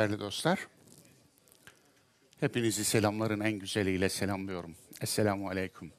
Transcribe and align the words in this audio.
Değerli 0.00 0.20
dostlar, 0.20 0.66
hepinizi 2.40 2.84
selamların 2.84 3.40
en 3.40 3.52
güzeliyle 3.52 4.08
selamlıyorum. 4.08 4.76
Esselamu 5.00 5.48
aleyküm. 5.48 5.92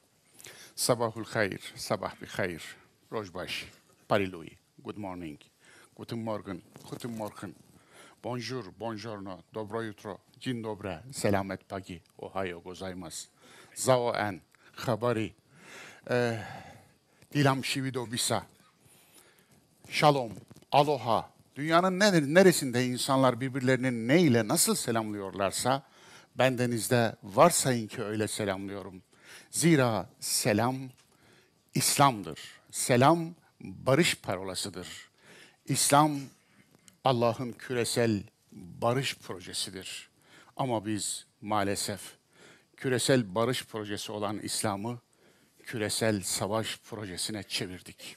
Sabahul 0.74 1.24
hayır, 1.24 1.72
sabah 1.76 2.20
bir 2.22 2.26
hayır. 2.26 2.76
Rojbaş, 3.12 3.64
parilui, 4.08 4.50
good 4.78 4.96
morning, 4.96 5.40
guten 5.96 6.18
morgen, 6.18 6.62
guten 6.90 7.10
morgen, 7.10 7.54
bonjour, 8.24 8.64
buongiorno, 8.80 9.38
dobro 9.54 9.82
jutro, 9.82 10.18
dzień 10.40 10.64
dobre, 10.64 11.02
selamet 11.12 11.68
pagi, 11.68 12.00
ohayo 12.18 12.60
gozaimasu, 12.60 13.28
zao 13.74 14.14
en, 14.14 14.40
habari, 14.72 15.34
eh, 16.10 16.38
dilam 17.34 17.64
shivido 17.64 18.12
bisa, 18.12 18.46
Shalom, 19.88 20.32
aloha. 20.72 21.31
Dünyanın 21.56 22.00
ne- 22.00 22.34
neresinde 22.34 22.86
insanlar 22.86 23.40
birbirlerini 23.40 24.08
ne 24.08 24.20
ile 24.20 24.48
nasıl 24.48 24.74
selamlıyorlarsa 24.74 25.82
bendenizde 26.34 27.16
varsayın 27.22 27.86
ki 27.86 28.02
öyle 28.02 28.28
selamlıyorum. 28.28 29.02
Zira 29.50 30.10
selam 30.20 30.76
İslam'dır. 31.74 32.40
Selam 32.70 33.34
barış 33.60 34.14
parolasıdır. 34.14 34.88
İslam 35.66 36.20
Allah'ın 37.04 37.52
küresel 37.52 38.22
barış 38.52 39.18
projesidir. 39.18 40.08
Ama 40.56 40.86
biz 40.86 41.26
maalesef 41.40 42.00
küresel 42.76 43.34
barış 43.34 43.64
projesi 43.64 44.12
olan 44.12 44.38
İslam'ı 44.38 44.98
küresel 45.62 46.22
savaş 46.22 46.78
projesine 46.78 47.42
çevirdik 47.42 48.16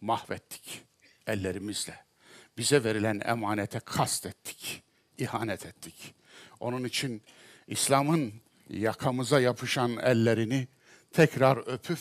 mahvettik 0.00 0.82
ellerimizle. 1.26 2.11
Bize 2.58 2.84
verilen 2.84 3.20
emanete 3.24 3.78
kastettik, 3.80 4.82
ihanet 5.18 5.66
ettik. 5.66 6.14
Onun 6.60 6.84
için 6.84 7.22
İslam'ın 7.66 8.32
yakamıza 8.68 9.40
yapışan 9.40 9.96
ellerini 9.96 10.68
tekrar 11.12 11.56
öpüp 11.56 11.98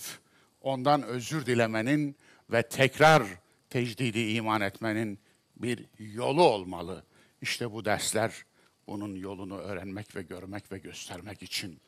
ondan 0.61 1.03
özür 1.03 1.45
dilemenin 1.45 2.15
ve 2.51 2.67
tekrar 2.67 3.23
tecdidi 3.69 4.19
iman 4.19 4.61
etmenin 4.61 5.19
bir 5.55 5.85
yolu 5.99 6.43
olmalı. 6.43 7.03
İşte 7.41 7.71
bu 7.71 7.85
dersler 7.85 8.45
bunun 8.87 9.15
yolunu 9.15 9.57
öğrenmek 9.57 10.15
ve 10.15 10.21
görmek 10.21 10.71
ve 10.71 10.77
göstermek 10.77 11.43
için 11.43 11.81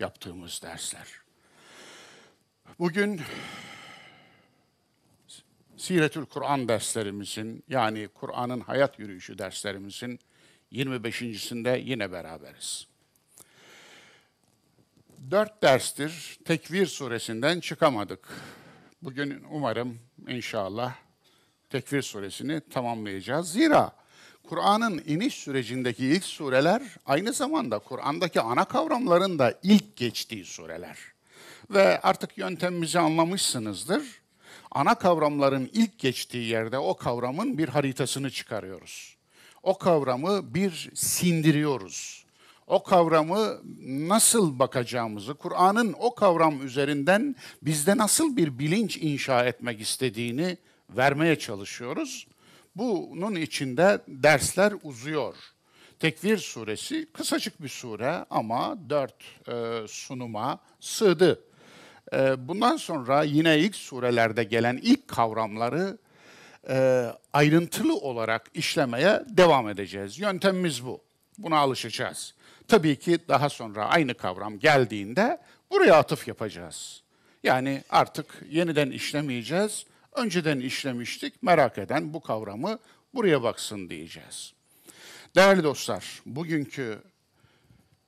yaptığımız 0.00 0.60
dersler. 0.62 1.06
Bugün 2.78 3.20
Siretül 5.76 6.26
Kur'an 6.26 6.68
derslerimizin 6.68 7.64
yani 7.68 8.08
Kur'an'ın 8.08 8.60
hayat 8.60 8.98
yürüyüşü 8.98 9.38
derslerimizin 9.38 10.20
25.sinde 10.72 11.82
yine 11.84 12.12
beraberiz. 12.12 12.86
Dört 15.30 15.62
derstir 15.62 16.38
Tekvir 16.44 16.86
suresinden 16.86 17.60
çıkamadık. 17.60 18.28
Bugün 19.02 19.44
umarım 19.50 19.98
inşallah 20.28 20.94
Tekvir 21.70 22.02
suresini 22.02 22.60
tamamlayacağız. 22.60 23.52
Zira 23.52 23.92
Kur'an'ın 24.48 25.02
iniş 25.06 25.34
sürecindeki 25.34 26.06
ilk 26.06 26.24
sureler 26.24 26.82
aynı 27.06 27.32
zamanda 27.32 27.78
Kur'an'daki 27.78 28.40
ana 28.40 28.64
kavramların 28.64 29.38
da 29.38 29.58
ilk 29.62 29.96
geçtiği 29.96 30.44
sureler. 30.44 30.98
Ve 31.70 32.00
artık 32.00 32.38
yöntemimizi 32.38 32.98
anlamışsınızdır 32.98 34.25
ana 34.76 34.94
kavramların 34.94 35.70
ilk 35.72 35.98
geçtiği 35.98 36.48
yerde 36.48 36.78
o 36.78 36.96
kavramın 36.96 37.58
bir 37.58 37.68
haritasını 37.68 38.30
çıkarıyoruz. 38.30 39.16
O 39.62 39.78
kavramı 39.78 40.54
bir 40.54 40.90
sindiriyoruz. 40.94 42.26
O 42.66 42.82
kavramı 42.82 43.60
nasıl 43.86 44.58
bakacağımızı, 44.58 45.34
Kur'an'ın 45.34 45.94
o 45.98 46.14
kavram 46.14 46.66
üzerinden 46.66 47.36
bizde 47.62 47.96
nasıl 47.96 48.36
bir 48.36 48.58
bilinç 48.58 48.96
inşa 48.96 49.44
etmek 49.44 49.80
istediğini 49.80 50.56
vermeye 50.90 51.38
çalışıyoruz. 51.38 52.26
Bunun 52.76 53.34
içinde 53.34 54.00
dersler 54.08 54.74
uzuyor. 54.82 55.34
Tekvir 55.98 56.38
suresi 56.38 57.06
kısacık 57.12 57.62
bir 57.62 57.68
sure 57.68 58.24
ama 58.30 58.78
dört 58.90 59.48
e, 59.48 59.88
sunuma 59.88 60.58
sığdı. 60.80 61.40
Ee, 62.12 62.48
Bundan 62.48 62.76
sonra 62.76 63.22
yine 63.22 63.58
ilk 63.58 63.76
surelerde 63.76 64.44
gelen 64.44 64.80
ilk 64.82 65.08
kavramları 65.08 65.98
e, 66.68 67.06
ayrıntılı 67.32 67.96
olarak 67.96 68.46
işlemeye 68.54 69.22
devam 69.28 69.68
edeceğiz. 69.68 70.18
Yöntemimiz 70.18 70.84
bu. 70.84 71.00
Buna 71.38 71.58
alışacağız. 71.58 72.34
Tabii 72.68 72.96
ki 72.96 73.18
daha 73.28 73.48
sonra 73.48 73.86
aynı 73.86 74.14
kavram 74.14 74.58
geldiğinde 74.58 75.38
buraya 75.70 75.94
atıf 75.94 76.28
yapacağız. 76.28 77.02
Yani 77.42 77.84
artık 77.90 78.42
yeniden 78.50 78.90
işlemeyeceğiz. 78.90 79.84
Önceden 80.12 80.60
işlemiştik. 80.60 81.42
Merak 81.42 81.78
eden 81.78 82.14
bu 82.14 82.20
kavramı 82.20 82.78
buraya 83.14 83.42
baksın 83.42 83.90
diyeceğiz. 83.90 84.52
Değerli 85.36 85.64
dostlar, 85.64 86.22
bugünkü 86.26 87.02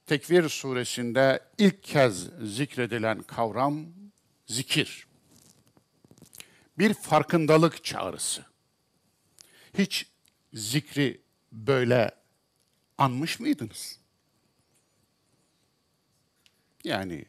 Tekvir 0.08 0.48
suresinde 0.48 1.41
ilk 1.58 1.82
kez 1.82 2.28
zikredilen 2.42 3.22
kavram 3.22 3.86
zikir. 4.46 5.06
Bir 6.78 6.94
farkındalık 6.94 7.84
çağrısı. 7.84 8.44
Hiç 9.78 10.06
zikri 10.52 11.20
böyle 11.52 12.10
anmış 12.98 13.41
mıydınız? 13.41 13.98
Yani 16.84 17.25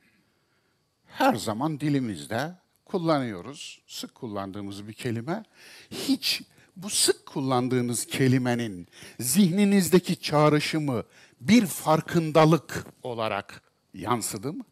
her 1.06 1.36
zaman 1.36 1.80
dilimizde 1.80 2.56
kullanıyoruz. 2.86 3.82
Sık 3.88 4.16
kullandığımız 4.16 4.88
bir 4.88 4.94
kelime. 4.94 5.44
Hiç 5.92 6.42
bu 6.84 6.90
sık 6.90 7.26
kullandığınız 7.26 8.06
kelimenin 8.06 8.88
zihninizdeki 9.20 10.22
çağrışımı 10.22 11.04
bir 11.42 11.66
farkındalık 11.66 12.86
olarak 13.04 13.62
yansıdı 13.94 14.54
mı? 14.54 14.64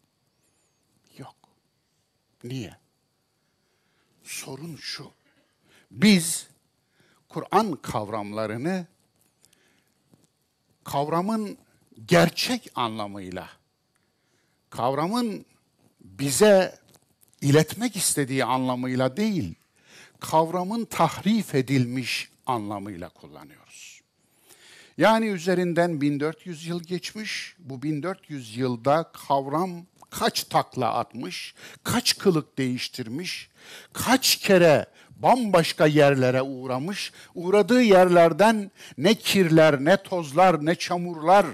Yok. 1.18 1.36
Niye? 2.44 2.76
Sorun 4.24 4.76
şu. 4.76 5.10
Biz 5.90 6.48
Kur'an 7.28 7.76
kavramlarını 7.76 8.86
kavramın 10.84 11.58
gerçek 12.06 12.70
anlamıyla, 12.74 13.48
kavramın 14.70 15.46
bize 16.00 16.78
iletmek 17.40 17.96
istediği 17.96 18.44
anlamıyla 18.44 19.16
değil, 19.16 19.54
kavramın 20.20 20.84
tahrif 20.84 21.54
edilmiş 21.54 22.28
anlamıyla 22.46 23.08
kullanıyoruz. 23.08 24.00
Yani 24.98 25.26
üzerinden 25.26 26.00
1400 26.00 26.66
yıl 26.66 26.82
geçmiş, 26.82 27.54
bu 27.58 27.82
1400 27.82 28.56
yılda 28.56 29.10
kavram 29.28 29.70
kaç 30.10 30.44
takla 30.44 30.94
atmış, 30.94 31.54
kaç 31.84 32.18
kılık 32.18 32.58
değiştirmiş, 32.58 33.48
kaç 33.92 34.36
kere 34.36 34.86
bambaşka 35.16 35.86
yerlere 35.86 36.42
uğramış, 36.42 37.12
uğradığı 37.34 37.82
yerlerden 37.82 38.70
ne 38.98 39.14
kirler, 39.14 39.84
ne 39.84 39.96
tozlar, 39.96 40.66
ne 40.66 40.74
çamurlar 40.74 41.46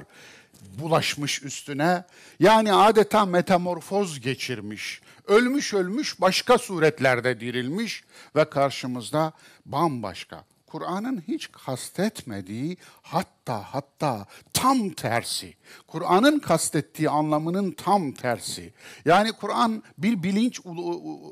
bulaşmış 0.78 1.42
üstüne. 1.42 2.04
Yani 2.40 2.72
adeta 2.72 3.26
metamorfoz 3.26 4.20
geçirmiş. 4.20 5.00
Ölmüş 5.26 5.74
ölmüş 5.74 6.20
başka 6.20 6.58
suretlerde 6.58 7.40
dirilmiş 7.40 8.04
ve 8.36 8.50
karşımızda 8.50 9.32
bambaşka. 9.66 10.44
Kur'an'ın 10.74 11.22
hiç 11.28 11.52
kastetmediği 11.52 12.76
hatta 13.02 13.62
hatta 13.74 14.26
tam 14.52 14.90
tersi. 14.90 15.54
Kur'an'ın 15.86 16.38
kastettiği 16.38 17.10
anlamının 17.10 17.70
tam 17.70 18.12
tersi. 18.12 18.72
Yani 19.04 19.32
Kur'an 19.32 19.82
bir 19.98 20.22
bilinç 20.22 20.60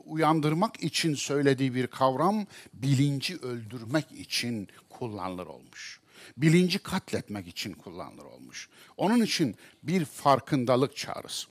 uyandırmak 0.05 0.83
için 0.83 1.15
söylediği 1.15 1.75
bir 1.75 1.87
kavram 1.87 2.47
bilinci 2.75 3.37
öldürmek 3.37 4.13
için 4.13 4.69
kullanılır 4.91 5.47
olmuş. 5.47 6.02
Bilinci 6.37 6.79
katletmek 6.79 7.49
için 7.49 7.73
kullanılır 7.73 8.25
olmuş. 8.25 8.69
Onun 8.97 9.23
için 9.23 9.57
bir 9.83 10.05
farkındalık 10.05 10.97
çağrısı. 10.97 11.49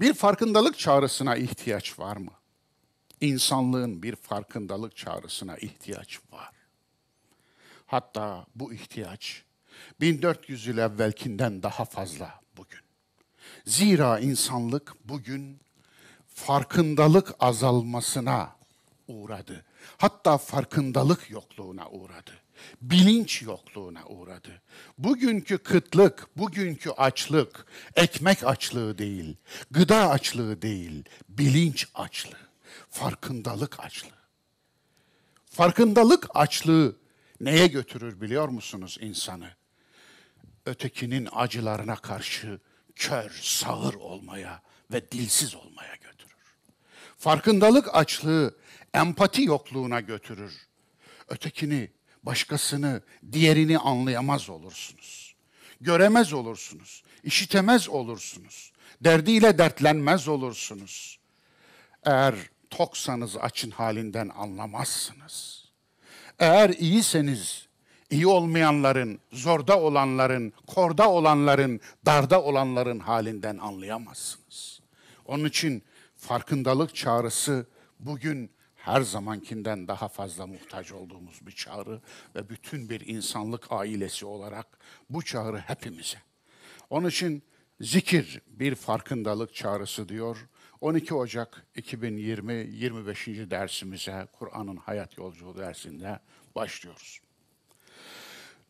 Bir 0.00 0.14
farkındalık 0.14 0.78
çağrısına 0.78 1.36
ihtiyaç 1.36 1.98
var 1.98 2.16
mı? 2.16 2.32
İnsanlığın 3.20 4.02
bir 4.02 4.16
farkındalık 4.16 4.96
çağrısına 4.96 5.56
ihtiyaç 5.56 6.20
var. 6.32 6.52
Hatta 7.86 8.46
bu 8.54 8.74
ihtiyaç 8.74 9.42
1400 10.00 10.66
yıl 10.66 10.78
evvelkinden 10.78 11.62
daha 11.62 11.84
fazla 11.84 12.40
bugün. 12.56 12.80
Zira 13.66 14.18
insanlık 14.18 14.94
bugün 15.04 15.60
farkındalık 16.26 17.34
azalmasına 17.40 18.56
uğradı. 19.08 19.64
Hatta 19.96 20.38
farkındalık 20.38 21.30
yokluğuna 21.30 21.90
uğradı. 21.90 22.41
Bilinç 22.82 23.42
yokluğuna 23.42 24.06
uğradı. 24.06 24.62
Bugünkü 24.98 25.58
kıtlık, 25.58 26.28
bugünkü 26.36 26.90
açlık, 26.90 27.66
ekmek 27.96 28.44
açlığı 28.44 28.98
değil, 28.98 29.36
gıda 29.70 30.10
açlığı 30.10 30.62
değil, 30.62 31.04
bilinç 31.28 31.88
açlığı, 31.94 32.48
farkındalık 32.90 33.80
açlığı. 33.80 34.22
Farkındalık 35.44 36.26
açlığı 36.34 36.96
neye 37.40 37.66
götürür 37.66 38.20
biliyor 38.20 38.48
musunuz 38.48 38.98
insanı? 39.00 39.50
Ötekinin 40.66 41.28
acılarına 41.32 41.96
karşı 41.96 42.60
kör, 42.96 43.30
sağır 43.42 43.94
olmaya 43.94 44.62
ve 44.92 45.10
dilsiz 45.12 45.54
olmaya 45.54 45.94
götürür. 45.94 46.32
Farkındalık 47.18 47.94
açlığı 47.94 48.56
empati 48.94 49.42
yokluğuna 49.42 50.00
götürür. 50.00 50.66
Ötekini, 51.28 51.90
başkasını, 52.22 53.02
diğerini 53.32 53.78
anlayamaz 53.78 54.50
olursunuz. 54.50 55.34
Göremez 55.80 56.32
olursunuz. 56.32 57.02
işitemez 57.24 57.88
olursunuz. 57.88 58.72
Derdiyle 59.00 59.58
dertlenmez 59.58 60.28
olursunuz. 60.28 61.18
Eğer 62.04 62.34
toksanız 62.70 63.36
açın 63.36 63.70
halinden 63.70 64.28
anlamazsınız. 64.28 65.64
Eğer 66.38 66.70
iyiseniz 66.70 67.66
iyi 68.10 68.26
olmayanların, 68.26 69.20
zorda 69.32 69.80
olanların, 69.80 70.52
korda 70.66 71.10
olanların, 71.10 71.80
darda 72.06 72.42
olanların 72.42 72.98
halinden 72.98 73.58
anlayamazsınız. 73.58 74.80
Onun 75.26 75.44
için 75.44 75.82
farkındalık 76.16 76.94
çağrısı 76.94 77.66
bugün 78.00 78.50
her 78.82 79.00
zamankinden 79.00 79.88
daha 79.88 80.08
fazla 80.08 80.46
muhtaç 80.46 80.92
olduğumuz 80.92 81.46
bir 81.46 81.52
çağrı 81.52 82.00
ve 82.34 82.48
bütün 82.48 82.90
bir 82.90 83.00
insanlık 83.06 83.72
ailesi 83.72 84.26
olarak 84.26 84.66
bu 85.10 85.22
çağrı 85.22 85.58
hepimize. 85.58 86.18
Onun 86.90 87.08
için 87.08 87.42
zikir 87.80 88.40
bir 88.46 88.74
farkındalık 88.74 89.54
çağrısı 89.54 90.08
diyor. 90.08 90.48
12 90.80 91.14
Ocak 91.14 91.66
2020 91.76 92.52
25. 92.54 93.26
dersimize 93.26 94.28
Kur'an'ın 94.32 94.76
hayat 94.76 95.18
yolculuğu 95.18 95.58
dersinde 95.58 96.18
başlıyoruz. 96.54 97.20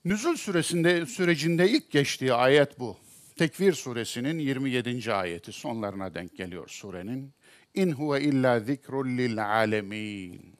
Nüzul 0.05 0.37
süresinde 0.37 1.07
sürecinde 1.07 1.69
ilk 1.69 1.91
geçtiği 1.91 2.35
ayet 2.35 2.79
bu. 2.79 2.97
Tekvir 3.37 3.73
suresinin 3.73 4.39
27. 4.39 5.13
ayeti 5.15 5.53
sonlarına 5.53 6.15
denk 6.15 6.37
geliyor 6.37 6.69
surenin. 6.69 7.35
İn 7.75 7.93
huve 7.93 8.21
illa 8.21 8.61
zikrun 8.61 9.19
lil 9.19 9.47
alemin. 9.47 10.55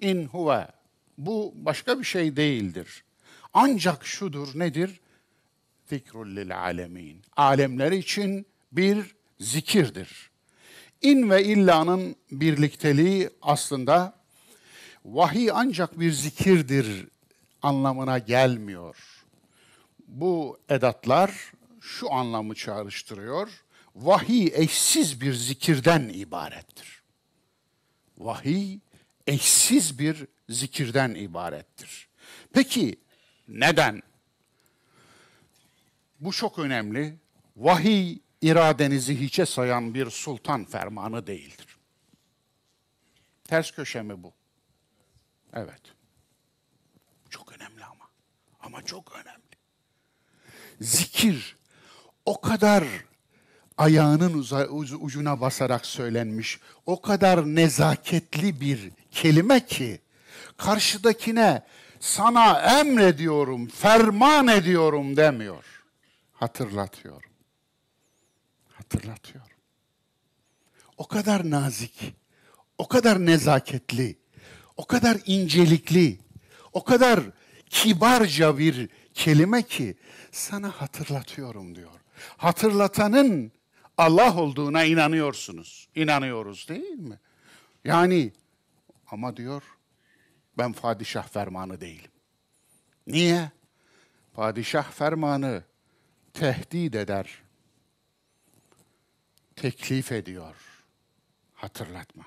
İn 0.00 0.26
huve. 0.26 0.68
Bu 1.18 1.52
başka 1.56 1.98
bir 1.98 2.04
şey 2.04 2.36
değildir. 2.36 3.04
Ancak 3.54 4.06
şudur 4.06 4.58
nedir? 4.58 5.00
Zikrun 5.86 6.36
lil 6.36 6.58
alemin. 6.58 7.22
Alemler 7.36 7.92
için 7.92 8.46
bir 8.72 9.14
zikirdir. 9.40 10.30
İn 11.02 11.30
ve 11.30 11.44
illanın 11.44 12.16
birlikteliği 12.30 13.30
aslında 13.42 14.14
vahiy 15.04 15.50
ancak 15.54 16.00
bir 16.00 16.12
zikirdir 16.12 17.08
anlamına 17.62 18.18
gelmiyor. 18.18 18.96
Bu 20.08 20.58
edatlar 20.68 21.52
şu 21.80 22.12
anlamı 22.12 22.54
çağrıştırıyor 22.54 23.61
vahiy 23.94 24.52
eşsiz 24.54 25.20
bir 25.20 25.34
zikirden 25.34 26.08
ibarettir. 26.08 27.02
Vahiy 28.18 28.78
eşsiz 29.26 29.98
bir 29.98 30.26
zikirden 30.48 31.14
ibarettir. 31.14 32.08
Peki 32.52 33.00
neden? 33.48 34.02
Bu 36.20 36.32
çok 36.32 36.58
önemli. 36.58 37.16
Vahiy 37.56 38.18
iradenizi 38.42 39.20
hiçe 39.20 39.46
sayan 39.46 39.94
bir 39.94 40.10
sultan 40.10 40.64
fermanı 40.64 41.26
değildir. 41.26 41.78
Ters 43.44 43.70
köşe 43.70 44.02
mi 44.02 44.22
bu? 44.22 44.32
Evet. 45.52 45.82
Çok 47.30 47.52
önemli 47.52 47.84
ama. 47.84 48.08
Ama 48.60 48.82
çok 48.82 49.12
önemli. 49.12 49.42
Zikir 50.80 51.56
o 52.24 52.40
kadar 52.40 52.84
ayağının 53.82 54.34
uza, 54.34 54.66
ucuna 55.00 55.40
basarak 55.40 55.86
söylenmiş 55.86 56.60
o 56.86 57.02
kadar 57.02 57.46
nezaketli 57.46 58.60
bir 58.60 58.90
kelime 59.10 59.66
ki 59.66 60.00
karşıdakine 60.56 61.62
sana 62.00 62.60
emrediyorum, 62.80 63.68
ferman 63.68 64.48
ediyorum 64.48 65.16
demiyor. 65.16 65.64
Hatırlatıyor. 66.32 67.22
Hatırlatıyor. 68.72 69.44
O 70.96 71.08
kadar 71.08 71.50
nazik, 71.50 72.14
o 72.78 72.88
kadar 72.88 73.26
nezaketli, 73.26 74.16
o 74.76 74.86
kadar 74.86 75.18
incelikli, 75.26 76.18
o 76.72 76.84
kadar 76.84 77.20
kibarca 77.70 78.58
bir 78.58 78.88
kelime 79.14 79.62
ki 79.62 79.96
sana 80.32 80.70
hatırlatıyorum 80.70 81.74
diyor. 81.74 82.00
Hatırlatanın 82.36 83.52
Allah 83.98 84.40
olduğuna 84.40 84.84
inanıyorsunuz. 84.84 85.88
İnanıyoruz 85.94 86.68
değil 86.68 86.98
mi? 86.98 87.18
Yani 87.84 88.32
ama 89.06 89.36
diyor 89.36 89.62
ben 90.58 90.72
padişah 90.72 91.28
fermanı 91.28 91.80
değilim. 91.80 92.10
Niye? 93.06 93.50
Padişah 94.34 94.90
fermanı 94.90 95.62
tehdit 96.32 96.94
eder. 96.94 97.42
Teklif 99.56 100.12
ediyor. 100.12 100.56
Hatırlatma. 101.54 102.24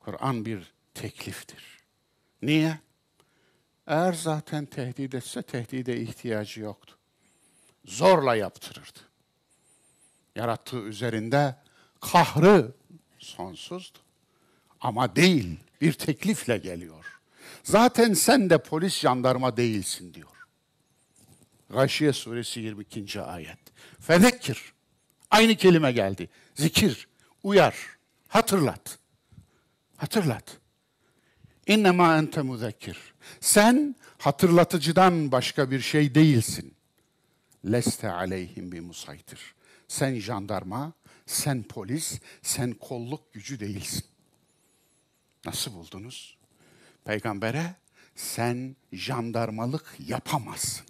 Kur'an 0.00 0.44
bir 0.44 0.72
tekliftir. 0.94 1.78
Niye? 2.42 2.78
Eğer 3.86 4.12
zaten 4.12 4.66
tehdit 4.66 5.14
etse 5.14 5.42
tehdide 5.42 6.00
ihtiyacı 6.00 6.60
yoktu. 6.60 6.98
Zorla 7.84 8.36
yaptırırdı 8.36 9.13
yarattığı 10.34 10.80
üzerinde 10.80 11.56
kahrı 12.00 12.72
sonsuzdu. 13.18 13.98
Ama 14.80 15.16
değil, 15.16 15.56
bir 15.80 15.92
teklifle 15.92 16.58
geliyor. 16.58 17.20
Zaten 17.62 18.12
sen 18.12 18.50
de 18.50 18.58
polis 18.58 18.98
jandarma 18.98 19.56
değilsin 19.56 20.14
diyor. 20.14 20.28
Gâşiye 21.70 22.12
suresi 22.12 22.60
22. 22.60 23.20
ayet. 23.22 23.58
Fezekkir. 24.00 24.72
Aynı 25.30 25.56
kelime 25.56 25.92
geldi. 25.92 26.28
Zikir, 26.54 27.08
uyar, 27.42 27.76
hatırlat. 28.28 28.98
Hatırlat. 29.96 30.58
İnnemâ 31.66 32.18
ente 32.18 32.42
muzekkir. 32.42 32.98
Sen 33.40 33.96
hatırlatıcıdan 34.18 35.32
başka 35.32 35.70
bir 35.70 35.80
şey 35.80 36.14
değilsin. 36.14 36.74
Leste 37.72 38.10
aleyhim 38.10 38.72
bi 38.72 38.80
musaytir. 38.80 39.53
Sen 39.88 40.14
jandarma, 40.14 40.92
sen 41.26 41.62
polis, 41.62 42.20
sen 42.42 42.72
kolluk 42.72 43.32
gücü 43.32 43.60
değilsin. 43.60 44.04
Nasıl 45.44 45.72
buldunuz? 45.74 46.36
Peygambere 47.04 47.74
sen 48.14 48.76
jandarmalık 48.92 49.96
yapamazsın. 50.08 50.86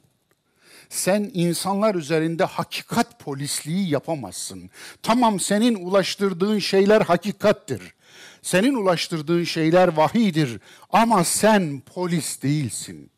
Sen 0.89 1.31
insanlar 1.35 1.95
üzerinde 1.95 2.45
hakikat 2.45 3.21
polisliği 3.21 3.91
yapamazsın. 3.91 4.71
Tamam 5.03 5.41
senin 5.41 5.75
ulaştırdığın 5.75 6.59
şeyler 6.59 7.01
hakikattir. 7.01 7.95
Senin 8.43 8.75
ulaştırdığın 8.75 9.45
şeyler 9.45 9.89
vahidir 9.89 10.61
ama 10.91 11.25
sen 11.25 11.81
polis 11.81 12.43
değilsin. 12.43 13.11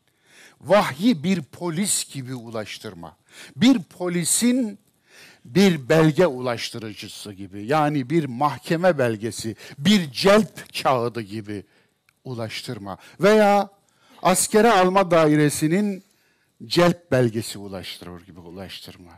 Vahyi 0.61 1.23
bir 1.23 1.41
polis 1.41 2.13
gibi 2.13 2.35
ulaştırma. 2.35 3.17
Bir 3.55 3.83
polisin 3.83 4.79
bir 5.47 5.89
belge 5.89 6.27
ulaştırıcısı 6.27 7.33
gibi 7.33 7.65
yani 7.65 8.09
bir 8.09 8.25
mahkeme 8.25 8.97
belgesi, 8.97 9.55
bir 9.77 10.11
celp 10.11 10.83
kağıdı 10.83 11.21
gibi 11.21 11.63
ulaştırma 12.23 12.97
veya 13.19 13.69
askere 14.21 14.71
alma 14.71 15.11
dairesinin 15.11 16.03
celp 16.65 17.11
belgesi 17.11 17.59
ulaştırır 17.59 18.25
gibi 18.25 18.39
ulaştırma. 18.39 19.11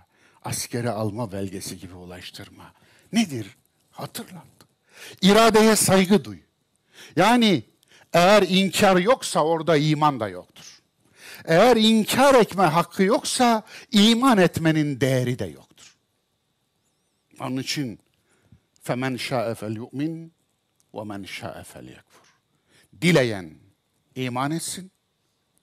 Askere 0.44 0.90
alma 0.90 1.32
belgesi 1.32 1.80
gibi 1.80 1.94
ulaştırma. 1.94 2.74
Nedir? 3.14 3.48
Hatırlat. 3.92 4.46
İradeye 5.22 5.76
saygı 5.76 6.24
duy. 6.24 6.38
Yani 7.16 7.64
eğer 8.14 8.42
inkar 8.42 8.98
yoksa 8.98 9.44
orada 9.44 9.78
iman 9.78 10.20
da 10.20 10.30
yoktur. 10.30 10.80
Eğer 11.46 11.76
inkar 11.78 12.36
etme 12.36 12.64
hakkı 12.64 13.04
yoksa 13.04 13.64
iman 13.92 14.38
etmenin 14.38 15.02
değeri 15.02 15.40
de 15.40 15.46
yok. 15.46 15.69
Onun 17.42 17.58
için 17.58 18.00
yu'min 19.76 20.34
ve 20.94 21.04
men 21.04 21.24
şa'e 21.24 21.64
fel 21.64 21.88
yekfur. 21.88 22.36
Dileyen 23.02 23.54
iman 24.16 24.52
etsin, 24.52 24.92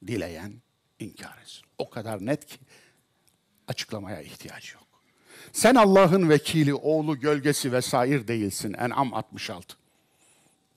dileyen 0.07 0.63
inkar 0.99 1.39
etsin. 1.43 1.65
O 1.79 1.91
kadar 1.91 2.27
net 2.27 2.47
ki 2.47 2.59
açıklamaya 3.69 4.23
ihtiyacı 4.23 4.75
yok. 4.75 4.87
Sen 5.53 5.75
Allah'ın 5.75 6.29
vekili, 6.29 6.75
oğlu, 6.75 7.21
gölgesi 7.21 7.73
vesaire 7.73 8.29
değilsin. 8.29 8.73
En'am 8.73 9.15
66. 9.15 9.77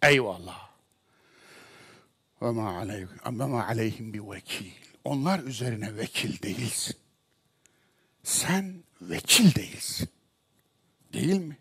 Eyvallah. 0.03 0.70
Ve 2.41 2.51
ma 2.51 3.65
aleyhim 3.65 4.13
bi 4.13 4.32
vekil. 4.32 4.72
Onlar 5.03 5.39
üzerine 5.39 5.98
vekil 5.98 6.41
değilsin. 6.41 6.96
Sen 8.24 8.84
vekil 9.01 9.56
değilsin. 9.56 10.10
Değil 11.13 11.39
mi? 11.39 11.58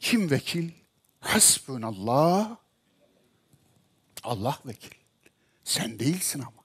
Kim 0.00 0.30
vekil? 0.30 0.70
Hasbunallah. 1.20 2.56
Allah 4.24 4.58
vekil. 4.66 4.90
Sen 5.64 5.98
değilsin 5.98 6.40
ama. 6.40 6.58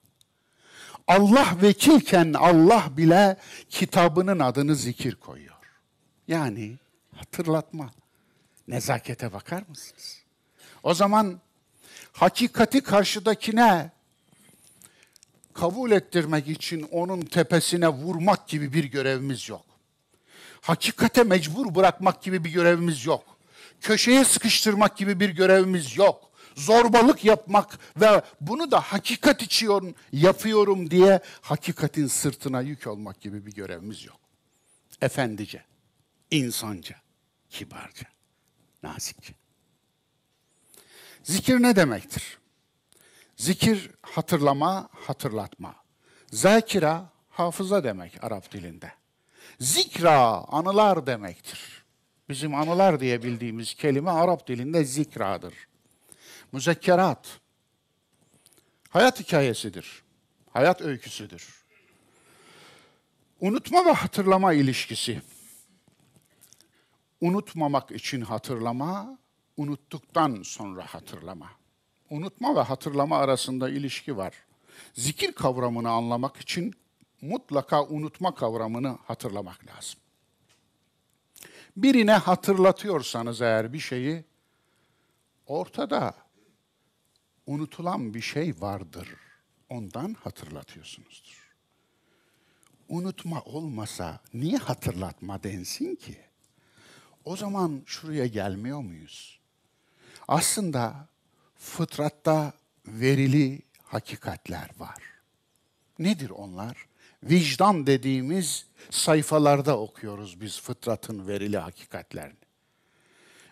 Allah 1.08 1.58
vekilken 1.62 2.34
Allah 2.34 2.98
bile 2.98 3.38
kitabının 3.70 4.40
adını 4.40 4.76
zikir 4.76 5.16
koyuyor. 5.16 5.56
Yani 6.28 6.78
hatırlatma. 7.16 7.92
Nezakete 8.68 9.34
bakar 9.34 9.64
mısınız? 9.70 10.24
O 10.84 10.94
zaman 10.94 11.42
hakikati 12.12 12.82
karşıdakine 12.82 13.92
kabul 15.54 15.92
ettirmek 15.92 16.48
için 16.48 16.88
onun 16.92 17.22
tepesine 17.22 17.88
vurmak 17.90 18.48
gibi 18.48 18.74
bir 18.74 18.84
görevimiz 18.84 19.50
yok. 19.50 19.66
Hakikate 20.64 21.24
mecbur 21.24 21.76
bırakmak 21.76 22.24
gibi 22.24 22.44
bir 22.44 22.52
görevimiz 22.52 23.06
yok. 23.06 23.38
Köşeye 23.82 24.26
sıkıştırmak 24.26 24.98
gibi 24.98 25.20
bir 25.20 25.30
görevimiz 25.30 25.98
yok. 25.98 26.32
Zorbalık 26.56 27.26
yapmak 27.26 27.80
ve 27.98 28.22
bunu 28.42 28.72
da 28.72 28.80
hakikat 28.80 29.42
için 29.42 29.96
yapıyorum 30.12 30.92
diye 30.92 31.20
hakikatin 31.42 32.08
sırtına 32.08 32.62
yük 32.62 32.88
olmak 32.88 33.22
gibi 33.22 33.46
bir 33.46 33.52
görevimiz 33.54 34.06
yok. 34.06 34.20
Efendice, 35.02 35.64
insanca, 36.32 36.96
kibarca, 37.50 38.08
nazikçe. 38.84 39.34
Zikir 41.24 41.62
ne 41.62 41.76
demektir? 41.76 42.38
Zikir 43.38 43.92
hatırlama, 44.02 44.90
hatırlatma. 44.92 45.76
Zakira 46.32 47.10
hafıza 47.30 47.84
demek 47.84 48.24
Arap 48.24 48.52
dilinde. 48.52 49.03
Zikra 49.60 50.44
anılar 50.48 51.08
demektir. 51.08 51.84
Bizim 52.30 52.56
anılar 52.56 53.00
diye 53.00 53.24
bildiğimiz 53.24 53.74
kelime 53.74 54.12
Arap 54.12 54.48
dilinde 54.48 54.84
zikradır. 54.84 55.54
Müzekkerat 56.52 57.40
hayat 58.90 59.20
hikayesidir. 59.20 60.04
Hayat 60.50 60.82
öyküsüdür. 60.82 61.64
Unutma 63.40 63.86
ve 63.86 63.92
hatırlama 63.92 64.54
ilişkisi. 64.54 65.22
Unutmamak 67.22 67.92
için 67.92 68.22
hatırlama, 68.22 69.18
unuttuktan 69.58 70.42
sonra 70.44 70.86
hatırlama. 70.86 71.52
Unutma 72.10 72.56
ve 72.56 72.60
hatırlama 72.60 73.18
arasında 73.18 73.70
ilişki 73.70 74.18
var. 74.18 74.34
Zikir 74.94 75.32
kavramını 75.32 75.90
anlamak 75.90 76.38
için 76.38 76.76
mutlaka 77.24 77.84
unutma 77.84 78.36
kavramını 78.36 78.98
hatırlamak 79.06 79.68
lazım. 79.68 80.00
Birine 81.78 82.14
hatırlatıyorsanız 82.14 83.42
eğer 83.42 83.74
bir 83.74 83.80
şeyi 83.80 84.24
ortada 85.48 86.16
unutulan 87.48 88.14
bir 88.14 88.22
şey 88.22 88.54
vardır. 88.60 89.10
Ondan 89.70 90.14
hatırlatıyorsunuzdur. 90.14 91.54
Unutma 92.90 93.42
olmasa 93.42 94.20
niye 94.34 94.58
hatırlatma 94.58 95.44
densin 95.44 95.96
ki? 95.96 96.18
O 97.26 97.36
zaman 97.36 97.82
şuraya 97.86 98.26
gelmiyor 98.26 98.80
muyuz? 98.80 99.40
Aslında 100.28 101.08
fıtratta 101.56 102.54
verili 102.88 103.62
hakikatler 103.84 104.70
var. 104.80 105.04
Nedir 106.00 106.30
onlar? 106.30 106.93
Vicdan 107.30 107.88
dediğimiz 107.88 108.66
sayfalarda 108.90 109.80
okuyoruz 109.80 110.42
biz 110.42 110.62
fıtratın 110.62 111.28
verili 111.28 111.58
hakikatlerini. 111.58 112.44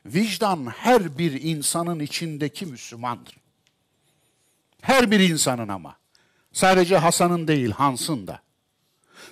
Vicdan 0.06 0.66
her 0.66 1.18
bir 1.18 1.42
insanın 1.42 2.00
içindeki 2.00 2.66
Müslümandır. 2.66 3.38
Her 4.82 5.12
bir 5.12 5.20
insanın 5.20 5.68
ama. 5.68 5.98
Sadece 6.54 6.98
Hasan'ın 6.98 7.48
değil, 7.48 7.72
Hans'ın 7.72 8.28
da. 8.28 8.42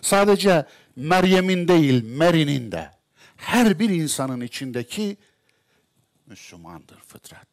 Sadece 0.01 0.65
Meryem'in 0.95 1.67
değil, 1.67 2.03
Meri'nin 2.03 2.71
de. 2.71 2.91
Her 3.35 3.79
bir 3.79 3.89
insanın 3.89 4.41
içindeki 4.41 5.17
Müslümandır 6.25 6.99
fıtrat. 6.99 7.47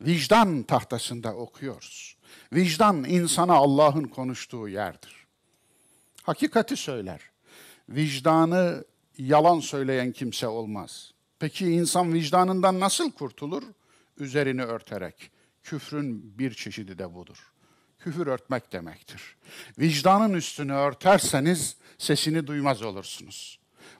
Vicdan 0.00 0.62
tahtasında 0.62 1.34
okuyoruz. 1.34 2.16
Vicdan 2.52 3.04
insana 3.04 3.54
Allah'ın 3.54 4.04
konuştuğu 4.04 4.68
yerdir. 4.68 5.19
Hakikati 6.22 6.76
söyler. 6.76 7.20
Vicdanı 7.88 8.84
yalan 9.18 9.60
söyleyen 9.60 10.12
kimse 10.12 10.48
olmaz. 10.48 11.12
Peki 11.38 11.70
insan 11.70 12.12
vicdanından 12.12 12.80
nasıl 12.80 13.12
kurtulur? 13.12 13.62
Üzerini 14.18 14.64
örterek. 14.64 15.30
Küfrün 15.62 16.38
bir 16.38 16.54
çeşidi 16.54 16.98
de 16.98 17.14
budur. 17.14 17.52
Küfür 17.98 18.26
örtmek 18.26 18.72
demektir. 18.72 19.36
Vicdanın 19.78 20.34
üstünü 20.34 20.72
örterseniz 20.72 21.76
sesini 21.98 22.46
duymaz 22.46 22.82
olursunuz. 22.82 23.58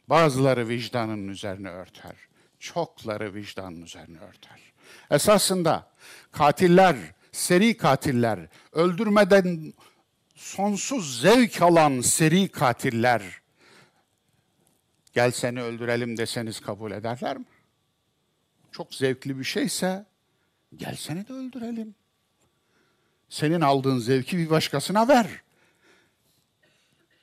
Bazıları 0.09 0.69
vicdanın 0.69 1.29
üzerine 1.29 1.69
örter. 1.69 2.17
Çokları 2.59 3.35
vicdanın 3.35 3.83
üzerine 3.83 4.19
örter. 4.19 4.61
Esasında 5.11 5.91
katiller, 6.33 6.97
seri 7.33 7.77
katiller, 7.77 8.49
öldürmeden 8.73 9.73
sonsuz 10.41 11.21
zevk 11.21 11.63
alan 11.63 12.01
seri 12.01 12.49
katiller 12.49 13.41
gel 15.13 15.31
seni 15.31 15.63
öldürelim 15.63 16.17
deseniz 16.17 16.61
kabul 16.61 16.93
ederler 16.93 17.37
mi? 17.37 17.45
Çok 18.73 18.95
zevkli 18.95 19.39
bir 19.39 19.45
şeyse 19.45 20.07
gel 20.77 20.97
seni 20.97 21.29
de 21.29 21.33
öldürelim. 21.33 21.95
Senin 23.29 23.61
aldığın 23.61 23.99
zevki 23.99 24.39
bir 24.39 24.51
başkasına 24.51 25.09
ver. 25.09 25.27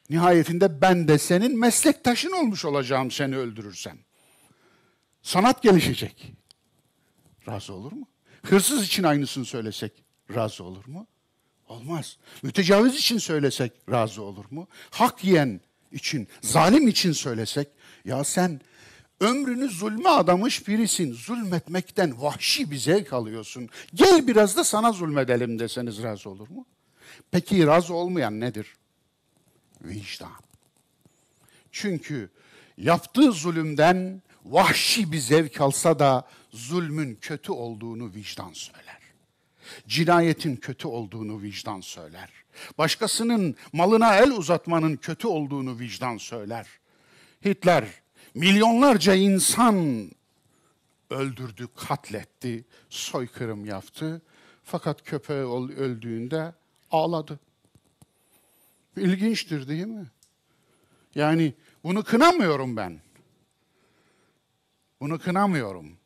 Nihayetinde 0.09 0.81
ben 0.81 1.07
de 1.07 1.17
senin 1.17 1.59
meslektaşın 1.59 2.31
olmuş 2.31 2.65
olacağım 2.65 3.12
seni 3.12 3.38
öldürürsem. 3.38 3.97
Sanat 5.21 5.63
gelişecek. 5.63 6.33
Razı 7.47 7.74
olur 7.74 7.91
mu? 7.91 8.07
Hırsız 8.43 8.86
için 8.86 9.03
aynısını 9.03 9.45
söylesek 9.45 10.03
razı 10.36 10.63
olur 10.63 10.86
mu? 10.86 11.07
Olmaz. 11.67 12.17
Mütecaviz 12.43 12.95
için 12.95 13.17
söylesek 13.17 13.71
razı 13.91 14.21
olur 14.21 14.45
mu? 14.51 14.67
Hak 14.89 15.24
yiyen 15.24 15.62
için, 15.91 16.27
zalim 16.41 16.88
için 16.88 17.12
söylesek 17.12 17.67
ya 18.05 18.24
sen 18.24 18.62
ömrünü 19.19 19.69
zulme 19.69 20.09
adamış 20.09 20.67
birisin. 20.67 21.13
Zulmetmekten 21.13 22.21
vahşi 22.21 22.71
bir 22.71 22.77
zevk 22.77 23.13
alıyorsun. 23.13 23.69
Gel 23.93 24.27
biraz 24.27 24.57
da 24.57 24.63
sana 24.63 24.91
zulmedelim 24.91 25.59
deseniz 25.59 26.03
razı 26.03 26.29
olur 26.29 26.50
mu? 26.50 26.65
Peki 27.31 27.67
razı 27.67 27.93
olmayan 27.93 28.39
nedir? 28.39 28.75
Vicdan. 29.81 30.31
Çünkü 31.71 32.29
yaptığı 32.77 33.31
zulümden 33.31 34.21
vahşi 34.45 35.12
bir 35.12 35.19
zevk 35.19 35.62
alsa 35.62 36.00
da 36.00 36.27
zulmün 36.51 37.15
kötü 37.21 37.51
olduğunu 37.51 38.13
vicdan 38.13 38.53
söyler. 38.53 38.97
Cinayetin 39.88 40.55
kötü 40.55 40.88
olduğunu 40.88 41.41
vicdan 41.41 41.81
söyler. 41.81 42.29
Başkasının 42.77 43.55
malına 43.74 44.15
el 44.15 44.31
uzatmanın 44.31 44.95
kötü 44.95 45.27
olduğunu 45.27 45.79
vicdan 45.79 46.17
söyler. 46.17 46.67
Hitler 47.45 47.86
milyonlarca 48.33 49.13
insan 49.13 50.09
öldürdü, 51.09 51.67
katletti, 51.75 52.65
soykırım 52.89 53.65
yaptı. 53.65 54.21
Fakat 54.63 55.03
köpeği 55.03 55.39
öldüğünde 55.77 56.53
ağladı. 56.91 57.39
İlginçtir 58.97 59.67
değil 59.67 59.86
mi? 59.86 60.07
Yani 61.15 61.53
bunu 61.83 62.03
kınamıyorum 62.03 62.77
ben. 62.77 63.01
Bunu 65.01 65.19
kınamıyorum. 65.19 65.97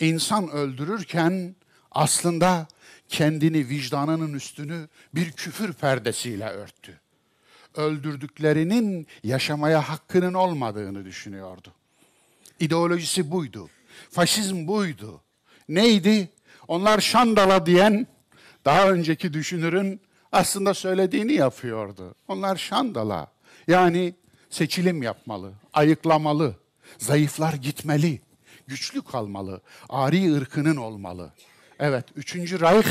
İnsan 0.00 0.50
öldürürken 0.50 1.56
aslında 1.90 2.66
kendini 3.08 3.68
vicdanının 3.68 4.34
üstünü 4.34 4.88
bir 5.14 5.32
küfür 5.32 5.72
perdesiyle 5.72 6.48
örttü. 6.48 7.00
Öldürdüklerinin 7.76 9.06
yaşamaya 9.24 9.88
hakkının 9.88 10.34
olmadığını 10.34 11.04
düşünüyordu. 11.04 11.72
İdeolojisi 12.60 13.30
buydu. 13.30 13.68
Faşizm 14.10 14.66
buydu. 14.66 15.20
Neydi? 15.68 16.28
Onlar 16.68 17.00
şandala 17.00 17.66
diyen 17.66 18.06
daha 18.64 18.90
önceki 18.90 19.32
düşünürün 19.32 20.00
aslında 20.32 20.74
söylediğini 20.74 21.32
yapıyordu. 21.32 22.14
Onlar 22.28 22.56
şandala. 22.56 23.26
Yani 23.68 24.14
seçilim 24.50 25.02
yapmalı, 25.02 25.52
ayıklamalı, 25.72 26.56
zayıflar 26.98 27.52
gitmeli, 27.54 28.20
güçlü 28.66 29.02
kalmalı, 29.02 29.60
ari 29.88 30.34
ırkının 30.34 30.76
olmalı. 30.76 31.32
Evet, 31.80 32.04
üçüncü 32.16 32.60
Reich 32.60 32.88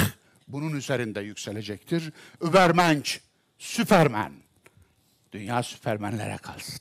bunun 0.47 0.75
üzerinde 0.75 1.21
yükselecektir. 1.21 2.13
Übermensch, 2.41 3.19
Süpermen. 3.57 4.33
Dünya 5.31 5.63
süpermenlere 5.63 6.37
kalsın. 6.37 6.79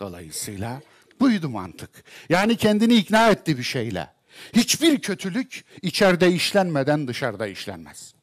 Dolayısıyla 0.00 0.82
buydu 1.20 1.48
mantık. 1.48 1.90
Yani 2.28 2.56
kendini 2.56 2.94
ikna 2.94 3.30
etti 3.30 3.58
bir 3.58 3.62
şeyle. 3.62 4.10
Hiçbir 4.56 5.00
kötülük 5.00 5.64
içeride 5.82 6.32
işlenmeden 6.32 7.08
dışarıda 7.08 7.46
işlenmez. 7.46 8.14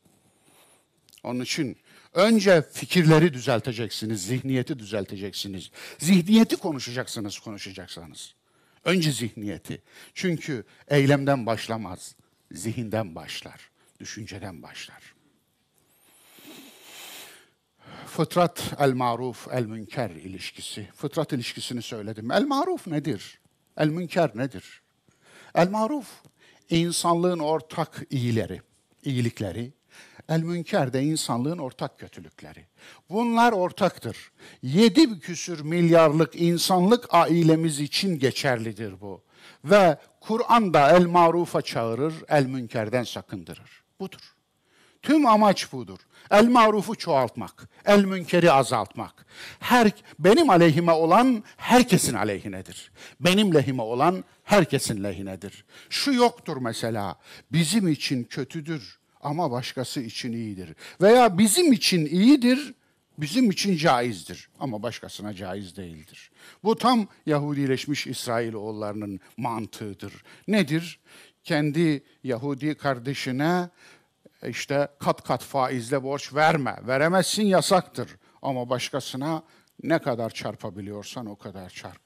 Onun 1.24 1.40
için 1.40 1.78
önce 2.14 2.62
fikirleri 2.74 3.34
düzelteceksiniz, 3.34 4.26
zihniyeti 4.26 4.80
düzelteceksiniz. 4.80 5.72
Zihniyeti 6.00 6.56
konuşacaksınız 6.56 7.40
konuşacaksanız. 7.40 8.34
Önce 8.86 9.12
zihniyeti. 9.12 9.82
Çünkü 10.14 10.66
eylemden 10.88 11.46
başlamaz, 11.46 12.16
zihinden 12.52 13.16
başlar, 13.16 13.72
düşünceden 14.00 14.64
başlar. 14.64 15.16
Fıtrat 18.06 18.74
el 18.80 18.94
maruf 18.94 19.48
el 19.52 19.66
münker 19.66 20.10
ilişkisi. 20.10 20.90
Fıtrat 20.96 21.34
ilişkisini 21.34 21.82
söyledim. 21.82 22.32
El 22.32 22.46
maruf 22.46 22.88
nedir? 22.88 23.40
El 23.78 23.88
münker 23.88 24.32
nedir? 24.36 24.82
El 25.56 25.70
maruf 25.70 26.08
insanlığın 26.70 27.40
ortak 27.40 28.04
iyileri, 28.10 28.62
iyilikleri. 29.04 29.74
El 30.30 30.44
münker 30.44 30.94
de 30.94 31.04
insanlığın 31.04 31.58
ortak 31.58 32.00
kötülükleri. 32.00 32.66
Bunlar 33.10 33.52
ortaktır. 33.52 34.32
Yedi 34.62 35.20
küsür 35.20 35.62
milyarlık 35.62 36.36
insanlık 36.36 37.14
ailemiz 37.14 37.80
için 37.80 38.20
geçerlidir 38.20 39.02
bu. 39.02 39.24
Ve 39.66 39.98
Kur'an 40.20 40.74
da 40.74 40.92
el 40.92 41.06
marufa 41.06 41.62
çağırır, 41.62 42.14
el 42.30 42.46
münkerden 42.46 43.04
sakındırır. 43.04 43.84
Budur. 44.00 44.36
Tüm 45.02 45.26
amaç 45.26 45.72
budur. 45.72 46.00
El 46.32 46.48
marufu 46.48 46.96
çoğaltmak, 46.96 47.70
el 47.86 48.06
münkeri 48.06 48.52
azaltmak. 48.52 49.26
Her 49.60 49.92
benim 50.20 50.50
aleyhime 50.50 50.92
olan 50.92 51.44
herkesin 51.58 52.14
aleyhinedir. 52.14 52.92
Benim 53.20 53.54
lehime 53.54 53.82
olan 53.82 54.24
herkesin 54.44 55.04
lehinedir. 55.04 55.66
Şu 55.90 56.14
yoktur 56.14 56.58
mesela. 56.58 57.16
Bizim 57.52 57.88
için 57.88 58.24
kötüdür 58.24 59.00
ama 59.22 59.52
başkası 59.52 60.02
için 60.02 60.34
iyidir. 60.34 60.76
Veya 61.02 61.38
bizim 61.38 61.74
için 61.74 62.06
iyidir, 62.06 62.74
bizim 63.22 63.52
için 63.52 63.78
caizdir 63.78 64.50
ama 64.60 64.84
başkasına 64.84 65.34
caiz 65.34 65.78
değildir. 65.78 66.32
Bu 66.64 66.76
tam 66.76 67.08
Yahudileşmiş 67.26 68.08
İsrailoğullarının 68.08 69.20
mantığıdır. 69.38 70.14
Nedir? 70.48 71.00
Kendi 71.44 72.04
Yahudi 72.24 72.76
kardeşine 72.76 73.70
işte 74.48 74.88
kat 75.00 75.24
kat 75.24 75.44
faizle 75.44 76.04
borç 76.04 76.34
verme. 76.34 76.76
Veremezsin 76.88 77.44
yasaktır. 77.44 78.10
Ama 78.42 78.70
başkasına 78.70 79.44
ne 79.84 80.00
kadar 80.00 80.30
çarpabiliyorsan 80.30 81.26
o 81.26 81.36
kadar 81.36 81.70
çarp. 81.70 82.02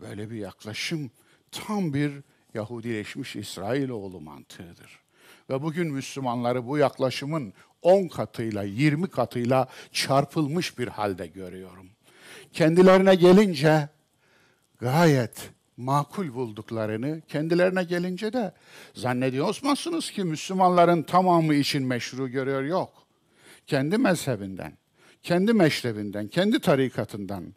Böyle 0.00 0.30
bir 0.30 0.36
yaklaşım 0.36 1.10
tam 1.50 1.94
bir 1.94 2.12
Yahudileşmiş 2.54 3.36
İsrailoğlu 3.36 4.20
mantığıdır. 4.20 5.00
Ve 5.50 5.62
bugün 5.62 5.92
Müslümanları 5.92 6.66
bu 6.66 6.78
yaklaşımın 6.78 7.52
10 7.82 8.08
katıyla, 8.08 8.62
20 8.62 9.06
katıyla 9.06 9.68
çarpılmış 9.92 10.78
bir 10.78 10.88
halde 10.88 11.26
görüyorum. 11.26 11.86
Kendilerine 12.52 13.14
gelince 13.14 13.88
gayet 14.78 15.50
makul 15.76 16.34
bulduklarını 16.34 17.20
kendilerine 17.28 17.84
gelince 17.84 18.32
de 18.32 18.52
zannediyor 18.94 19.58
musunuz 19.62 20.10
ki 20.10 20.24
Müslümanların 20.24 21.02
tamamı 21.02 21.54
için 21.54 21.86
meşru 21.86 22.30
görüyor? 22.30 22.62
Yok. 22.62 22.92
Kendi 23.66 23.98
mezhebinden, 23.98 24.72
kendi 25.22 25.52
meşrebinden, 25.52 26.28
kendi 26.28 26.60
tarikatından, 26.60 27.54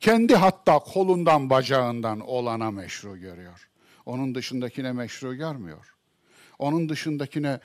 kendi 0.00 0.34
hatta 0.34 0.78
kolundan, 0.78 1.50
bacağından 1.50 2.20
olana 2.20 2.70
meşru 2.70 3.20
görüyor. 3.20 3.68
Onun 4.06 4.34
dışındakine 4.34 4.92
meşru 4.92 5.34
görmüyor. 5.34 5.94
Onun 6.58 6.88
dışındakine 6.88 7.60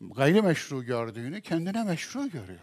gayri 0.00 0.42
meşru 0.42 0.84
gördüğünü 0.84 1.40
kendine 1.40 1.84
meşru 1.84 2.30
görüyor. 2.30 2.60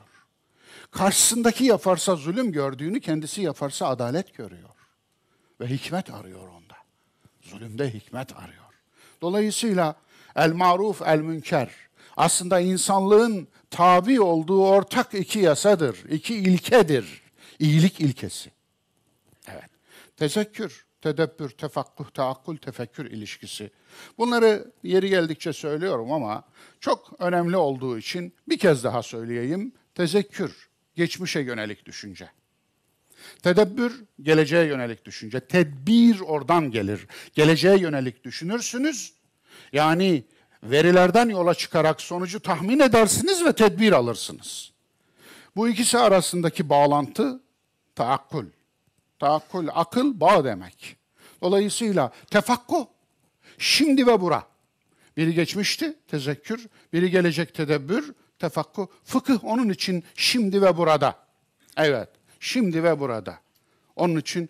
Karşısındaki 0.91 1.63
yaparsa 1.63 2.15
zulüm 2.15 2.51
gördüğünü 2.51 2.99
kendisi 2.99 3.41
yaparsa 3.41 3.87
adalet 3.87 4.33
görüyor. 4.33 4.69
Ve 5.61 5.67
hikmet 5.67 6.09
arıyor 6.09 6.47
onda. 6.47 6.75
Zulümde 7.41 7.93
hikmet 7.93 8.35
arıyor. 8.35 8.65
Dolayısıyla 9.21 9.95
el 10.35 10.53
maruf 10.53 11.01
el 11.01 11.19
münker 11.19 11.69
aslında 12.17 12.59
insanlığın 12.59 13.47
tabi 13.69 14.21
olduğu 14.21 14.65
ortak 14.65 15.13
iki 15.13 15.39
yasadır, 15.39 16.03
iki 16.09 16.35
ilkedir. 16.35 17.21
İyilik 17.59 18.01
ilkesi. 18.01 18.51
Evet. 19.47 19.69
Tezekkür, 20.17 20.84
tedebbür, 21.05 21.49
tefakkuh, 21.49 22.09
taakkul, 22.09 22.57
tefekkür 22.57 23.05
ilişkisi. 23.05 23.71
Bunları 24.17 24.71
yeri 24.83 25.09
geldikçe 25.09 25.53
söylüyorum 25.53 26.11
ama 26.11 26.43
çok 26.79 27.13
önemli 27.19 27.57
olduğu 27.57 27.97
için 27.97 28.33
bir 28.49 28.57
kez 28.57 28.83
daha 28.83 29.03
söyleyeyim. 29.03 29.71
Tezekkür, 29.95 30.69
geçmişe 30.95 31.39
yönelik 31.39 31.85
düşünce. 31.85 32.29
Tedebbür, 33.43 34.03
geleceğe 34.21 34.65
yönelik 34.65 35.05
düşünce. 35.05 35.39
Tedbir 35.39 36.19
oradan 36.19 36.71
gelir. 36.71 37.07
Geleceğe 37.33 37.77
yönelik 37.77 38.23
düşünürsünüz. 38.23 39.13
Yani 39.73 40.23
verilerden 40.63 41.29
yola 41.29 41.53
çıkarak 41.53 42.01
sonucu 42.01 42.39
tahmin 42.39 42.79
edersiniz 42.79 43.45
ve 43.45 43.53
tedbir 43.53 43.91
alırsınız. 43.91 44.71
Bu 45.55 45.69
ikisi 45.69 45.97
arasındaki 45.97 46.69
bağlantı 46.69 47.41
taakkul. 47.95 48.45
Taakkul, 49.19 49.67
akıl, 49.73 50.19
bağ 50.19 50.43
demek. 50.43 50.97
Dolayısıyla 51.41 52.11
tefakku, 52.29 52.87
şimdi 53.57 54.07
ve 54.07 54.21
bura. 54.21 54.47
Biri 55.17 55.33
geçmişti, 55.33 55.95
tezekkür, 56.07 56.67
biri 56.93 57.11
gelecek 57.11 57.53
tedebbür, 57.53 58.13
tefakku. 58.39 58.91
Fıkıh 59.03 59.43
onun 59.43 59.69
için 59.69 60.03
şimdi 60.15 60.61
ve 60.61 60.77
burada. 60.77 61.19
Evet. 61.77 62.09
Şimdi 62.39 62.83
ve 62.83 62.99
burada. 62.99 63.39
Onun 63.95 64.19
için 64.19 64.49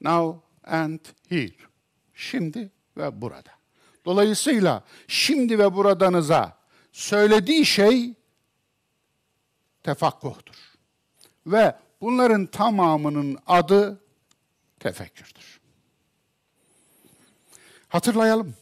now 0.00 0.40
and 0.64 1.00
here. 1.28 1.52
Şimdi 2.14 2.70
ve 2.96 3.20
burada. 3.20 3.50
Dolayısıyla 4.04 4.84
şimdi 5.08 5.58
ve 5.58 5.74
buradanıza 5.74 6.58
söylediği 6.92 7.66
şey 7.66 8.14
tefakkuhtur. 9.82 10.56
Ve 11.46 11.76
bunların 12.00 12.46
tamamının 12.46 13.38
adı 13.46 14.00
tefekkürdür. 14.80 15.60
Hatırlayalım. 17.88 18.54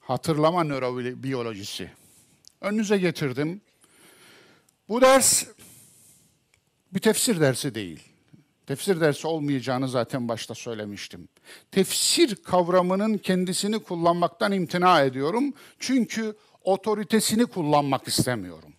Hatırlama 0.00 0.64
nörobiyolojisi. 0.64 1.90
Önünüze 2.60 2.98
getirdim. 2.98 3.60
Bu 4.88 5.00
ders 5.00 5.46
bir 6.94 7.00
tefsir 7.00 7.40
dersi 7.40 7.74
değil. 7.74 8.02
Tefsir 8.66 9.00
dersi 9.00 9.26
olmayacağını 9.26 9.88
zaten 9.88 10.28
başta 10.28 10.54
söylemiştim. 10.54 11.28
Tefsir 11.70 12.36
kavramının 12.36 13.18
kendisini 13.18 13.78
kullanmaktan 13.78 14.52
imtina 14.52 15.02
ediyorum. 15.02 15.54
Çünkü 15.78 16.36
otoritesini 16.62 17.46
kullanmak 17.46 18.08
istemiyorum. 18.08 18.72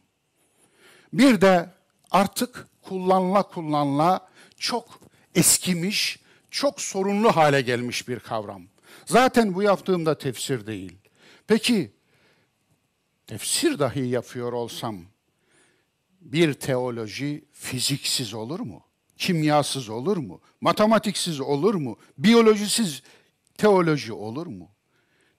Bir 1.14 1.42
de 1.42 1.70
artık 2.16 2.68
kullanla 2.82 3.44
kullanla 3.44 4.28
çok 4.58 5.00
eskimiş, 5.36 6.20
çok 6.52 6.82
sorunlu 6.82 7.36
hale 7.36 7.62
gelmiş 7.62 8.08
bir 8.08 8.20
kavram. 8.20 8.64
Zaten 9.06 9.56
bu 9.56 9.64
yaptığımda 9.64 10.18
tefsir 10.18 10.68
değil. 10.68 10.98
Peki 11.48 11.92
tefsir 13.28 13.80
dahi 13.80 14.08
yapıyor 14.08 14.54
olsam 14.54 14.98
bir 16.22 16.54
teoloji 16.54 17.46
fiziksiz 17.52 18.34
olur 18.34 18.60
mu? 18.60 18.84
Kimyasız 19.18 19.90
olur 19.90 20.18
mu? 20.18 20.42
Matematiksiz 20.62 21.40
olur 21.40 21.76
mu? 21.76 21.98
Biyolojisiz 22.18 23.04
teoloji 23.58 24.14
olur 24.14 24.48
mu? 24.48 24.70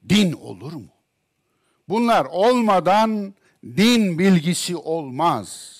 Din 0.09 0.33
olur 0.33 0.73
mu? 0.73 0.89
Bunlar 1.89 2.25
olmadan 2.25 3.35
din 3.65 4.19
bilgisi 4.19 4.77
olmaz. 4.77 5.77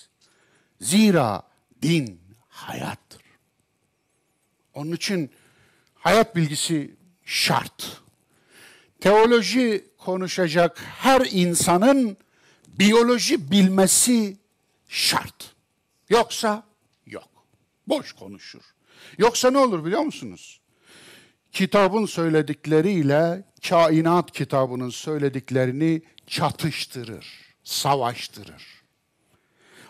Zira 0.81 1.43
din 1.81 2.21
hayattır. 2.47 3.21
Onun 4.73 4.91
için 4.91 5.31
hayat 5.95 6.35
bilgisi 6.35 6.95
şart. 7.25 8.01
Teoloji 8.99 9.85
konuşacak 9.97 10.81
her 10.81 11.27
insanın 11.31 12.17
biyoloji 12.67 13.51
bilmesi 13.51 14.37
şart. 14.87 15.55
Yoksa 16.09 16.63
yok. 17.05 17.29
Boş 17.87 18.11
konuşur. 18.11 18.61
Yoksa 19.17 19.51
ne 19.51 19.57
olur 19.57 19.85
biliyor 19.85 20.01
musunuz? 20.01 20.61
Kitabın 21.51 22.05
söyledikleriyle 22.05 23.43
kainat 23.69 24.31
kitabının 24.31 24.89
söylediklerini 24.89 26.01
çatıştırır, 26.27 27.55
savaştırır. 27.63 28.76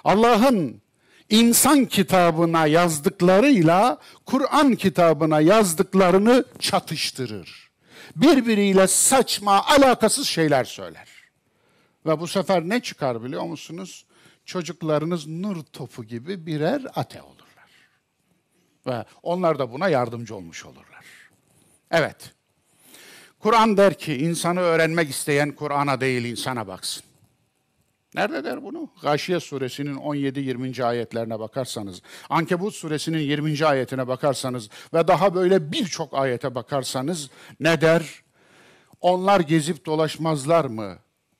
Allah'ın 0.07 0.81
insan 1.29 1.85
kitabına 1.85 2.67
yazdıklarıyla 2.67 3.97
Kur'an 4.25 4.75
kitabına 4.75 5.41
yazdıklarını 5.41 6.45
çatıştırır. 6.59 7.69
Birbiriyle 8.15 8.87
saçma, 8.87 9.65
alakasız 9.65 10.27
şeyler 10.27 10.63
söyler. 10.63 11.07
Ve 12.05 12.19
bu 12.19 12.27
sefer 12.27 12.69
ne 12.69 12.79
çıkar 12.79 13.23
biliyor 13.23 13.43
musunuz? 13.43 14.05
Çocuklarınız 14.45 15.27
nur 15.27 15.63
topu 15.63 16.03
gibi 16.03 16.45
birer 16.45 16.81
ate 16.95 17.21
olurlar. 17.21 17.69
Ve 18.87 19.05
onlar 19.23 19.59
da 19.59 19.71
buna 19.71 19.89
yardımcı 19.89 20.35
olmuş 20.35 20.65
olurlar. 20.65 21.05
Evet. 21.91 22.31
Kur'an 23.39 23.77
der 23.77 23.97
ki 23.97 24.15
insanı 24.15 24.59
öğrenmek 24.59 25.09
isteyen 25.09 25.51
Kur'an'a 25.51 26.01
değil 26.01 26.23
insana 26.23 26.67
baksın. 26.67 27.06
Nerede 28.17 28.43
der 28.43 28.63
bunu? 28.63 28.89
Gâşiye 29.01 29.39
suresinin 29.39 29.95
17-20. 29.95 30.83
ayetlerine 30.83 31.39
bakarsanız, 31.39 32.01
Ankebut 32.29 32.73
suresinin 32.73 33.19
20. 33.19 33.65
ayetine 33.65 34.07
bakarsanız 34.07 34.69
ve 34.93 35.07
daha 35.07 35.35
böyle 35.35 35.71
birçok 35.71 36.13
ayete 36.13 36.55
bakarsanız 36.55 37.29
ne 37.59 37.81
der? 37.81 38.23
Onlar 39.01 39.39
gezip 39.39 39.85
dolaşmazlar 39.85 40.65
mı? 40.65 40.97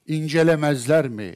İncelemezler 0.08 1.08
mi? 1.08 1.36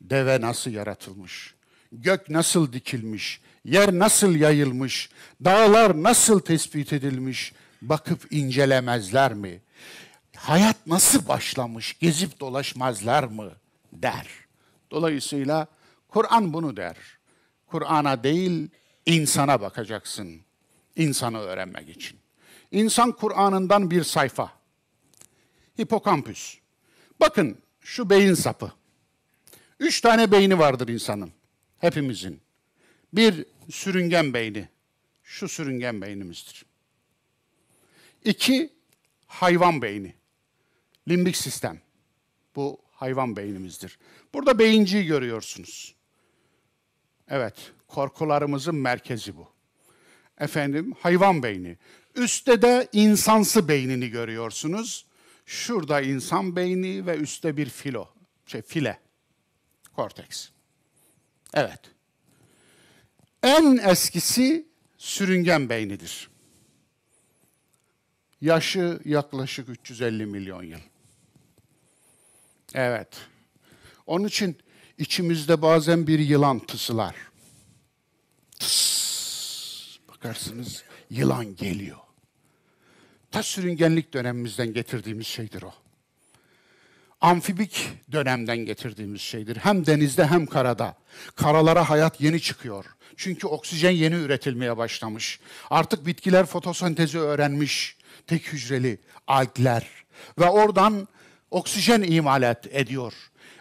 Deve 0.00 0.40
nasıl 0.40 0.70
yaratılmış? 0.70 1.54
Gök 1.92 2.30
nasıl 2.30 2.72
dikilmiş? 2.72 3.40
Yer 3.64 3.92
nasıl 3.92 4.34
yayılmış? 4.34 5.10
Dağlar 5.44 6.02
nasıl 6.02 6.40
tespit 6.40 6.92
edilmiş? 6.92 7.52
Bakıp 7.82 8.32
incelemezler 8.32 9.34
mi? 9.34 9.60
Hayat 10.36 10.86
nasıl 10.86 11.28
başlamış? 11.28 11.98
Gezip 11.98 12.40
dolaşmazlar 12.40 13.24
mı? 13.24 13.52
der. 13.92 14.41
Dolayısıyla 14.92 15.66
Kur'an 16.08 16.52
bunu 16.52 16.76
der. 16.76 16.96
Kur'an'a 17.66 18.24
değil, 18.24 18.68
insana 19.06 19.60
bakacaksın. 19.60 20.40
İnsanı 20.96 21.38
öğrenmek 21.38 21.88
için. 21.88 22.18
İnsan 22.70 23.12
Kur'an'ından 23.12 23.90
bir 23.90 24.04
sayfa. 24.04 24.52
Hipokampüs. 25.80 26.58
Bakın 27.20 27.58
şu 27.80 28.10
beyin 28.10 28.34
sapı. 28.34 28.72
Üç 29.80 30.00
tane 30.00 30.32
beyni 30.32 30.58
vardır 30.58 30.88
insanın. 30.88 31.32
Hepimizin. 31.78 32.40
Bir 33.12 33.46
sürüngen 33.70 34.34
beyni. 34.34 34.68
Şu 35.22 35.48
sürüngen 35.48 36.00
beynimizdir. 36.02 36.64
İki 38.24 38.72
hayvan 39.26 39.82
beyni. 39.82 40.14
Limbik 41.08 41.36
sistem. 41.36 41.80
Bu 42.56 42.78
hayvan 43.02 43.36
beynimizdir. 43.36 43.98
Burada 44.34 44.58
beyinciyi 44.58 45.06
görüyorsunuz. 45.06 45.94
Evet, 47.28 47.54
korkularımızın 47.88 48.74
merkezi 48.74 49.36
bu. 49.36 49.48
Efendim, 50.38 50.94
hayvan 51.00 51.42
beyni. 51.42 51.78
Üstte 52.14 52.62
de 52.62 52.88
insansı 52.92 53.68
beynini 53.68 54.08
görüyorsunuz. 54.08 55.06
Şurada 55.46 56.00
insan 56.00 56.56
beyni 56.56 57.06
ve 57.06 57.16
üstte 57.16 57.56
bir 57.56 57.68
filo, 57.68 58.08
şey 58.46 58.62
file, 58.62 59.00
korteks. 59.96 60.48
Evet. 61.54 61.80
En 63.42 63.76
eskisi 63.76 64.66
sürüngen 64.98 65.68
beynidir. 65.68 66.30
Yaşı 68.40 69.00
yaklaşık 69.04 69.68
350 69.68 70.26
milyon 70.26 70.62
yıl. 70.62 70.91
Evet. 72.74 73.08
Onun 74.06 74.26
için 74.26 74.56
içimizde 74.98 75.62
bazen 75.62 76.06
bir 76.06 76.18
yılan 76.18 76.58
tısılar. 76.58 77.14
Tıs, 78.60 79.98
bakarsınız 80.08 80.84
yılan 81.10 81.56
geliyor. 81.56 81.98
Ta 83.30 83.42
sürüngenlik 83.42 84.14
dönemimizden 84.14 84.72
getirdiğimiz 84.72 85.26
şeydir 85.26 85.62
o. 85.62 85.72
Amfibik 87.20 87.88
dönemden 88.12 88.58
getirdiğimiz 88.58 89.20
şeydir. 89.20 89.56
Hem 89.56 89.86
denizde 89.86 90.26
hem 90.26 90.46
karada. 90.46 90.94
Karalara 91.36 91.90
hayat 91.90 92.20
yeni 92.20 92.40
çıkıyor. 92.40 92.84
Çünkü 93.16 93.46
oksijen 93.46 93.90
yeni 93.90 94.14
üretilmeye 94.14 94.76
başlamış. 94.76 95.40
Artık 95.70 96.06
bitkiler 96.06 96.46
fotosentezi 96.46 97.18
öğrenmiş. 97.18 97.96
Tek 98.26 98.52
hücreli 98.52 98.98
algler. 99.26 99.88
Ve 100.38 100.48
oradan 100.48 101.08
oksijen 101.52 102.02
imalat 102.02 102.66
ediyor. 102.70 103.12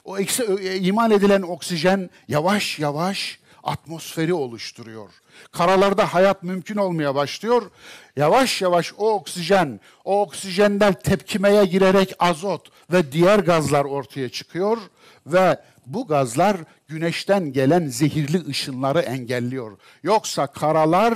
O 0.06 0.20
e, 0.20 0.76
imal 0.80 1.12
edilen 1.12 1.42
oksijen 1.42 2.10
yavaş 2.28 2.80
yavaş 2.80 3.40
atmosferi 3.64 4.34
oluşturuyor. 4.34 5.10
Karalarda 5.52 6.14
hayat 6.14 6.44
mümkün 6.44 6.76
olmaya 6.76 7.16
başlıyor. 7.16 7.72
Yavaş 8.16 8.62
yavaş 8.62 8.94
o 8.98 9.14
oksijen, 9.14 9.80
o 10.06 10.22
oksijenler 10.22 11.02
tepkimeye 11.02 11.66
girerek 11.66 12.16
azot 12.20 12.70
ve 12.92 13.12
diğer 13.12 13.40
gazlar 13.40 13.86
ortaya 13.86 14.30
çıkıyor 14.30 14.78
ve 15.26 15.60
bu 15.86 16.08
gazlar 16.08 16.58
güneşten 16.88 17.54
gelen 17.54 17.88
zehirli 17.88 18.48
ışınları 18.48 19.00
engelliyor. 19.00 19.78
Yoksa 20.04 20.48
karalar 20.48 21.14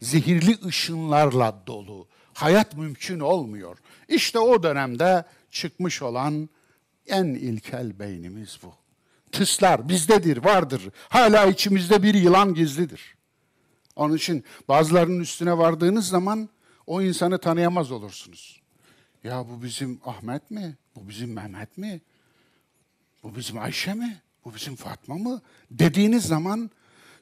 zehirli 0.00 0.58
ışınlarla 0.66 1.62
dolu. 1.66 2.08
Hayat 2.34 2.76
mümkün 2.76 3.20
olmuyor. 3.20 3.78
İşte 4.08 4.38
o 4.38 4.62
dönemde 4.62 5.24
çıkmış 5.50 6.02
olan 6.02 6.48
en 7.06 7.24
ilkel 7.24 7.98
beynimiz 7.98 8.58
bu. 8.62 8.74
Tıslar 9.32 9.88
bizdedir, 9.88 10.44
vardır. 10.44 10.82
Hala 11.08 11.46
içimizde 11.46 12.02
bir 12.02 12.14
yılan 12.14 12.54
gizlidir. 12.54 13.16
Onun 13.96 14.16
için 14.16 14.44
bazılarının 14.68 15.20
üstüne 15.20 15.58
vardığınız 15.58 16.08
zaman 16.08 16.48
o 16.86 17.02
insanı 17.02 17.38
tanıyamaz 17.38 17.92
olursunuz. 17.92 18.60
Ya 19.24 19.48
bu 19.48 19.62
bizim 19.62 20.00
Ahmet 20.04 20.50
mi? 20.50 20.76
Bu 20.96 21.08
bizim 21.08 21.32
Mehmet 21.32 21.78
mi? 21.78 22.00
Bu 23.22 23.36
bizim 23.36 23.58
Ayşe 23.58 23.94
mi? 23.94 24.22
Bu 24.44 24.54
bizim 24.54 24.76
Fatma 24.76 25.14
mı? 25.14 25.42
Dediğiniz 25.70 26.24
zaman 26.24 26.70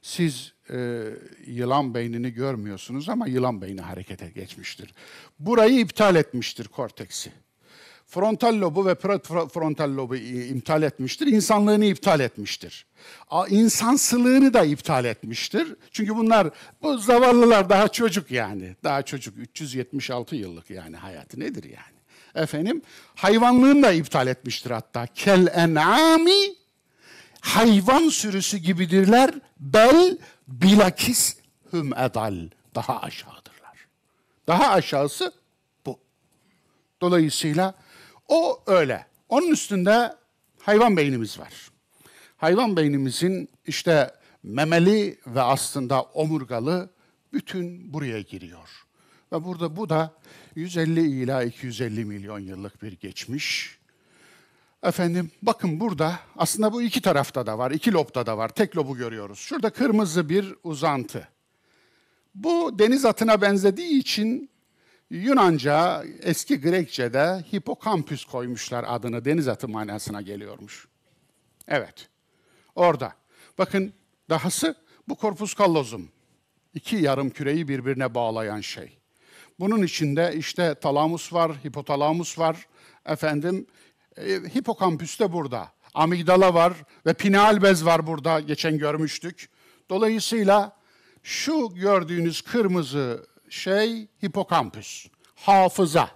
siz 0.02 0.52
e, 0.70 1.04
yılan 1.46 1.94
beynini 1.94 2.30
görmüyorsunuz 2.30 3.08
ama 3.08 3.26
yılan 3.26 3.62
beyni 3.62 3.80
harekete 3.80 4.28
geçmiştir. 4.30 4.94
Burayı 5.38 5.80
iptal 5.80 6.16
etmiştir 6.16 6.68
korteksi 6.68 7.32
frontal 8.06 8.60
lobu 8.60 8.86
ve 8.86 8.94
prefrontal 8.94 9.96
lobu 9.96 10.16
iptal 10.16 10.82
etmiştir. 10.82 11.26
İnsanlığını 11.26 11.84
iptal 11.84 12.20
etmiştir. 12.20 12.86
İnsansılığını 13.48 14.54
da 14.54 14.64
iptal 14.64 15.04
etmiştir. 15.04 15.76
Çünkü 15.90 16.16
bunlar, 16.16 16.50
bu 16.82 16.98
zavallılar 16.98 17.68
daha 17.70 17.88
çocuk 17.88 18.30
yani. 18.30 18.76
Daha 18.84 19.02
çocuk, 19.02 19.38
376 19.38 20.36
yıllık 20.36 20.70
yani 20.70 20.96
hayatı 20.96 21.40
nedir 21.40 21.64
yani? 21.64 21.94
Efendim, 22.34 22.82
hayvanlığını 23.14 23.82
da 23.82 23.92
iptal 23.92 24.26
etmiştir 24.26 24.70
hatta. 24.70 25.06
Kel 25.06 25.46
en'ami, 25.54 26.54
hayvan 27.40 28.08
sürüsü 28.08 28.56
gibidirler. 28.56 29.34
Bel 29.60 30.18
bilakis 30.48 31.36
hüm 31.72 31.92
edal, 31.98 32.48
daha 32.74 33.00
aşağıdırlar. 33.00 33.86
Daha 34.46 34.70
aşağısı 34.70 35.32
bu. 35.86 35.98
Dolayısıyla 37.00 37.74
o 38.28 38.62
öyle. 38.66 39.06
Onun 39.28 39.50
üstünde 39.50 40.14
hayvan 40.62 40.96
beynimiz 40.96 41.38
var. 41.38 41.52
Hayvan 42.36 42.76
beynimizin 42.76 43.48
işte 43.66 44.10
memeli 44.42 45.18
ve 45.26 45.42
aslında 45.42 46.02
omurgalı 46.02 46.90
bütün 47.32 47.92
buraya 47.92 48.20
giriyor. 48.20 48.84
Ve 49.32 49.44
burada 49.44 49.76
bu 49.76 49.88
da 49.88 50.14
150 50.54 51.00
ila 51.00 51.42
250 51.42 52.04
milyon 52.04 52.38
yıllık 52.38 52.82
bir 52.82 52.92
geçmiş. 52.92 53.78
Efendim 54.82 55.30
bakın 55.42 55.80
burada 55.80 56.20
aslında 56.36 56.72
bu 56.72 56.82
iki 56.82 57.02
tarafta 57.02 57.46
da 57.46 57.58
var, 57.58 57.70
iki 57.70 57.92
lobda 57.92 58.26
da 58.26 58.38
var. 58.38 58.48
Tek 58.48 58.76
lobu 58.76 58.96
görüyoruz. 58.96 59.38
Şurada 59.38 59.70
kırmızı 59.70 60.28
bir 60.28 60.54
uzantı. 60.64 61.28
Bu 62.34 62.78
deniz 62.78 63.04
atına 63.04 63.40
benzediği 63.40 64.00
için 64.00 64.50
Yunanca, 65.10 66.04
eski 66.22 66.60
Grekçe'de 66.60 67.44
hipokampüs 67.54 68.24
koymuşlar 68.24 68.84
adını. 68.88 69.24
Deniz 69.24 69.48
atı 69.48 69.68
manasına 69.68 70.22
geliyormuş. 70.22 70.88
Evet, 71.68 72.08
orada. 72.74 73.12
Bakın 73.58 73.92
dahası 74.30 74.74
bu 75.08 75.14
korpus 75.14 75.58
callosum. 75.58 76.08
İki 76.74 76.96
yarım 76.96 77.30
küreyi 77.30 77.68
birbirine 77.68 78.14
bağlayan 78.14 78.60
şey. 78.60 78.98
Bunun 79.60 79.82
içinde 79.82 80.34
işte 80.36 80.74
talamus 80.74 81.32
var, 81.32 81.52
hipotalamus 81.64 82.38
var. 82.38 82.66
Efendim, 83.06 83.66
e, 84.16 84.24
hipokampüs 84.54 85.20
de 85.20 85.32
burada. 85.32 85.72
amigdala 85.94 86.54
var 86.54 86.72
ve 87.06 87.14
pineal 87.14 87.62
bez 87.62 87.84
var 87.84 88.06
burada 88.06 88.40
geçen 88.40 88.78
görmüştük. 88.78 89.48
Dolayısıyla 89.90 90.76
şu 91.22 91.74
gördüğünüz 91.74 92.42
kırmızı 92.42 93.26
şey 93.48 94.08
hipokampüs, 94.24 95.06
hafıza. 95.34 96.10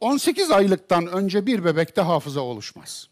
18 0.00 0.50
aylıktan 0.50 1.06
önce 1.06 1.46
bir 1.46 1.64
bebekte 1.64 2.00
hafıza 2.00 2.40
oluşmaz. 2.40 3.08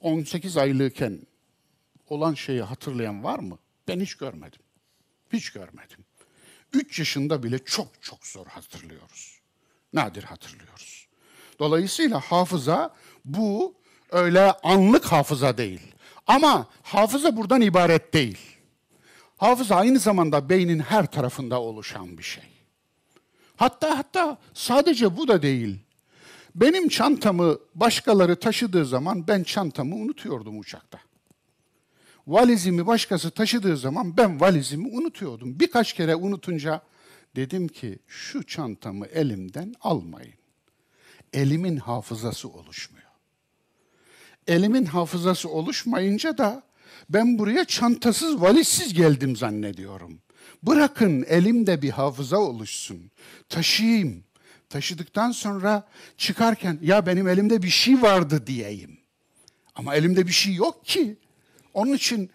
18 0.00 0.56
aylıkken 0.56 1.20
olan 2.08 2.34
şeyi 2.34 2.62
hatırlayan 2.62 3.24
var 3.24 3.38
mı? 3.38 3.58
Ben 3.88 4.00
hiç 4.00 4.14
görmedim. 4.14 4.60
Hiç 5.32 5.50
görmedim. 5.50 6.04
3 6.72 6.98
yaşında 6.98 7.42
bile 7.42 7.58
çok 7.58 7.88
çok 8.02 8.26
zor 8.26 8.46
hatırlıyoruz. 8.46 9.40
Nadir 9.92 10.22
hatırlıyoruz. 10.22 11.08
Dolayısıyla 11.58 12.20
hafıza 12.20 12.94
bu 13.24 13.74
öyle 14.10 14.52
anlık 14.52 15.04
hafıza 15.04 15.58
değil. 15.58 15.80
Ama 16.26 16.66
hafıza 16.82 17.36
buradan 17.36 17.60
ibaret 17.60 18.14
değil. 18.14 18.57
Hafıza 19.38 19.76
aynı 19.76 19.98
zamanda 19.98 20.48
beynin 20.48 20.78
her 20.78 21.06
tarafında 21.06 21.60
oluşan 21.60 22.18
bir 22.18 22.22
şey. 22.22 22.44
Hatta 23.56 23.98
hatta 23.98 24.38
sadece 24.54 25.16
bu 25.16 25.28
da 25.28 25.42
değil. 25.42 25.78
Benim 26.54 26.88
çantamı 26.88 27.58
başkaları 27.74 28.36
taşıdığı 28.36 28.84
zaman 28.84 29.28
ben 29.28 29.42
çantamı 29.42 29.94
unutuyordum 29.94 30.58
uçakta. 30.58 30.98
Valizimi 32.26 32.86
başkası 32.86 33.30
taşıdığı 33.30 33.76
zaman 33.76 34.16
ben 34.16 34.40
valizimi 34.40 34.88
unutuyordum. 34.88 35.60
Birkaç 35.60 35.92
kere 35.92 36.16
unutunca 36.16 36.82
dedim 37.36 37.68
ki 37.68 37.98
şu 38.06 38.46
çantamı 38.46 39.06
elimden 39.06 39.74
almayın. 39.80 40.34
Elimin 41.32 41.76
hafızası 41.76 42.48
oluşmuyor. 42.48 43.08
Elimin 44.46 44.84
hafızası 44.84 45.48
oluşmayınca 45.48 46.38
da 46.38 46.62
ben 47.08 47.38
buraya 47.38 47.64
çantasız, 47.64 48.40
valizsiz 48.40 48.94
geldim 48.94 49.36
zannediyorum. 49.36 50.18
Bırakın 50.62 51.24
elimde 51.28 51.82
bir 51.82 51.90
hafıza 51.90 52.38
oluşsun. 52.38 53.10
Taşıyayım. 53.48 54.24
Taşıdıktan 54.68 55.30
sonra 55.30 55.88
çıkarken 56.16 56.78
ya 56.82 57.06
benim 57.06 57.28
elimde 57.28 57.62
bir 57.62 57.68
şey 57.70 58.02
vardı 58.02 58.46
diyeyim. 58.46 58.98
Ama 59.74 59.94
elimde 59.94 60.26
bir 60.26 60.32
şey 60.32 60.54
yok 60.54 60.84
ki. 60.84 61.16
Onun 61.74 61.92
için 61.92 62.30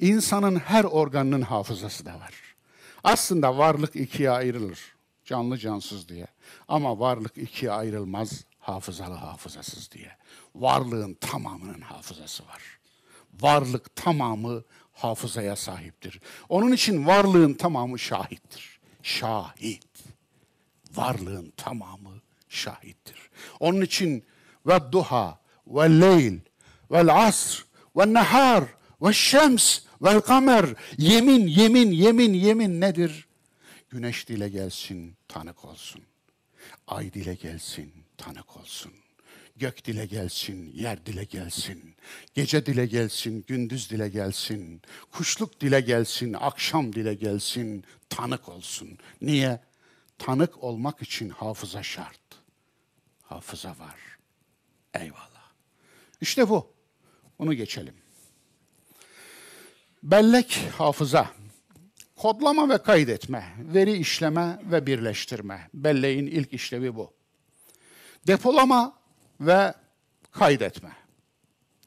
insanın 0.00 0.56
her 0.56 0.84
organının 0.84 1.42
hafızası 1.42 2.06
da 2.06 2.14
var. 2.14 2.34
Aslında 3.04 3.58
varlık 3.58 3.96
ikiye 3.96 4.30
ayrılır. 4.30 4.80
Canlı 5.24 5.58
cansız 5.58 6.08
diye. 6.08 6.26
Ama 6.68 6.98
varlık 6.98 7.38
ikiye 7.38 7.72
ayrılmaz 7.72 8.44
hafızalı 8.58 9.14
hafızasız 9.14 9.90
diye. 9.90 10.16
Varlığın 10.54 11.14
tamamının 11.14 11.80
hafızası 11.80 12.46
var. 12.46 12.81
Varlık 13.40 13.96
tamamı 13.96 14.62
hafızaya 14.92 15.56
sahiptir. 15.56 16.20
Onun 16.48 16.72
için 16.72 17.06
varlığın 17.06 17.54
tamamı 17.54 17.98
şahittir. 17.98 18.80
Şahit. 19.02 19.86
Varlığın 20.94 21.52
tamamı 21.56 22.20
şahittir. 22.48 23.30
Onun 23.60 23.80
için 23.80 24.24
ve 24.66 24.92
duha 24.92 25.38
ve 25.66 26.00
leyl 26.00 26.38
ve 26.90 27.12
asr 27.12 27.64
ve 27.96 28.14
nehar 28.14 28.64
ve 29.02 29.12
şems 29.12 29.80
ve 30.02 30.20
kamer 30.20 30.66
yemin 30.98 31.46
yemin 31.46 31.90
yemin 31.90 32.32
yemin 32.32 32.80
nedir? 32.80 33.28
Güneş 33.90 34.28
dile 34.28 34.48
gelsin 34.48 35.16
tanık 35.28 35.64
olsun. 35.64 36.02
Ay 36.86 37.12
dile 37.12 37.34
gelsin 37.34 37.92
tanık 38.16 38.56
olsun. 38.56 38.92
Gök 39.62 39.84
dile 39.84 40.06
gelsin, 40.06 40.72
yer 40.74 41.06
dile 41.06 41.24
gelsin. 41.24 41.94
Gece 42.34 42.66
dile 42.66 42.86
gelsin, 42.86 43.44
gündüz 43.46 43.90
dile 43.90 44.08
gelsin. 44.08 44.82
Kuşluk 45.12 45.60
dile 45.60 45.80
gelsin, 45.80 46.32
akşam 46.32 46.92
dile 46.92 47.14
gelsin. 47.14 47.84
Tanık 48.08 48.48
olsun. 48.48 48.98
Niye? 49.20 49.60
Tanık 50.18 50.64
olmak 50.64 51.02
için 51.02 51.28
hafıza 51.28 51.82
şart. 51.82 52.20
Hafıza 53.22 53.68
var. 53.68 53.96
Eyvallah. 54.94 55.52
İşte 56.20 56.48
bu. 56.48 56.72
Bunu 57.38 57.54
geçelim. 57.54 57.94
Bellek 60.02 60.58
hafıza. 60.78 61.30
Kodlama 62.16 62.68
ve 62.68 62.78
kaydetme, 62.78 63.54
veri 63.58 63.92
işleme 63.92 64.58
ve 64.64 64.86
birleştirme. 64.86 65.68
Belleğin 65.74 66.26
ilk 66.26 66.52
işlevi 66.52 66.96
bu. 66.96 67.12
Depolama 68.26 69.01
ve 69.46 69.74
kaydetme. 70.30 70.92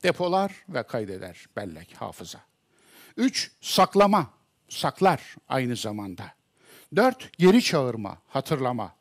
Depolar 0.03 0.51
ve 0.69 0.83
kaydeder 0.83 1.45
bellek, 1.55 1.95
hafıza. 1.97 2.39
Üç, 3.17 3.51
saklama, 3.61 4.29
saklar 4.69 5.35
aynı 5.49 5.75
zamanda. 5.75 6.23
Dört, 6.95 7.37
geri 7.37 7.63
çağırma, 7.63 8.17
hatırlama. 8.27 8.95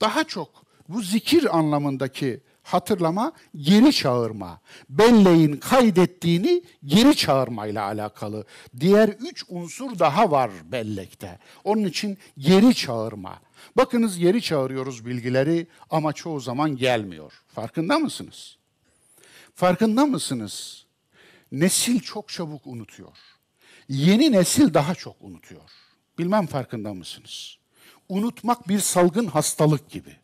Daha 0.00 0.24
çok 0.24 0.64
bu 0.88 1.02
zikir 1.02 1.58
anlamındaki 1.58 2.40
hatırlama, 2.66 3.32
geri 3.56 3.92
çağırma. 3.92 4.60
Belleğin 4.88 5.56
kaydettiğini 5.56 6.62
geri 6.84 7.16
çağırmayla 7.16 7.84
alakalı. 7.84 8.44
Diğer 8.80 9.08
üç 9.08 9.44
unsur 9.48 9.98
daha 9.98 10.30
var 10.30 10.50
bellekte. 10.72 11.38
Onun 11.64 11.84
için 11.84 12.18
geri 12.38 12.74
çağırma. 12.74 13.38
Bakınız 13.76 14.18
geri 14.18 14.42
çağırıyoruz 14.42 15.06
bilgileri 15.06 15.66
ama 15.90 16.12
çoğu 16.12 16.40
zaman 16.40 16.76
gelmiyor. 16.76 17.32
Farkında 17.54 17.98
mısınız? 17.98 18.56
Farkında 19.54 20.06
mısınız? 20.06 20.86
Nesil 21.52 22.00
çok 22.00 22.28
çabuk 22.28 22.66
unutuyor. 22.66 23.16
Yeni 23.88 24.32
nesil 24.32 24.74
daha 24.74 24.94
çok 24.94 25.16
unutuyor. 25.20 25.70
Bilmem 26.18 26.46
farkında 26.46 26.94
mısınız? 26.94 27.56
Unutmak 28.08 28.68
bir 28.68 28.78
salgın 28.78 29.26
hastalık 29.26 29.90
gibi. 29.90 30.16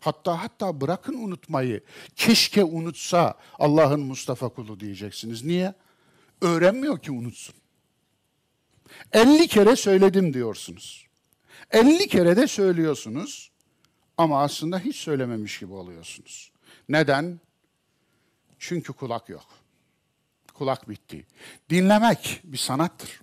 Hatta 0.00 0.42
hatta 0.42 0.80
bırakın 0.80 1.14
unutmayı. 1.14 1.82
Keşke 2.16 2.64
unutsa 2.64 3.34
Allah'ın 3.58 4.00
Mustafa 4.00 4.48
kulu 4.48 4.80
diyeceksiniz. 4.80 5.44
Niye? 5.44 5.74
Öğrenmiyor 6.40 6.98
ki 6.98 7.12
unutsun. 7.12 7.54
50 9.12 9.48
kere 9.48 9.76
söyledim 9.76 10.34
diyorsunuz. 10.34 11.06
50 11.70 12.08
kere 12.08 12.36
de 12.36 12.46
söylüyorsunuz 12.46 13.50
ama 14.16 14.42
aslında 14.42 14.78
hiç 14.78 14.96
söylememiş 14.96 15.58
gibi 15.58 15.72
oluyorsunuz. 15.72 16.52
Neden? 16.88 17.40
Çünkü 18.58 18.92
kulak 18.92 19.28
yok. 19.28 19.46
Kulak 20.54 20.88
bitti. 20.88 21.26
Dinlemek 21.70 22.40
bir 22.44 22.58
sanattır. 22.58 23.20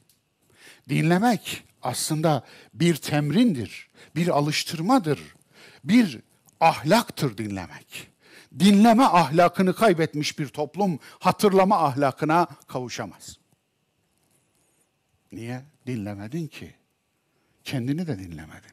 Dinlemek 0.90 1.64
aslında 1.82 2.46
bir 2.74 2.96
temrindir, 2.96 3.90
bir 4.16 4.28
alıştırmadır, 4.28 5.20
bir 5.84 6.20
ahlaktır 6.60 7.38
dinlemek. 7.38 8.08
Dinleme 8.60 9.04
ahlakını 9.04 9.76
kaybetmiş 9.76 10.40
bir 10.40 10.48
toplum 10.48 11.00
hatırlama 11.20 11.86
ahlakına 11.86 12.48
kavuşamaz. 12.68 13.38
Niye? 15.32 15.66
Dinlemedin 15.88 16.48
ki. 16.48 16.76
Kendini 17.64 18.08
de 18.08 18.20
dinlemedin. 18.20 18.72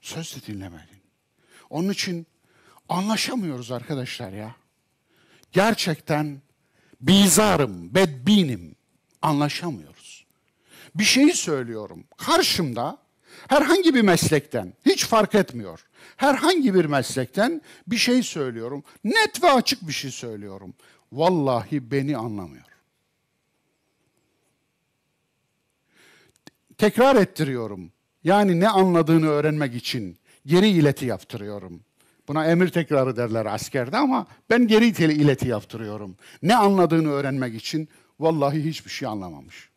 Söz 0.00 0.36
de 0.36 0.46
dinlemedin. 0.46 1.02
Onun 1.70 1.90
için 1.90 2.26
anlaşamıyoruz 2.88 3.72
arkadaşlar 3.72 4.32
ya. 4.32 4.56
Gerçekten 5.52 6.42
bizarım, 7.00 7.94
bedbinim. 7.94 8.76
Anlaşamıyoruz. 9.22 10.26
Bir 10.94 11.04
şeyi 11.04 11.32
söylüyorum. 11.34 12.04
Karşımda 12.16 13.01
herhangi 13.48 13.94
bir 13.94 14.02
meslekten, 14.02 14.72
hiç 14.86 15.06
fark 15.06 15.34
etmiyor. 15.34 15.80
Herhangi 16.16 16.74
bir 16.74 16.84
meslekten 16.84 17.62
bir 17.86 17.96
şey 17.96 18.22
söylüyorum. 18.22 18.84
Net 19.04 19.42
ve 19.42 19.50
açık 19.50 19.88
bir 19.88 19.92
şey 19.92 20.10
söylüyorum. 20.10 20.74
Vallahi 21.12 21.90
beni 21.90 22.16
anlamıyor. 22.16 22.72
tekrar 26.82 27.16
ettiriyorum. 27.16 27.92
Yani 28.24 28.60
ne 28.60 28.68
anladığını 28.68 29.28
öğrenmek 29.28 29.74
için 29.74 30.18
geri 30.46 30.68
ileti 30.68 31.06
yaptırıyorum. 31.06 31.80
Buna 32.28 32.46
emir 32.46 32.68
tekrarı 32.68 33.16
derler 33.16 33.46
askerde 33.46 33.96
ama 33.96 34.26
ben 34.50 34.66
geri 34.66 34.86
ileti 34.86 35.48
yaptırıyorum. 35.48 36.16
Ne 36.42 36.56
anladığını 36.56 37.10
öğrenmek 37.10 37.54
için 37.54 37.88
vallahi 38.20 38.64
hiçbir 38.64 38.90
şey 38.90 39.08
anlamamış. 39.08 39.70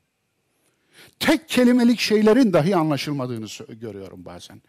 Tek 1.20 1.50
kelimelik 1.50 2.00
şeylerin 2.00 2.54
dahi 2.54 2.76
anlaşılmadığını 2.76 3.76
görüyorum 3.76 4.26
bazen. 4.26 4.62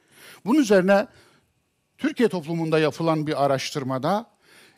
Bunun 0.44 0.60
üzerine 0.60 1.06
Türkiye 1.98 2.28
toplumunda 2.28 2.78
yapılan 2.78 3.26
bir 3.26 3.44
araştırmada 3.44 4.30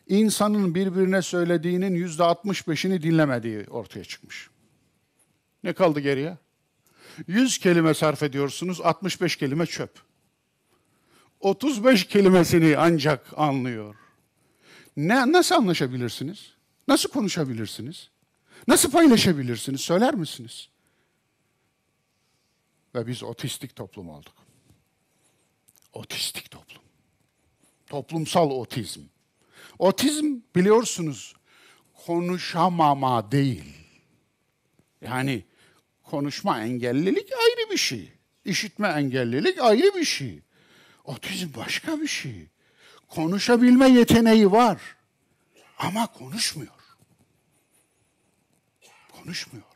insanın 0.07 0.75
birbirine 0.75 1.21
söylediğinin 1.21 1.95
yüzde 1.95 2.23
65'ini 2.23 3.01
dinlemediği 3.01 3.65
ortaya 3.69 4.03
çıkmış. 4.03 4.49
Ne 5.63 5.73
kaldı 5.73 5.99
geriye? 5.99 6.37
100 7.27 7.57
kelime 7.57 7.93
sarf 7.93 8.23
ediyorsunuz, 8.23 8.81
65 8.81 9.35
kelime 9.35 9.65
çöp. 9.65 9.91
35 11.39 12.07
kelimesini 12.07 12.77
ancak 12.77 13.25
anlıyor. 13.37 13.95
Ne, 14.97 15.31
nasıl 15.31 15.55
anlaşabilirsiniz? 15.55 16.53
Nasıl 16.87 17.09
konuşabilirsiniz? 17.09 18.09
Nasıl 18.67 18.91
paylaşabilirsiniz? 18.91 19.81
Söyler 19.81 20.15
misiniz? 20.15 20.69
Ve 22.95 23.07
biz 23.07 23.23
otistik 23.23 23.75
toplum 23.75 24.09
olduk. 24.09 24.33
Otistik 25.93 26.51
toplum. 26.51 26.83
Toplumsal 27.87 28.51
otizm. 28.51 29.01
Otizm 29.79 30.39
biliyorsunuz 30.55 31.35
konuşamama 32.05 33.31
değil. 33.31 33.75
Yani 35.01 35.43
konuşma 36.03 36.61
engellilik 36.61 37.31
ayrı 37.31 37.71
bir 37.71 37.77
şey. 37.77 38.13
İşitme 38.45 38.87
engellilik 38.87 39.59
ayrı 39.59 39.95
bir 39.95 40.05
şey. 40.05 40.41
Otizm 41.03 41.49
başka 41.55 42.01
bir 42.01 42.07
şey. 42.07 42.47
Konuşabilme 43.07 43.89
yeteneği 43.89 44.51
var. 44.51 44.81
Ama 45.77 46.07
konuşmuyor. 46.07 46.73
Konuşmuyor. 49.11 49.68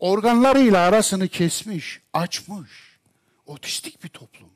Organlarıyla 0.00 0.78
arasını 0.78 1.28
kesmiş, 1.28 2.00
açmış. 2.12 2.98
Otistik 3.46 4.04
bir 4.04 4.08
toplum. 4.08 4.48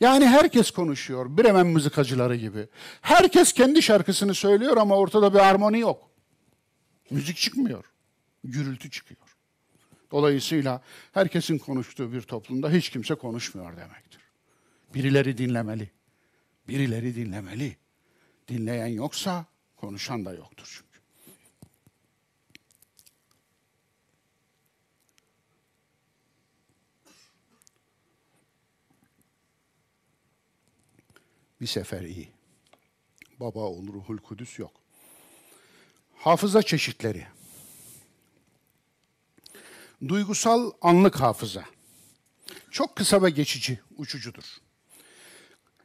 Yani 0.00 0.26
herkes 0.26 0.70
konuşuyor, 0.70 1.38
Bremen 1.38 1.66
mızıkacıları 1.66 2.36
gibi. 2.36 2.68
Herkes 3.00 3.52
kendi 3.52 3.82
şarkısını 3.82 4.34
söylüyor 4.34 4.76
ama 4.76 4.96
ortada 4.96 5.34
bir 5.34 5.38
armoni 5.38 5.80
yok. 5.80 6.10
Müzik 7.10 7.36
çıkmıyor, 7.36 7.84
gürültü 8.44 8.90
çıkıyor. 8.90 9.36
Dolayısıyla 10.10 10.82
herkesin 11.12 11.58
konuştuğu 11.58 12.12
bir 12.12 12.22
toplumda 12.22 12.70
hiç 12.70 12.90
kimse 12.90 13.14
konuşmuyor 13.14 13.76
demektir. 13.76 14.20
Birileri 14.94 15.38
dinlemeli. 15.38 15.90
Birileri 16.68 17.14
dinlemeli. 17.14 17.76
Dinleyen 18.48 18.86
yoksa 18.86 19.46
konuşan 19.76 20.24
da 20.24 20.34
yoktur 20.34 20.66
çünkü. 20.78 20.94
Bir 31.64 31.68
sefer 31.68 32.02
iyi. 32.02 32.28
Baba 33.40 33.60
oğul 33.60 33.86
ruhul 33.86 34.18
kudüs 34.18 34.58
yok. 34.58 34.72
Hafıza 36.16 36.62
çeşitleri. 36.62 37.26
Duygusal 40.08 40.70
anlık 40.80 41.20
hafıza. 41.20 41.64
Çok 42.70 42.96
kısa 42.96 43.22
ve 43.22 43.30
geçici, 43.30 43.80
uçucudur. 43.96 44.44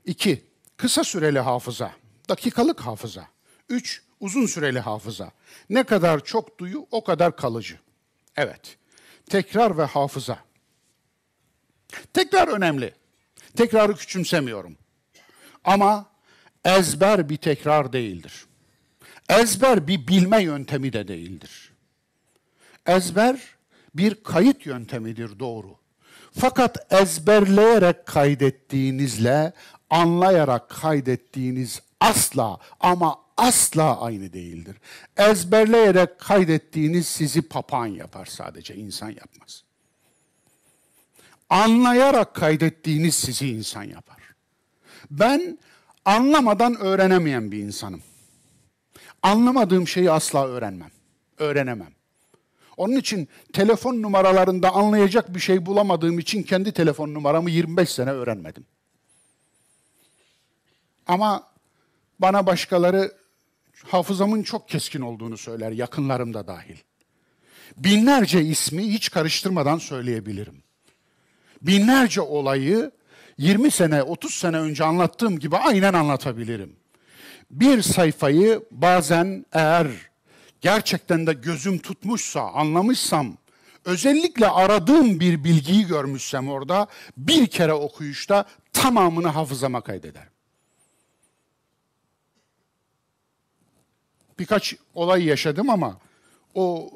İki, 0.06 0.44
kısa 0.78 1.04
süreli 1.04 1.40
hafıza, 1.40 1.92
dakikalık 2.30 2.80
hafıza. 2.82 3.28
Üç, 3.70 4.04
uzun 4.20 4.46
süreli 4.46 4.80
hafıza. 4.80 5.32
Ne 5.70 5.84
kadar 5.84 6.24
çok 6.24 6.60
duyu 6.60 6.88
o 6.92 7.04
kadar 7.04 7.36
kalıcı. 7.36 7.80
Evet, 8.36 8.78
tekrar 9.30 9.78
ve 9.78 9.84
hafıza. 9.84 10.40
Tekrar 12.14 12.48
önemli. 12.48 12.96
Tekrarı 13.58 13.96
küçümsemiyorum. 13.96 14.78
Ama 15.70 16.06
ezber 16.66 17.30
bir 17.30 17.38
tekrar 17.38 17.94
değildir. 17.94 18.46
Ezber 19.30 19.88
bir 19.88 20.08
bilme 20.08 20.44
yöntemi 20.44 20.94
de 20.94 21.08
değildir. 21.08 21.72
Ezber 22.86 23.40
bir 23.96 24.24
kayıt 24.24 24.66
yöntemidir 24.66 25.40
doğru. 25.40 25.76
Fakat 26.40 26.94
ezberleyerek 26.94 28.06
kaydettiğinizle 28.06 29.54
anlayarak 29.90 30.70
kaydettiğiniz 30.70 31.82
asla 32.00 32.58
ama 32.80 33.20
asla 33.38 34.02
aynı 34.02 34.34
değildir. 34.34 34.78
Ezberleyerek 35.18 36.20
kaydettiğiniz 36.20 37.08
sizi 37.08 37.42
papağan 37.42 37.88
yapar 37.88 38.26
sadece, 38.26 38.76
insan 38.76 39.10
yapmaz. 39.10 39.64
Anlayarak 41.50 42.34
kaydettiğiniz 42.36 43.16
sizi 43.16 43.50
insan 43.50 43.84
yapar. 43.84 44.19
Ben 45.12 45.58
anlamadan 46.06 46.76
öğrenemeyen 46.76 47.52
bir 47.52 47.58
insanım. 47.58 48.02
Anlamadığım 49.22 49.88
şeyi 49.88 50.12
asla 50.12 50.48
öğrenmem, 50.48 50.92
öğrenemem. 51.38 51.92
Onun 52.78 52.96
için 52.96 53.28
telefon 53.54 54.02
numaralarında 54.02 54.72
anlayacak 54.72 55.36
bir 55.36 55.40
şey 55.40 55.66
bulamadığım 55.66 56.20
için 56.20 56.44
kendi 56.44 56.72
telefon 56.72 57.14
numaramı 57.14 57.50
25 57.50 57.90
sene 57.90 58.12
öğrenmedim. 58.12 58.66
Ama 61.08 61.50
bana 62.20 62.46
başkaları 62.46 63.12
hafızamın 63.88 64.44
çok 64.44 64.70
keskin 64.70 65.02
olduğunu 65.02 65.38
söyler, 65.38 65.72
yakınlarım 65.72 66.34
da 66.34 66.48
dahil. 66.48 66.78
Binlerce 67.78 68.42
ismi 68.42 68.94
hiç 68.94 69.12
karıştırmadan 69.12 69.78
söyleyebilirim. 69.78 70.64
Binlerce 71.62 72.22
olayı 72.22 72.92
20 73.40 73.72
sene, 73.72 74.04
30 74.04 74.34
sene 74.34 74.58
önce 74.58 74.84
anlattığım 74.84 75.40
gibi 75.40 75.58
aynen 75.58 75.94
anlatabilirim. 75.94 76.76
Bir 77.52 77.82
sayfayı 77.82 78.64
bazen 78.72 79.46
eğer 79.52 79.88
gerçekten 80.62 81.28
de 81.28 81.34
gözüm 81.34 81.80
tutmuşsa, 81.80 82.42
anlamışsam, 82.42 83.38
özellikle 83.86 84.48
aradığım 84.48 85.20
bir 85.20 85.44
bilgiyi 85.44 85.88
görmüşsem 85.88 86.50
orada 86.50 86.88
bir 87.18 87.48
kere 87.48 87.74
okuyuşta 87.74 88.46
tamamını 88.74 89.28
hafızama 89.28 89.82
kaydederim. 89.82 90.32
Birkaç 94.40 94.76
olay 94.94 95.26
yaşadım 95.26 95.70
ama 95.70 95.98
o, 96.54 96.90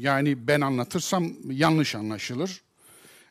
yani 0.00 0.46
ben 0.48 0.60
anlatırsam 0.60 1.32
yanlış 1.50 1.94
anlaşılır. 1.94 2.63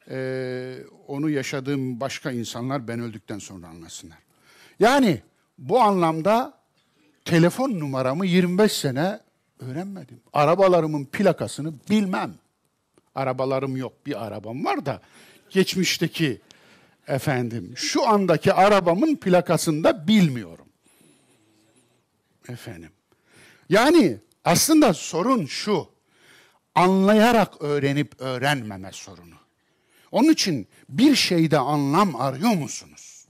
Ee, 0.10 0.78
onu 1.08 1.30
yaşadığım 1.30 2.00
başka 2.00 2.32
insanlar 2.32 2.88
ben 2.88 3.00
öldükten 3.00 3.40
sonra 3.40 3.68
anlasınlar. 3.68 4.18
Yani 4.80 5.22
bu 5.58 5.82
anlamda 5.82 6.54
telefon 7.26 7.70
numaramı 7.80 8.26
25 8.26 8.72
sene 8.72 9.20
öğrenmedim. 9.60 10.20
Arabalarımın 10.34 11.06
plakasını 11.06 11.74
bilmem. 11.90 12.34
Arabalarım 13.16 13.78
yok. 13.78 14.06
Bir 14.06 14.26
arabam 14.26 14.66
var 14.66 14.86
da 14.86 15.02
geçmişteki 15.50 16.42
efendim 17.08 17.74
şu 17.76 18.08
andaki 18.08 18.54
arabamın 18.54 19.16
plakasını 19.16 19.84
da 19.84 20.08
bilmiyorum. 20.08 20.66
Efendim. 22.50 22.92
Yani 23.70 24.18
aslında 24.46 24.94
sorun 24.94 25.46
şu. 25.46 25.88
Anlayarak 26.76 27.62
öğrenip 27.62 28.22
öğrenmeme 28.22 28.92
sorunu. 28.92 29.36
Onun 30.14 30.30
için 30.30 30.68
bir 30.90 31.16
şeyde 31.16 31.58
anlam 31.58 32.16
arıyor 32.16 32.54
musunuz? 32.54 33.26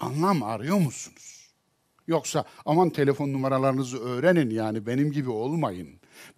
Anlam 0.00 0.42
arıyor 0.42 0.76
musunuz? 0.76 1.48
Yoksa 2.06 2.44
aman 2.66 2.90
telefon 2.90 3.32
numaralarınızı 3.32 3.98
öğrenin 3.98 4.50
yani 4.50 4.86
benim 4.86 5.12
gibi 5.12 5.30
olmayın. 5.30 5.88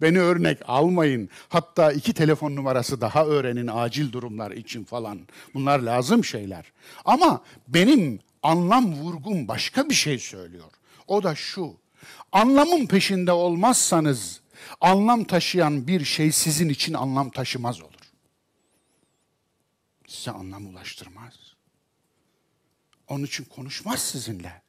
Beni 0.01 0.19
örnek 0.19 0.57
almayın. 0.67 1.29
Hatta 1.49 1.91
iki 1.91 2.13
telefon 2.13 2.55
numarası 2.55 3.01
daha 3.01 3.25
öğrenin 3.25 3.69
acil 3.73 4.11
durumlar 4.11 4.51
için 4.51 4.83
falan. 4.83 5.19
Bunlar 5.53 5.79
lazım 5.79 6.23
şeyler. 6.23 6.71
Ama 7.05 7.41
benim 7.67 8.19
anlam 8.43 8.93
vurgum 8.93 9.47
başka 9.47 9.89
bir 9.89 9.95
şey 9.95 10.19
söylüyor. 10.19 10.71
O 11.07 11.23
da 11.23 11.35
şu. 11.35 11.73
Anlamın 12.31 12.85
peşinde 12.85 13.31
olmazsanız 13.31 14.41
anlam 14.81 15.23
taşıyan 15.23 15.87
bir 15.87 16.05
şey 16.05 16.31
sizin 16.31 16.69
için 16.69 16.93
anlam 16.93 17.29
taşımaz 17.29 17.81
olur. 17.81 17.94
Size 20.25 20.37
anlam 20.37 20.67
ulaştırmaz. 20.67 21.33
Onun 23.07 23.23
için 23.23 23.43
konuşmaz 23.43 24.01
sizinle. 24.01 24.61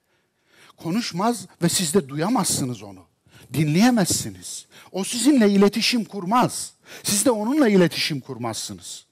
Konuşmaz 0.77 1.47
ve 1.63 1.69
siz 1.69 1.95
de 1.95 2.09
duyamazsınız 2.09 2.83
onu. 2.83 3.07
Dinleyemezsiniz. 3.53 4.67
O 4.93 5.05
sizinle 5.05 5.51
iletişim 5.51 6.05
kurmaz. 6.05 6.73
Siz 7.03 7.25
de 7.25 7.31
onunla 7.31 7.69
iletişim 7.69 8.21
kurmazsınız. 8.21 9.07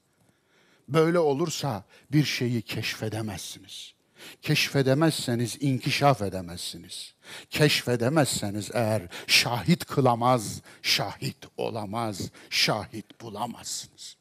Böyle 0.88 1.18
olursa 1.18 1.84
bir 2.12 2.24
şeyi 2.24 2.62
keşfedemezsiniz. 2.62 3.94
Keşfedemezseniz 4.42 5.56
inkişaf 5.60 6.22
edemezsiniz. 6.22 7.14
Keşfedemezseniz 7.50 8.70
eğer 8.74 9.02
şahit 9.26 9.84
kılamaz, 9.84 10.62
şahit 10.82 11.46
olamaz, 11.56 12.30
şahit 12.50 13.20
bulamazsınız. 13.20 14.16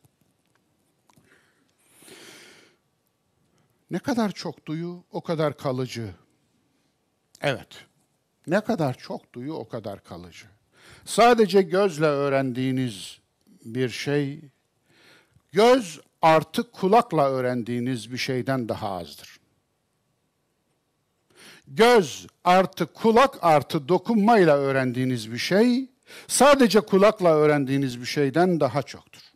Ne 3.94 4.00
kadar 4.00 4.32
çok 4.32 4.66
duyu 4.66 5.04
o 5.12 5.22
kadar 5.22 5.58
kalıcı. 5.58 6.10
Evet. 7.42 7.68
Ne 8.48 8.62
kadar 8.62 8.94
çok 8.94 9.34
duyu 9.34 9.54
o 9.54 9.68
kadar 9.68 10.04
kalıcı. 10.04 10.46
Sadece 11.06 11.62
gözle 11.62 12.06
öğrendiğiniz 12.06 13.20
bir 13.66 13.90
şey, 13.90 14.42
göz 15.52 16.00
artık 16.22 16.74
kulakla 16.74 17.30
öğrendiğiniz 17.30 18.12
bir 18.12 18.18
şeyden 18.18 18.70
daha 18.70 18.90
azdır. 18.90 19.40
göz 21.68 22.28
artı 22.44 22.86
kulak 22.86 23.38
artı 23.42 23.88
dokunmayla 23.88 24.58
öğrendiğiniz 24.58 25.32
bir 25.32 25.38
şey, 25.38 25.90
sadece 26.28 26.82
kulakla 26.82 27.36
öğrendiğiniz 27.36 28.02
bir 28.02 28.06
şeyden 28.06 28.60
daha 28.60 28.82
çoktur. 28.82 29.33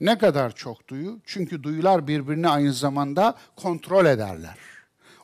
Ne 0.00 0.18
kadar 0.18 0.54
çok 0.54 0.88
duyu? 0.88 1.20
Çünkü 1.24 1.62
duyular 1.62 2.06
birbirini 2.06 2.48
aynı 2.48 2.72
zamanda 2.72 3.38
kontrol 3.56 4.06
ederler. 4.06 4.56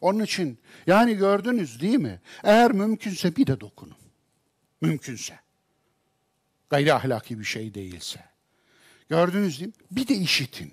Onun 0.01 0.25
için 0.25 0.59
yani 0.87 1.15
gördünüz 1.17 1.81
değil 1.81 1.99
mi? 1.99 2.21
Eğer 2.45 2.73
mümkünse 2.73 3.37
bir 3.37 3.47
de 3.47 3.61
dokunun. 3.61 3.97
Mümkünse. 4.81 5.39
Gayri 6.71 6.95
ahlaki 6.95 7.39
bir 7.39 7.45
şey 7.45 7.75
değilse. 7.75 8.25
Gördünüz 9.09 9.61
değil 9.61 9.69
mi? 9.69 9.75
Bir 9.91 10.09
de 10.09 10.15
işitin. 10.15 10.73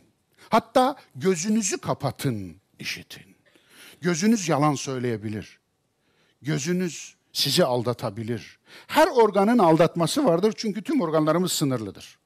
Hatta 0.49 0.95
gözünüzü 1.15 1.77
kapatın, 1.77 2.55
işitin. 2.79 3.35
Gözünüz 4.01 4.49
yalan 4.49 4.75
söyleyebilir. 4.75 5.59
Gözünüz 6.41 7.15
sizi 7.33 7.65
aldatabilir. 7.65 8.59
Her 8.87 9.07
organın 9.07 9.57
aldatması 9.57 10.25
vardır 10.25 10.53
çünkü 10.57 10.81
tüm 10.81 11.01
organlarımız 11.01 11.51
sınırlıdır. 11.51 12.17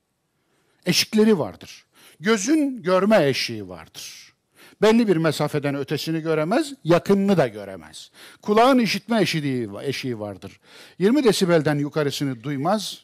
Eşikleri 0.88 1.40
vardır. 1.40 1.86
Gözün 2.20 2.84
görme 2.84 3.28
eşiği 3.28 3.70
vardır. 3.70 4.34
Belli 4.82 5.08
bir 5.08 5.18
mesafeden 5.18 5.76
ötesini 5.76 6.22
göremez, 6.22 6.74
yakınını 6.84 7.38
da 7.38 7.48
göremez. 7.48 8.12
Kulağın 8.42 8.80
işitme 8.80 9.22
eşiği, 9.22 9.70
eşiği 9.82 10.20
vardır. 10.20 10.60
20 11.00 11.24
desibelden 11.24 11.76
yukarısını 11.76 12.44
duymaz, 12.44 13.04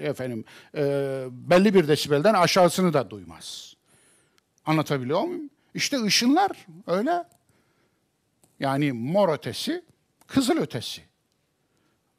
efendim 0.00 0.44
e, 0.74 0.82
belli 1.30 1.74
bir 1.74 1.88
desibelden 1.88 2.34
aşağısını 2.34 2.92
da 2.92 3.10
duymaz. 3.10 3.74
Anlatabiliyor 4.66 5.20
muyum? 5.20 5.50
İşte 5.74 6.02
ışınlar 6.02 6.66
öyle. 6.86 7.24
Yani 8.60 8.92
mor 8.92 9.34
ötesi, 9.34 9.84
kızıl 10.26 10.56
ötesi. 10.56 11.02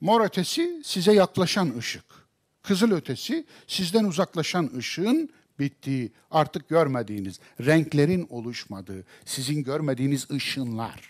Mor 0.01 0.22
ötesi 0.22 0.82
size 0.84 1.14
yaklaşan 1.14 1.78
ışık. 1.78 2.24
Kızıl 2.68 2.91
ötesi 2.91 3.45
sizden 3.68 4.03
uzaklaşan 4.03 4.72
ışığın 4.78 5.30
bittiği, 5.59 6.11
artık 6.32 6.70
görmediğiniz, 6.70 7.39
renklerin 7.66 8.28
oluşmadığı, 8.30 9.05
sizin 9.26 9.63
görmediğiniz 9.63 10.32
ışınlar. 10.32 11.01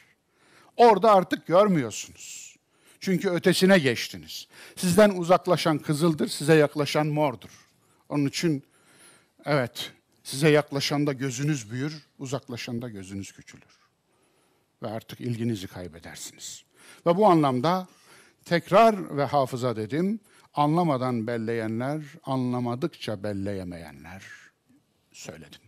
Orada 0.78 1.12
artık 1.12 1.48
görmüyorsunuz. 1.48 2.56
Çünkü 3.00 3.30
ötesine 3.30 3.80
geçtiniz. 3.80 4.48
Sizden 4.76 5.10
uzaklaşan 5.10 5.78
kızıldır, 5.78 6.28
size 6.28 6.56
yaklaşan 6.56 7.08
mordur. 7.08 7.50
Onun 8.10 8.26
için 8.26 8.64
evet, 9.46 9.92
size 10.24 10.50
yaklaşanda 10.50 11.14
gözünüz 11.14 11.72
büyür, 11.72 12.08
uzaklaşanda 12.20 12.90
gözünüz 12.90 13.32
küçülür. 13.32 13.80
Ve 14.84 14.88
artık 14.88 15.22
ilginizi 15.22 15.68
kaybedersiniz. 15.68 16.64
Ve 17.06 17.18
bu 17.18 17.28
anlamda 17.28 17.88
tekrar 18.46 19.18
ve 19.18 19.24
hafıza 19.24 19.76
dedim, 19.76 20.20
anlamadan 20.56 21.28
belleyenler, 21.28 22.02
anlamadıkça 22.24 23.24
belleyemeyenler 23.24 24.24
söyledim. 25.12 25.62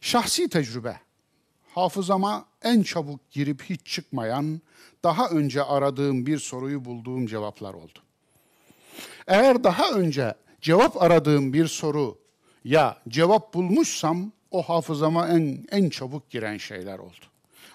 Şahsi 0.00 0.48
tecrübe, 0.48 1.00
hafızama 1.74 2.46
en 2.62 2.82
çabuk 2.82 3.30
girip 3.30 3.62
hiç 3.62 3.86
çıkmayan, 3.86 4.60
daha 5.04 5.28
önce 5.28 5.62
aradığım 5.62 6.26
bir 6.26 6.38
soruyu 6.38 6.84
bulduğum 6.84 7.26
cevaplar 7.26 7.74
oldu. 7.74 7.98
Eğer 9.26 9.64
daha 9.64 9.90
önce 9.90 10.34
cevap 10.60 11.02
aradığım 11.02 11.52
bir 11.52 11.66
soru 11.66 12.18
ya 12.64 13.02
cevap 13.08 13.54
bulmuşsam 13.54 14.32
o 14.50 14.62
hafızama 14.62 15.28
en 15.28 15.66
en 15.70 15.90
çabuk 15.90 16.30
giren 16.30 16.56
şeyler 16.56 16.98
oldu. 16.98 17.24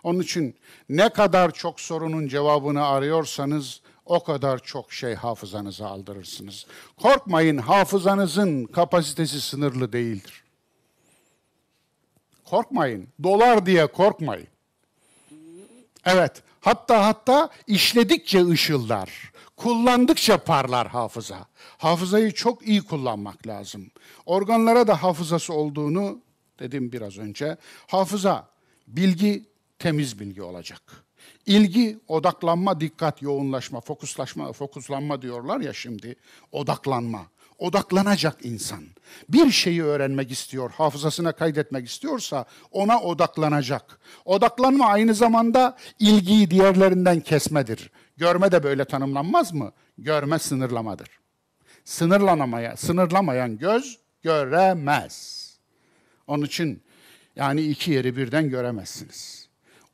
Onun 0.03 0.19
için 0.19 0.55
ne 0.89 1.09
kadar 1.09 1.51
çok 1.51 1.79
sorunun 1.79 2.27
cevabını 2.27 2.85
arıyorsanız 2.85 3.81
o 4.05 4.23
kadar 4.23 4.59
çok 4.59 4.93
şey 4.93 5.15
hafızanıza 5.15 5.87
aldırırsınız. 5.87 6.65
Korkmayın 7.01 7.57
hafızanızın 7.57 8.65
kapasitesi 8.65 9.41
sınırlı 9.41 9.93
değildir. 9.93 10.43
Korkmayın. 12.45 13.07
Dolar 13.23 13.65
diye 13.65 13.87
korkmayın. 13.87 14.47
Evet. 16.05 16.43
Hatta 16.61 17.05
hatta 17.05 17.49
işledikçe 17.67 18.47
ışıldar. 18.47 19.31
Kullandıkça 19.57 20.37
parlar 20.37 20.87
hafıza. 20.87 21.45
Hafızayı 21.77 22.31
çok 22.31 22.67
iyi 22.67 22.81
kullanmak 22.81 23.47
lazım. 23.47 23.91
Organlara 24.25 24.87
da 24.87 25.03
hafızası 25.03 25.53
olduğunu 25.53 26.21
dedim 26.59 26.91
biraz 26.91 27.17
önce. 27.17 27.57
Hafıza, 27.87 28.49
bilgi 28.87 29.45
temiz 29.79 30.19
bilgi 30.19 30.41
olacak. 30.41 30.81
İlgi, 31.45 31.99
odaklanma, 32.07 32.79
dikkat, 32.79 33.21
yoğunlaşma, 33.21 33.81
fokuslaşma, 33.81 34.53
fokuslanma 34.53 35.21
diyorlar 35.21 35.59
ya 35.59 35.73
şimdi. 35.73 36.15
Odaklanma. 36.51 37.27
Odaklanacak 37.57 38.45
insan. 38.45 38.83
Bir 39.29 39.51
şeyi 39.51 39.83
öğrenmek 39.83 40.31
istiyor, 40.31 40.71
hafızasına 40.71 41.31
kaydetmek 41.31 41.87
istiyorsa 41.87 42.45
ona 42.71 43.01
odaklanacak. 43.01 43.99
Odaklanma 44.25 44.87
aynı 44.87 45.13
zamanda 45.13 45.77
ilgiyi 45.99 46.51
diğerlerinden 46.51 47.19
kesmedir. 47.19 47.91
Görme 48.17 48.51
de 48.51 48.63
böyle 48.63 48.85
tanımlanmaz 48.85 49.53
mı? 49.53 49.71
Görme 49.97 50.39
sınırlamadır. 50.39 51.09
Sınırlanamaya, 51.85 52.77
sınırlamayan 52.77 53.57
göz 53.57 53.99
göremez. 54.21 55.43
Onun 56.27 56.45
için 56.45 56.83
yani 57.35 57.61
iki 57.61 57.91
yeri 57.91 58.17
birden 58.17 58.49
göremezsiniz 58.49 59.42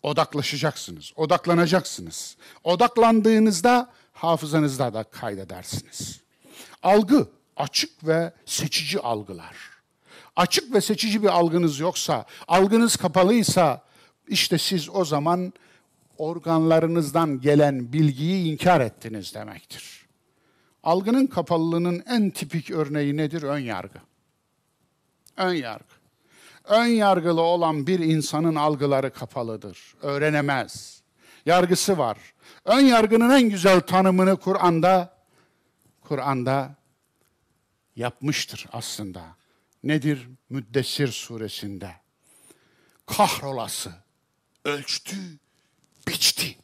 odaklaşacaksınız, 0.03 1.13
odaklanacaksınız. 1.15 2.37
Odaklandığınızda 2.63 3.89
hafızanızda 4.13 4.93
da 4.93 5.03
kaydedersiniz. 5.03 6.21
Algı, 6.83 7.27
açık 7.57 8.07
ve 8.07 8.33
seçici 8.45 8.99
algılar. 8.99 9.55
Açık 10.35 10.73
ve 10.73 10.81
seçici 10.81 11.23
bir 11.23 11.27
algınız 11.27 11.79
yoksa, 11.79 12.25
algınız 12.47 12.95
kapalıysa 12.95 13.83
işte 14.27 14.57
siz 14.57 14.89
o 14.89 15.05
zaman 15.05 15.53
organlarınızdan 16.17 17.41
gelen 17.41 17.93
bilgiyi 17.93 18.51
inkar 18.51 18.81
ettiniz 18.81 19.33
demektir. 19.33 20.05
Algının 20.83 21.27
kapalılığının 21.27 22.03
en 22.07 22.29
tipik 22.29 22.71
örneği 22.71 23.17
nedir? 23.17 23.43
Ön 23.43 23.59
yargı. 23.59 23.99
Ön 25.37 25.53
yargı 25.53 25.98
ön 26.69 26.85
yargılı 26.85 27.41
olan 27.41 27.87
bir 27.87 27.99
insanın 27.99 28.55
algıları 28.55 29.13
kapalıdır. 29.13 29.95
Öğrenemez. 30.01 31.01
Yargısı 31.45 31.97
var. 31.97 32.17
Ön 32.65 32.79
yargının 32.79 33.29
en 33.29 33.49
güzel 33.49 33.81
tanımını 33.81 34.37
Kur'an'da 34.37 35.13
Kur'an'da 36.01 36.75
yapmıştır 37.95 38.65
aslında. 38.71 39.21
Nedir? 39.83 40.29
Müddessir 40.49 41.07
suresinde. 41.07 41.91
Kahrolası 43.05 43.91
ölçtü, 44.65 45.17
biçti. 46.07 46.57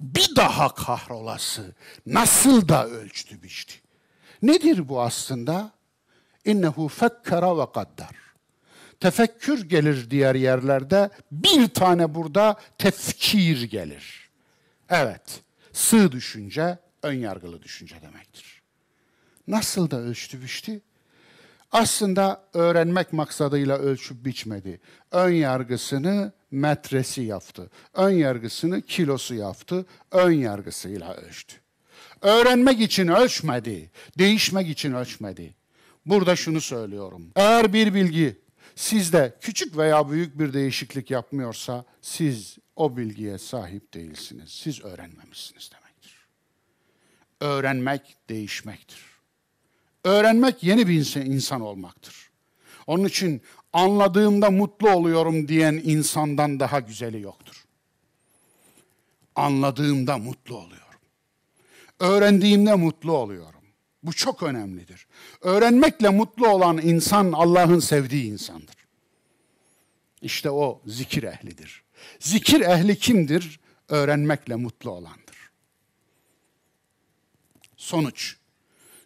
Bir 0.00 0.36
daha 0.36 0.74
kahrolası 0.74 1.74
nasıl 2.06 2.68
da 2.68 2.86
ölçtü, 2.86 3.42
biçti. 3.42 3.80
Nedir 4.42 4.88
bu 4.88 5.02
aslında? 5.02 5.70
İnnehu 6.44 6.88
fekkara 6.88 7.58
ve 7.58 7.72
kaddar 7.72 8.23
tefekkür 9.04 9.68
gelir 9.68 10.10
diğer 10.10 10.34
yerlerde. 10.34 11.10
Bir 11.32 11.68
tane 11.68 12.14
burada 12.14 12.56
tefkir 12.78 13.62
gelir. 13.62 14.30
Evet, 14.88 15.40
sığ 15.72 16.12
düşünce, 16.12 16.78
ön 17.02 17.12
yargılı 17.12 17.62
düşünce 17.62 17.96
demektir. 18.02 18.62
Nasıl 19.48 19.90
da 19.90 20.00
ölçtü 20.00 20.42
biçti? 20.42 20.80
Aslında 21.72 22.44
öğrenmek 22.54 23.12
maksadıyla 23.12 23.78
ölçüp 23.78 24.24
biçmedi. 24.24 24.80
Ön 25.10 25.32
yargısını 25.32 26.32
metresi 26.50 27.22
yaptı. 27.22 27.70
Ön 27.94 28.10
yargısını 28.10 28.82
kilosu 28.82 29.34
yaptı. 29.34 29.86
Ön 30.12 30.32
yargısıyla 30.32 31.14
ölçtü. 31.14 31.56
Öğrenmek 32.22 32.80
için 32.80 33.08
ölçmedi. 33.08 33.90
Değişmek 34.18 34.68
için 34.68 34.92
ölçmedi. 34.92 35.54
Burada 36.06 36.36
şunu 36.36 36.60
söylüyorum. 36.60 37.30
Eğer 37.36 37.72
bir 37.72 37.94
bilgi 37.94 38.43
sizde 38.76 39.36
küçük 39.40 39.76
veya 39.76 40.10
büyük 40.10 40.38
bir 40.38 40.52
değişiklik 40.52 41.10
yapmıyorsa 41.10 41.84
siz 42.02 42.58
o 42.76 42.96
bilgiye 42.96 43.38
sahip 43.38 43.94
değilsiniz. 43.94 44.50
Siz 44.50 44.84
öğrenmemişsiniz 44.84 45.70
demektir. 45.72 46.26
Öğrenmek 47.40 48.16
değişmektir. 48.28 49.00
Öğrenmek 50.04 50.62
yeni 50.62 50.88
bir 50.88 51.16
insan 51.24 51.60
olmaktır. 51.60 52.30
Onun 52.86 53.04
için 53.04 53.42
anladığımda 53.72 54.50
mutlu 54.50 54.90
oluyorum 54.90 55.48
diyen 55.48 55.80
insandan 55.84 56.60
daha 56.60 56.80
güzeli 56.80 57.20
yoktur. 57.20 57.64
Anladığımda 59.36 60.18
mutlu 60.18 60.56
oluyorum. 60.56 60.84
Öğrendiğimde 62.00 62.74
mutlu 62.74 63.12
oluyorum. 63.12 63.53
Bu 64.04 64.12
çok 64.12 64.42
önemlidir. 64.42 65.06
Öğrenmekle 65.40 66.08
mutlu 66.08 66.48
olan 66.48 66.78
insan 66.78 67.32
Allah'ın 67.32 67.80
sevdiği 67.80 68.24
insandır. 68.24 68.76
İşte 70.22 70.50
o 70.50 70.82
zikir 70.86 71.22
ehlidir. 71.22 71.82
Zikir 72.20 72.60
ehli 72.60 72.98
kimdir? 72.98 73.60
öğrenmekle 73.88 74.56
mutlu 74.56 74.90
olandır. 74.90 75.50
Sonuç. 77.76 78.36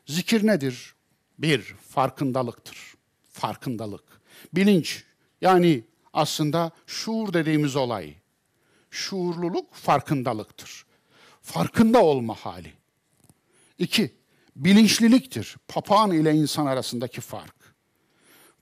Zikir 0.07 0.46
nedir? 0.46 0.94
Bir, 1.38 1.62
farkındalıktır. 1.62 2.94
Farkındalık. 3.32 4.05
Bilinç. 4.55 5.05
Yani 5.40 5.84
aslında 6.12 6.70
şuur 6.86 7.32
dediğimiz 7.32 7.76
olay. 7.76 8.14
Şuurluluk 8.90 9.74
farkındalıktır. 9.74 10.86
Farkında 11.42 12.03
olma 12.03 12.34
hali. 12.34 12.72
İki, 13.78 14.14
bilinçliliktir. 14.59 15.56
Papağan 15.68 16.11
ile 16.11 16.34
insan 16.34 16.66
arasındaki 16.66 17.20
fark. 17.20 17.54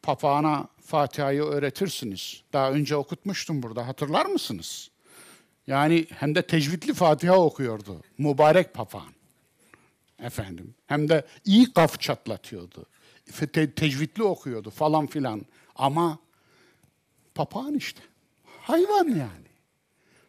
Papağana 0.03 0.69
Fatiha'yı 0.81 1.43
öğretirsiniz. 1.43 2.43
Daha 2.53 2.71
önce 2.73 2.97
okutmuştum 2.97 3.63
burada 3.63 3.87
hatırlar 3.87 4.27
mısınız? 4.27 4.91
Yani 5.67 6.07
hem 6.11 6.35
de 6.35 6.47
tecvidli 6.47 6.95
Fatiha 6.95 7.39
okuyordu. 7.39 8.03
Mübarek 8.19 8.75
papağan. 8.75 9.13
Efendim. 10.23 10.75
Hem 10.87 11.09
de 11.09 11.27
iyi 11.45 11.73
kaf 11.73 12.01
çatlatıyordu. 12.01 12.87
Te- 13.53 13.71
tecvidli 13.71 14.23
okuyordu 14.23 14.71
falan 14.71 15.07
filan. 15.07 15.47
Ama 15.77 16.19
papağan 17.35 17.75
işte. 17.75 18.01
Hayvan 18.61 19.09
yani. 19.09 19.46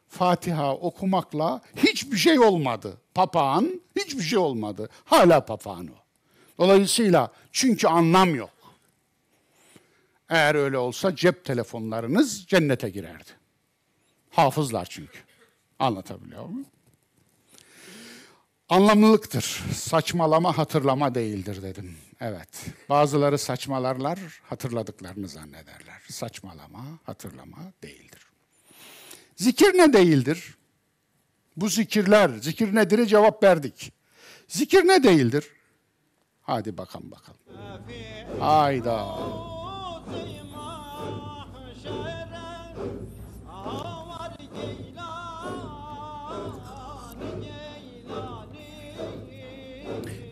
Fatiha 0.10 0.76
okumakla 0.76 1.62
hiçbir 1.76 2.18
şey 2.18 2.40
olmadı. 2.40 2.98
Papağan 3.14 3.82
hiçbir 3.96 4.24
şey 4.24 4.40
olmadı. 4.40 4.90
Hala 5.06 5.46
papağan 5.46 5.88
o. 5.88 5.98
Dolayısıyla 6.58 7.32
çünkü 7.52 7.88
anlam 7.88 8.36
yok. 8.36 8.50
Eğer 10.30 10.56
öyle 10.56 10.78
olsa 10.78 11.16
cep 11.16 11.46
telefonlarınız 11.46 12.46
cennete 12.46 12.90
girerdi. 12.90 13.30
Hafızlar 14.30 14.88
çünkü. 14.90 15.20
Anlatabiliyor 15.80 16.46
muyum? 16.46 16.66
Anlamlılıktır. 18.70 19.64
Saçmalama 19.74 20.58
hatırlama 20.58 21.16
değildir 21.16 21.62
dedim. 21.64 21.98
Evet. 22.22 22.66
Bazıları 22.90 23.38
saçmalarlar, 23.38 24.20
hatırladıklarını 24.44 25.28
zannederler. 25.28 26.02
Saçmalama, 26.10 26.86
hatırlama 27.04 27.58
değildir. 27.84 28.27
Zikir 29.38 29.78
ne 29.78 29.94
değildir? 29.94 30.58
Bu 31.58 31.70
zikirler, 31.70 32.30
zikir 32.42 32.76
nedir 32.76 33.06
cevap 33.06 33.44
verdik. 33.44 33.94
Zikir 34.48 34.88
ne 34.88 35.04
değildir? 35.04 35.46
Hadi 36.42 36.78
bakalım 36.78 37.12
bakalım. 37.12 37.40
Hayda. 38.40 39.18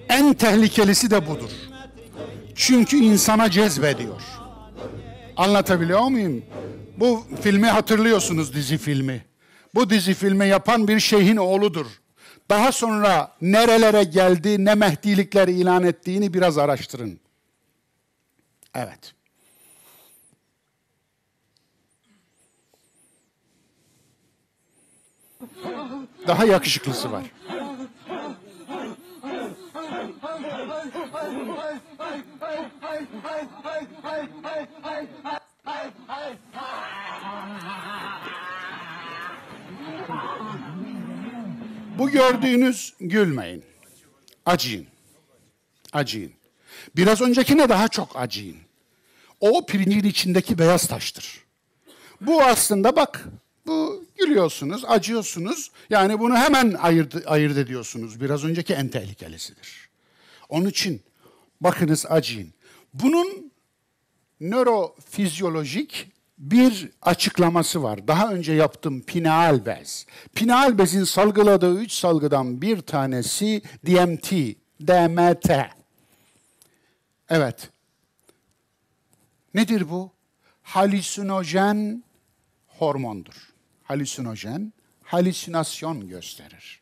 En 0.09 0.33
tehlikelisi 0.33 1.11
de 1.11 1.27
budur. 1.27 1.51
Çünkü 2.55 2.97
insana 2.97 3.51
cezbediyor. 3.51 4.21
Anlatabiliyor 5.37 6.01
muyum? 6.01 6.45
Bu 6.97 7.23
filmi 7.41 7.67
hatırlıyorsunuz 7.67 8.53
dizi 8.53 8.77
filmi. 8.77 9.25
Bu 9.75 9.89
dizi 9.89 10.13
filmi 10.13 10.47
yapan 10.47 10.87
bir 10.87 10.99
şeyhin 10.99 11.37
oğludur. 11.37 11.85
Daha 12.49 12.71
sonra 12.71 13.31
nerelere 13.41 14.03
geldi, 14.03 14.65
ne 14.65 14.75
mehdilikler 14.75 15.47
ilan 15.47 15.83
ettiğini 15.83 16.33
biraz 16.33 16.57
araştırın. 16.57 17.19
Evet. 18.75 19.13
Daha 26.27 26.45
yakışıklısı 26.45 27.11
var. 27.11 27.23
Bu 41.97 42.09
gördüğünüz 42.09 42.93
gülmeyin. 42.99 43.63
Acıyın. 44.45 44.87
Acıyın. 45.93 46.31
Biraz 46.95 47.21
öncekine 47.21 47.69
daha 47.69 47.87
çok 47.87 48.15
acıyın. 48.15 48.57
O 49.39 49.65
pirincin 49.65 50.09
içindeki 50.09 50.57
beyaz 50.59 50.87
taştır. 50.87 51.43
Bu 52.21 52.43
aslında 52.43 52.95
bak 52.95 53.25
bu 53.67 54.05
gülüyorsunuz, 54.17 54.85
acıyorsunuz. 54.87 55.71
Yani 55.89 56.19
bunu 56.19 56.37
hemen 56.37 56.73
ayırt, 56.73 57.15
ayırt 57.27 57.57
ediyorsunuz. 57.57 58.21
Biraz 58.21 58.43
önceki 58.43 58.73
en 58.73 58.87
tehlikelisidir. 58.87 59.84
Onun 60.49 60.69
için 60.69 61.01
bakınız 61.61 62.05
acıyın. 62.09 62.53
Bunun 62.93 63.51
nörofizyolojik 64.41 66.11
bir 66.37 66.89
açıklaması 67.01 67.83
var. 67.83 68.07
Daha 68.07 68.33
önce 68.33 68.53
yaptım 68.53 69.01
pineal 69.01 69.65
bez. 69.65 70.05
Pineal 70.35 70.77
bezin 70.77 71.03
salgıladığı 71.03 71.79
üç 71.79 71.91
salgıdan 71.91 72.61
bir 72.61 72.81
tanesi 72.81 73.61
DMT, 73.85 74.31
DMT. 74.87 75.51
Evet. 77.29 77.69
Nedir 79.53 79.89
bu? 79.89 80.11
Halüsinojen 80.63 82.03
hormondur. 82.67 83.53
Halüsinojen, 83.83 84.73
halüsinasyon 85.03 86.07
gösterir. 86.07 86.81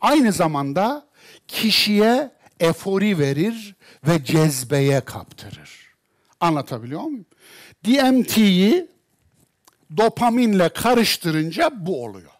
Aynı 0.00 0.32
zamanda 0.32 1.06
kişiye 1.48 2.30
efori 2.60 3.18
verir 3.18 3.74
ve 4.06 4.24
cezbeye 4.24 5.00
kaptırır. 5.00 5.70
Anlatabiliyor 6.40 7.00
muyum? 7.00 7.26
DMT'yi 7.86 8.86
dopaminle 9.96 10.68
karıştırınca 10.68 11.70
bu 11.86 12.04
oluyor. 12.04 12.30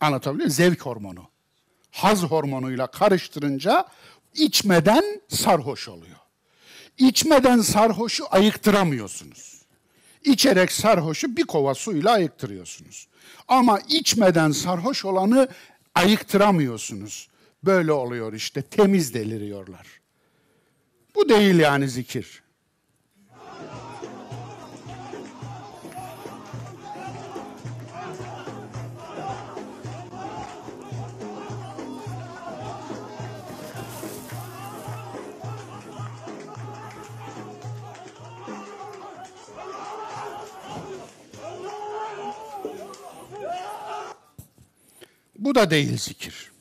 Anlatabiliyor 0.00 0.36
muyum? 0.36 0.50
Zevk 0.50 0.80
hormonu. 0.80 1.28
Haz 1.90 2.22
hormonuyla 2.22 2.86
karıştırınca 2.86 3.88
içmeden 4.34 5.20
sarhoş 5.28 5.88
oluyor. 5.88 6.16
İçmeden 6.98 7.60
sarhoşu 7.60 8.24
ayıktıramıyorsunuz. 8.30 9.62
İçerek 10.24 10.72
sarhoşu 10.72 11.36
bir 11.36 11.44
kova 11.44 11.74
suyla 11.74 12.12
ayıktırıyorsunuz. 12.12 13.08
Ama 13.48 13.80
içmeden 13.88 14.50
sarhoş 14.50 15.04
olanı 15.04 15.48
ayıktıramıyorsunuz. 15.94 17.28
Böyle 17.64 17.92
oluyor 17.92 18.32
işte, 18.32 18.62
temiz 18.62 19.14
deliriyorlar. 19.14 20.00
Bu 21.14 21.28
değil 21.28 21.58
yani 21.58 21.88
zikir. 21.88 22.42
Bu 45.38 45.54
da 45.54 45.70
değil 45.70 45.98
zikir. 45.98 46.52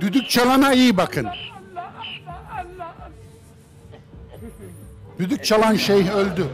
Düdük 0.00 0.30
çalana 0.30 0.72
iyi 0.72 0.96
bakın. 0.96 1.28
Düdük 5.18 5.44
çalan 5.44 5.76
şeyh 5.76 6.14
öldü. 6.14 6.46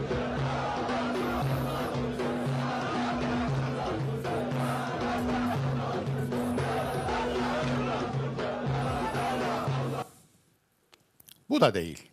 Bu 11.49 11.61
da 11.61 11.73
değil. 11.73 12.03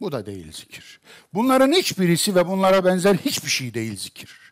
Bu 0.00 0.12
da 0.12 0.26
değil 0.26 0.52
zikir. 0.52 1.00
Bunların 1.34 1.72
hiçbirisi 1.72 2.34
ve 2.34 2.46
bunlara 2.48 2.84
benzer 2.84 3.14
hiçbir 3.14 3.48
şey 3.50 3.74
değil 3.74 3.96
zikir. 3.96 4.47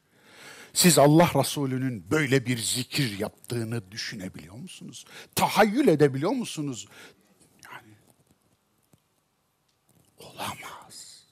Siz 0.76 0.98
Allah 0.98 1.30
Resulü'nün 1.34 2.10
böyle 2.10 2.46
bir 2.46 2.58
zikir 2.58 3.18
yaptığını 3.18 3.92
düşünebiliyor 3.92 4.54
musunuz? 4.54 5.04
Tahayyül 5.34 5.88
edebiliyor 5.88 6.30
musunuz? 6.30 6.88
Yani 7.64 7.94
olamaz. 10.18 11.24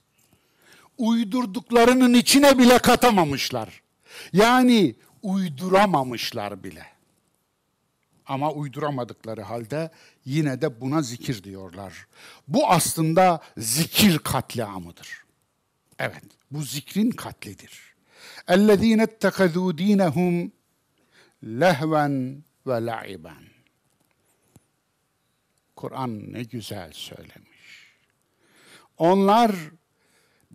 Uydurduklarının 0.97 2.13
içine 2.13 2.57
bile 2.57 2.79
katamamışlar. 2.79 3.81
Yani 4.33 4.95
uyduramamışlar 5.21 6.63
bile. 6.63 6.85
Ama 8.25 8.51
uyduramadıkları 8.51 9.41
halde 9.41 9.91
yine 10.25 10.61
de 10.61 10.81
buna 10.81 11.01
zikir 11.01 11.43
diyorlar. 11.43 12.07
Bu 12.47 12.69
aslında 12.69 13.41
zikir 13.57 14.19
katliamıdır. 14.19 15.23
Evet, 15.99 16.23
bu 16.51 16.61
zikrin 16.61 17.11
katlidir. 17.11 17.94
اَلَّذ۪ينَ 18.48 19.00
اتَّخَذُوا 19.08 19.72
د۪ينَهُمْ 19.72 20.50
lehven 21.42 22.44
ve 22.66 22.86
la'iben. 22.86 23.44
Kur'an 25.76 26.32
ne 26.32 26.42
güzel 26.42 26.92
söylemiş. 26.92 27.94
Onlar 28.98 29.52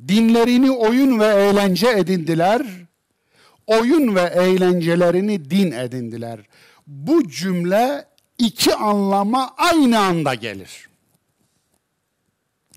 dinlerini 0.07 0.71
oyun 0.71 1.19
ve 1.19 1.25
eğlence 1.25 1.89
edindiler. 1.89 2.61
Oyun 3.67 4.15
ve 4.15 4.21
eğlencelerini 4.21 5.49
din 5.49 5.71
edindiler. 5.71 6.39
Bu 6.87 7.29
cümle 7.29 8.07
iki 8.37 8.75
anlama 8.75 9.53
aynı 9.57 9.99
anda 9.99 10.33
gelir. 10.33 10.89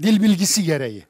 Dil 0.02 0.22
bilgisi 0.22 0.62
gereği 0.62 1.06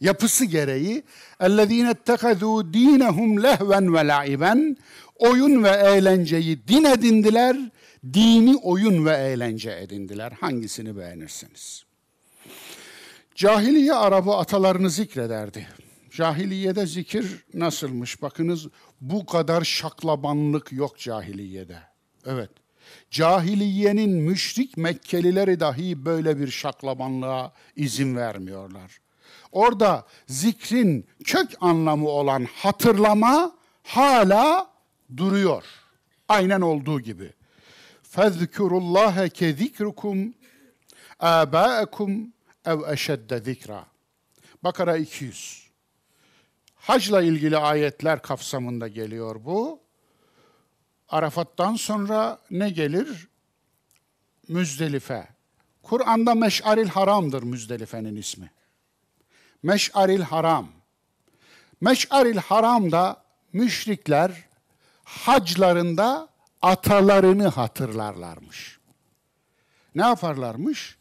yapısı 0.00 0.44
gereği 0.44 1.02
اَلَّذ۪ينَ 1.40 1.94
اتَّخَذُوا 1.94 2.72
د۪ينَهُمْ 2.72 3.42
lehven 3.42 3.94
ve 3.94 4.06
laiben 4.06 4.76
oyun 5.14 5.64
ve 5.64 5.68
eğlenceyi 5.68 6.68
din 6.68 6.84
edindiler, 6.84 7.56
dini 8.12 8.56
oyun 8.56 9.06
ve 9.06 9.16
eğlence 9.16 9.78
edindiler. 9.82 10.32
Hangisini 10.40 10.96
beğenirsiniz? 10.96 11.84
Cahiliye 13.34 13.94
Arabı 13.94 14.32
atalarını 14.32 14.90
zikrederdi. 14.90 15.68
Cahiliyede 16.10 16.86
zikir 16.86 17.44
nasılmış? 17.54 18.22
Bakınız 18.22 18.66
bu 19.00 19.26
kadar 19.26 19.64
şaklabanlık 19.64 20.72
yok 20.72 20.98
cahiliyede. 20.98 21.78
Evet. 22.26 22.50
Cahiliyenin 23.10 24.10
müşrik 24.10 24.76
Mekkelileri 24.76 25.60
dahi 25.60 26.04
böyle 26.04 26.38
bir 26.38 26.50
şaklabanlığa 26.50 27.52
izin 27.76 28.16
vermiyorlar. 28.16 28.98
Orada 29.51 30.05
zikrin 30.27 31.07
kök 31.25 31.51
anlamı 31.61 32.07
olan 32.07 32.47
hatırlama 32.55 33.55
hala 33.83 34.71
duruyor. 35.17 35.63
Aynen 36.27 36.61
olduğu 36.61 36.99
gibi. 36.99 37.33
Fezkurullaha 38.03 39.29
ke 39.29 39.53
zikrukum 39.53 40.33
abaakum 41.19 42.33
ev 42.65 42.79
eşedde 42.93 43.39
zikra. 43.39 43.85
Bakara 44.63 44.97
200. 44.97 45.67
Hacla 46.75 47.21
ilgili 47.21 47.57
ayetler 47.57 48.21
kapsamında 48.21 48.87
geliyor 48.87 49.45
bu. 49.45 49.79
Arafat'tan 51.09 51.75
sonra 51.75 52.39
ne 52.51 52.69
gelir? 52.69 53.27
Müzdelife. 54.47 55.27
Kur'an'da 55.83 56.35
Meş'aril 56.35 56.87
Haram'dır 56.87 57.43
Müzdelife'nin 57.43 58.15
ismi. 58.15 58.51
Meş'aril 59.63 60.21
Haram. 60.21 60.67
Meş'aril 61.81 62.37
Haram'da 62.37 63.23
müşrikler 63.53 64.31
haclarında 65.03 66.29
atalarını 66.61 67.47
hatırlarlarmış. 67.47 68.79
Ne 69.95 70.01
yaparlarmış? 70.01 70.97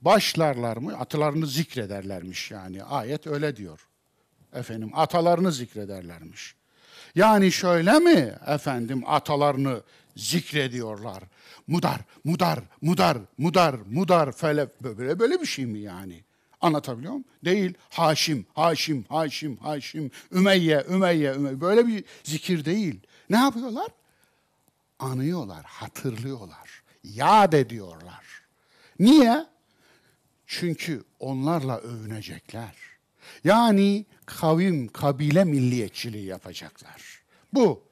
Başlarlarmış, 0.00 0.94
atalarını 0.98 1.46
zikrederlermiş 1.46 2.50
yani. 2.50 2.84
Ayet 2.84 3.26
öyle 3.26 3.56
diyor. 3.56 3.88
Efendim 4.52 4.90
atalarını 4.94 5.52
zikrederlermiş. 5.52 6.54
Yani 7.14 7.52
şöyle 7.52 7.98
mi 7.98 8.34
efendim 8.46 9.02
atalarını 9.06 9.82
zikrediyorlar? 10.16 11.22
Mudar, 11.66 12.00
mudar, 12.24 12.58
mudar, 12.82 13.18
mudar, 13.38 13.76
mudar, 13.90 14.32
fele, 14.32 14.68
böyle 14.80 15.18
böyle 15.18 15.40
bir 15.40 15.46
şey 15.46 15.66
mi 15.66 15.78
yani? 15.78 16.24
Anlatabiliyor 16.64 17.12
muyum? 17.12 17.24
Değil. 17.44 17.74
Haşim, 17.90 18.46
Haşim, 18.54 19.04
Haşim, 19.08 19.56
Haşim, 19.56 20.10
Ümeyye, 20.32 20.84
Ümeyye, 20.90 21.34
Ümeyye. 21.34 21.60
Böyle 21.60 21.86
bir 21.86 22.04
zikir 22.22 22.64
değil. 22.64 23.00
Ne 23.30 23.36
yapıyorlar? 23.36 23.86
Anıyorlar, 24.98 25.64
hatırlıyorlar, 25.64 26.82
yad 27.04 27.52
ediyorlar. 27.52 28.24
Niye? 28.98 29.46
Çünkü 30.46 31.04
onlarla 31.20 31.78
övünecekler. 31.78 32.74
Yani 33.44 34.06
kavim, 34.26 34.88
kabile 34.88 35.44
milliyetçiliği 35.44 36.24
yapacaklar. 36.24 37.22
Bu 37.52 37.82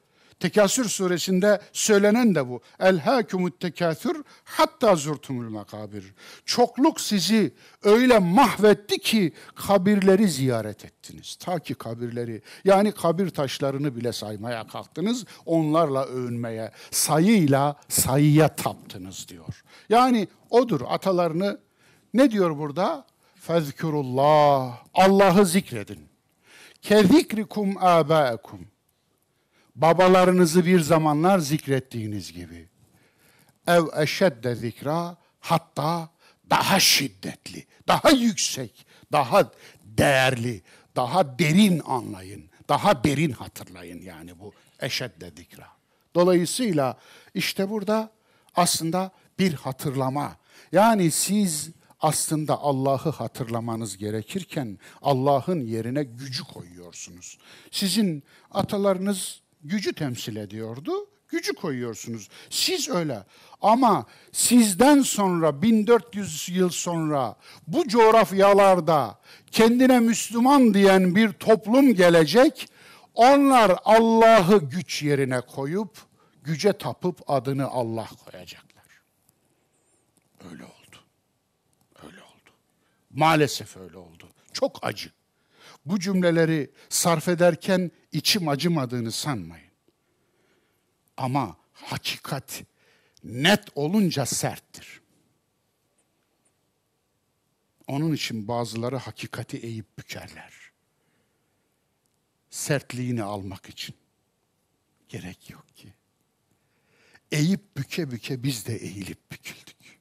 Tekasür 0.43 0.89
suresinde 0.89 1.61
söylenen 1.73 2.35
de 2.35 2.49
bu. 2.49 2.61
El 2.79 2.99
hakumut 2.99 3.59
tekasür 3.59 4.23
hatta 4.43 4.95
zurtumul 4.95 5.49
makabir. 5.49 6.13
Çokluk 6.45 7.01
sizi 7.01 7.53
öyle 7.83 8.19
mahvetti 8.19 8.99
ki 8.99 9.33
kabirleri 9.55 10.27
ziyaret 10.27 10.85
ettiniz. 10.85 11.35
Ta 11.35 11.59
ki 11.59 11.73
kabirleri 11.73 12.41
yani 12.65 12.91
kabir 12.91 13.29
taşlarını 13.29 13.95
bile 13.95 14.13
saymaya 14.13 14.67
kalktınız. 14.67 15.25
Onlarla 15.45 16.05
övünmeye, 16.05 16.71
sayıyla 16.91 17.75
sayıya 17.89 18.55
taptınız 18.55 19.27
diyor. 19.27 19.63
Yani 19.89 20.27
odur 20.49 20.81
atalarını 20.87 21.59
ne 22.13 22.31
diyor 22.31 22.57
burada? 22.57 23.05
Fezkurullah. 23.35 24.77
Allah'ı 24.93 25.45
zikredin. 25.45 25.99
Kezikrikum 26.81 27.77
abaekum 27.79 28.72
babalarınızı 29.75 30.65
bir 30.65 30.79
zamanlar 30.79 31.39
zikrettiğiniz 31.39 32.33
gibi. 32.33 32.67
Ev 33.67 33.83
eşedde 34.01 34.55
zikra 34.55 35.17
hatta 35.39 36.09
daha 36.49 36.79
şiddetli, 36.79 37.65
daha 37.87 38.09
yüksek, 38.09 38.85
daha 39.11 39.51
değerli, 39.85 40.61
daha 40.95 41.39
derin 41.39 41.81
anlayın, 41.85 42.49
daha 42.69 43.03
derin 43.03 43.31
hatırlayın 43.31 44.01
yani 44.01 44.39
bu 44.39 44.53
eşedde 44.79 45.31
zikra. 45.37 45.67
Dolayısıyla 46.15 46.97
işte 47.33 47.69
burada 47.69 48.11
aslında 48.55 49.11
bir 49.39 49.53
hatırlama. 49.53 50.37
Yani 50.71 51.11
siz 51.11 51.69
aslında 51.99 52.59
Allah'ı 52.59 53.09
hatırlamanız 53.09 53.97
gerekirken 53.97 54.79
Allah'ın 55.01 55.59
yerine 55.65 56.03
gücü 56.03 56.43
koyuyorsunuz. 56.43 57.37
Sizin 57.71 58.23
atalarınız 58.51 59.41
gücü 59.63 59.93
temsil 59.93 60.35
ediyordu. 60.35 60.91
Gücü 61.27 61.53
koyuyorsunuz. 61.53 62.29
Siz 62.49 62.89
öyle. 62.89 63.23
Ama 63.61 64.05
sizden 64.31 65.01
sonra 65.01 65.61
1400 65.61 66.49
yıl 66.49 66.69
sonra 66.69 67.35
bu 67.67 67.87
coğrafyalarda 67.87 69.19
kendine 69.51 69.99
Müslüman 69.99 70.73
diyen 70.73 71.15
bir 71.15 71.31
toplum 71.31 71.93
gelecek. 71.95 72.67
Onlar 73.13 73.79
Allah'ı 73.85 74.69
güç 74.69 75.03
yerine 75.03 75.41
koyup 75.41 75.97
güce 76.43 76.73
tapıp 76.73 77.29
adını 77.29 77.67
Allah 77.67 78.07
koyacaklar. 78.25 78.85
Öyle 80.51 80.63
oldu. 80.63 80.97
Öyle 82.05 82.21
oldu. 82.21 82.49
Maalesef 83.11 83.77
öyle 83.77 83.97
oldu. 83.97 84.27
Çok 84.53 84.79
acı. 84.81 85.11
Bu 85.85 85.99
cümleleri 85.99 86.71
sarf 86.89 87.27
ederken 87.27 87.91
içim 88.11 88.47
acımadığını 88.47 89.11
sanmayın. 89.11 89.71
Ama 91.17 91.57
hakikat 91.73 92.63
net 93.23 93.69
olunca 93.75 94.25
serttir. 94.25 95.01
Onun 97.87 98.13
için 98.13 98.47
bazıları 98.47 98.97
hakikati 98.97 99.57
eğip 99.57 99.97
bükerler. 99.99 100.71
Sertliğini 102.49 103.23
almak 103.23 103.69
için. 103.69 103.95
Gerek 105.09 105.49
yok 105.49 105.75
ki. 105.75 105.93
Eğip 107.31 107.77
büke 107.77 108.11
büke 108.11 108.43
biz 108.43 108.65
de 108.65 108.75
eğilip 108.75 109.31
büküldük. 109.31 109.99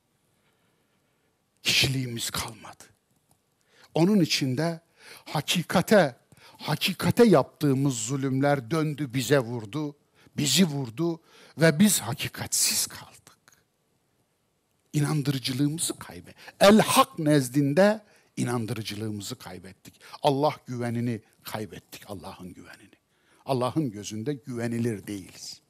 Kişiliğimiz 1.62 2.30
kalmadı. 2.30 2.84
Onun 3.94 4.20
içinde 4.20 4.80
hakikate 5.24 6.16
hakikate 6.62 7.24
yaptığımız 7.24 7.94
zulümler 7.94 8.70
döndü 8.70 9.14
bize 9.14 9.38
vurdu, 9.38 9.96
bizi 10.36 10.64
vurdu 10.64 11.20
ve 11.58 11.78
biz 11.78 12.00
hakikatsiz 12.00 12.86
kaldık. 12.86 13.12
İnandırıcılığımızı 14.92 15.98
kaybettik. 15.98 16.36
El 16.60 16.80
hak 16.80 17.18
nezdinde 17.18 18.04
inandırıcılığımızı 18.36 19.36
kaybettik. 19.36 20.00
Allah 20.22 20.56
güvenini 20.66 21.22
kaybettik, 21.42 22.10
Allah'ın 22.10 22.54
güvenini. 22.54 22.92
Allah'ın 23.46 23.90
gözünde 23.90 24.34
güvenilir 24.34 25.06
değiliz. 25.06 25.60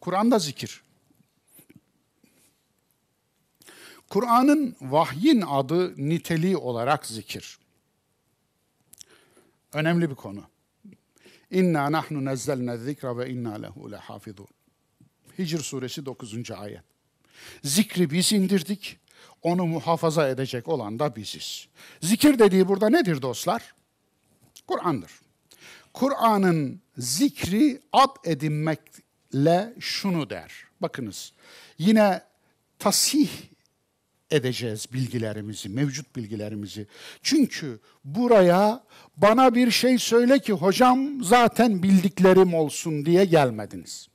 Kur'an'da 0.00 0.38
zikir. 0.38 0.82
Kur'an'ın 4.18 4.76
vahyin 4.80 5.44
adı 5.48 6.08
niteliği 6.08 6.56
olarak 6.56 7.06
zikir. 7.06 7.58
Önemli 9.72 10.10
bir 10.10 10.14
konu. 10.14 10.44
İnna 11.50 11.92
nahnu 11.92 12.24
nezzelne 12.24 12.78
zikra 12.78 13.18
ve 13.18 13.30
inna 13.30 13.54
lehu 13.54 13.92
lehafizun. 13.92 14.46
Hicr 15.38 15.58
suresi 15.58 16.06
9. 16.06 16.50
ayet. 16.50 16.82
Zikri 17.64 18.10
biz 18.10 18.32
indirdik, 18.32 18.98
onu 19.42 19.66
muhafaza 19.66 20.28
edecek 20.28 20.68
olan 20.68 20.98
da 20.98 21.16
biziz. 21.16 21.68
Zikir 22.02 22.38
dediği 22.38 22.68
burada 22.68 22.88
nedir 22.88 23.22
dostlar? 23.22 23.74
Kur'an'dır. 24.66 25.12
Kur'an'ın 25.92 26.80
zikri 26.96 27.80
ad 27.92 28.16
edinmekle 28.24 29.74
şunu 29.80 30.30
der. 30.30 30.52
Bakınız 30.80 31.32
yine 31.78 32.22
tasih 32.78 33.28
edeceğiz 34.30 34.86
bilgilerimizi, 34.92 35.68
mevcut 35.68 36.16
bilgilerimizi. 36.16 36.86
Çünkü 37.22 37.80
buraya 38.04 38.84
bana 39.16 39.54
bir 39.54 39.70
şey 39.70 39.98
söyle 39.98 40.38
ki 40.38 40.52
hocam 40.52 41.24
zaten 41.24 41.82
bildiklerim 41.82 42.54
olsun 42.54 43.06
diye 43.06 43.24
gelmediniz. 43.24 44.08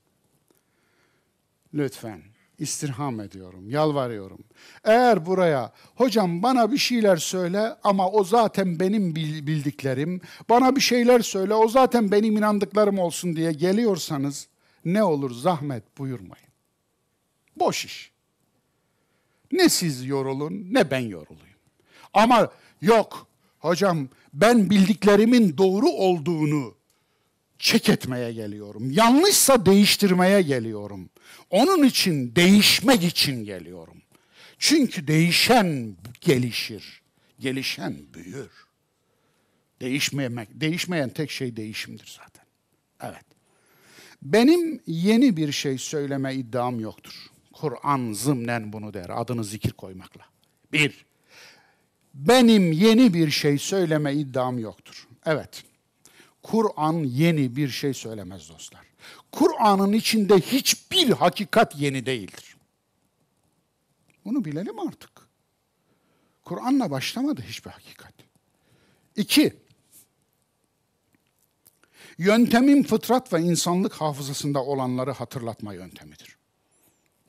Lütfen 1.73 2.21
istirham 2.59 3.19
ediyorum, 3.19 3.69
yalvarıyorum. 3.69 4.39
Eğer 4.83 5.25
buraya 5.25 5.73
hocam 5.95 6.43
bana 6.43 6.71
bir 6.71 6.77
şeyler 6.77 7.17
söyle 7.17 7.75
ama 7.83 8.09
o 8.09 8.23
zaten 8.23 8.79
benim 8.79 9.15
bildiklerim, 9.15 10.21
bana 10.49 10.75
bir 10.75 10.81
şeyler 10.81 11.19
söyle 11.19 11.53
o 11.53 11.67
zaten 11.67 12.11
benim 12.11 12.37
inandıklarım 12.37 12.99
olsun 12.99 13.35
diye 13.35 13.51
geliyorsanız 13.51 14.47
ne 14.85 15.03
olur 15.03 15.31
zahmet 15.31 15.97
buyurmayın. 15.97 16.47
Boş 17.55 17.85
iş. 17.85 18.12
Ne 19.53 19.69
siz 19.69 20.05
yorulun 20.05 20.67
ne 20.71 20.91
ben 20.91 20.99
yorulayım. 20.99 21.57
Ama 22.13 22.51
yok 22.81 23.27
hocam 23.59 24.09
ben 24.33 24.69
bildiklerimin 24.69 25.57
doğru 25.57 25.87
olduğunu 25.87 26.75
çek 27.59 27.89
etmeye 27.89 28.33
geliyorum. 28.33 28.91
Yanlışsa 28.91 29.65
değiştirmeye 29.65 30.41
geliyorum. 30.41 31.09
Onun 31.49 31.83
için 31.83 32.35
değişmek 32.35 33.03
için 33.03 33.45
geliyorum. 33.45 33.97
Çünkü 34.59 35.07
değişen 35.07 35.97
gelişir. 36.21 37.01
Gelişen 37.39 37.97
büyür. 38.13 38.51
Değişmemek, 39.81 40.49
değişmeyen 40.53 41.09
tek 41.09 41.31
şey 41.31 41.55
değişimdir 41.55 42.19
zaten. 42.19 42.45
Evet. 43.01 43.25
Benim 44.21 44.81
yeni 44.87 45.37
bir 45.37 45.51
şey 45.51 45.77
söyleme 45.77 46.35
iddiam 46.35 46.79
yoktur. 46.79 47.32
Kur'an 47.63 48.13
zımnen 48.13 48.73
bunu 48.73 48.93
der, 48.93 49.21
adını 49.21 49.43
zikir 49.43 49.71
koymakla. 49.71 50.25
Bir, 50.73 51.05
benim 52.13 52.71
yeni 52.71 53.13
bir 53.13 53.31
şey 53.31 53.57
söyleme 53.57 54.13
iddiam 54.13 54.59
yoktur. 54.59 55.07
Evet, 55.25 55.63
Kur'an 56.41 56.93
yeni 56.93 57.55
bir 57.55 57.69
şey 57.69 57.93
söylemez 57.93 58.49
dostlar. 58.49 58.81
Kur'an'ın 59.31 59.93
içinde 59.93 60.35
hiçbir 60.35 61.09
hakikat 61.09 61.75
yeni 61.79 62.05
değildir. 62.05 62.55
Bunu 64.25 64.45
bilelim 64.45 64.79
artık. 64.79 65.11
Kur'an'la 66.43 66.91
başlamadı 66.91 67.41
hiçbir 67.41 67.71
hakikat. 67.71 68.13
İki, 69.15 69.53
yöntemin 72.17 72.83
fıtrat 72.83 73.33
ve 73.33 73.41
insanlık 73.41 73.93
hafızasında 73.93 74.63
olanları 74.63 75.11
hatırlatma 75.11 75.73
yöntemidir. 75.73 76.42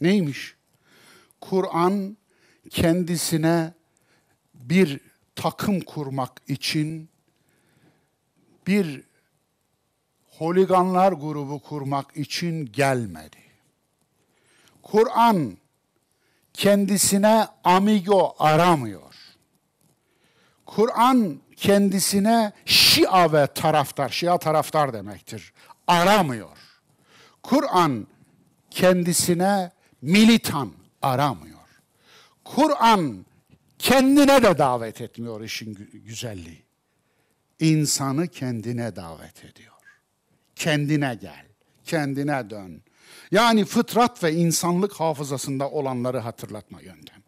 Neymiş? 0.05 0.57
Kur'an 1.41 2.17
kendisine 2.71 3.73
bir 4.55 5.01
takım 5.37 5.81
kurmak 5.81 6.31
için 6.49 7.09
bir 8.67 9.03
holiganlar 10.39 11.13
grubu 11.13 11.59
kurmak 11.59 12.17
için 12.17 12.67
gelmedi. 12.67 13.37
Kur'an 14.83 15.57
kendisine 16.53 17.47
amigo 17.65 18.35
aramıyor. 18.39 19.15
Kur'an 20.67 21.41
kendisine 21.57 22.53
Şia 22.65 23.33
ve 23.33 23.47
taraftar, 23.47 24.09
Şia 24.09 24.39
taraftar 24.39 24.93
demektir, 24.93 25.53
aramıyor. 25.87 26.59
Kur'an 27.43 28.07
kendisine 28.71 29.73
militan 30.05 30.73
aramıyor. 31.03 31.55
Kur'an 32.45 33.27
kendine 33.79 34.43
de 34.43 34.59
davet 34.59 35.01
etmiyor 35.01 35.41
işin 35.41 35.91
güzelliği. 35.93 36.63
İnsanı 37.61 38.29
kendine 38.29 38.97
davet 38.97 39.45
ediyor. 39.45 39.75
Kendine 40.57 41.19
gel, 41.21 41.47
kendine 41.85 42.51
dön. 42.51 42.83
Yani 43.31 43.65
fıtrat 43.65 44.25
ve 44.25 44.33
insanlık 44.33 44.93
hafızasında 44.93 45.71
olanları 45.71 46.19
hatırlatma 46.19 46.81
yöntem. 46.81 47.23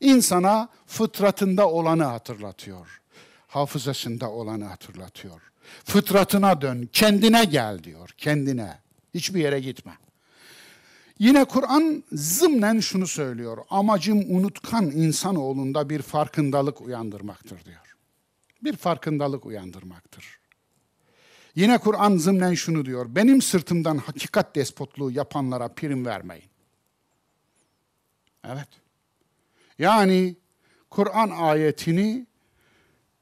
İnsana 0.00 0.68
fıtratında 0.86 1.68
olanı 1.68 2.04
hatırlatıyor. 2.04 3.00
Hafızasında 3.46 4.30
olanı 4.30 4.64
hatırlatıyor. 4.64 5.40
Fıtratına 5.84 6.60
dön, 6.60 6.88
kendine 6.92 7.44
gel 7.44 7.84
diyor, 7.84 8.10
kendine. 8.18 8.78
Hiçbir 9.14 9.40
yere 9.40 9.60
gitme. 9.60 9.92
Yine 11.18 11.44
Kur'an 11.44 12.04
zımnen 12.12 12.80
şunu 12.80 13.06
söylüyor. 13.06 13.58
Amacım 13.70 14.36
unutkan 14.36 14.90
insanoğlunda 14.90 15.90
bir 15.90 16.02
farkındalık 16.02 16.80
uyandırmaktır 16.80 17.64
diyor. 17.64 17.96
Bir 18.62 18.76
farkındalık 18.76 19.46
uyandırmaktır. 19.46 20.38
Yine 21.54 21.78
Kur'an 21.78 22.16
zımnen 22.16 22.54
şunu 22.54 22.84
diyor. 22.84 23.06
Benim 23.08 23.42
sırtımdan 23.42 23.96
hakikat 23.98 24.56
despotluğu 24.56 25.10
yapanlara 25.10 25.68
prim 25.68 26.06
vermeyin. 26.06 26.50
Evet. 28.44 28.68
Yani 29.78 30.36
Kur'an 30.90 31.30
ayetini 31.30 32.26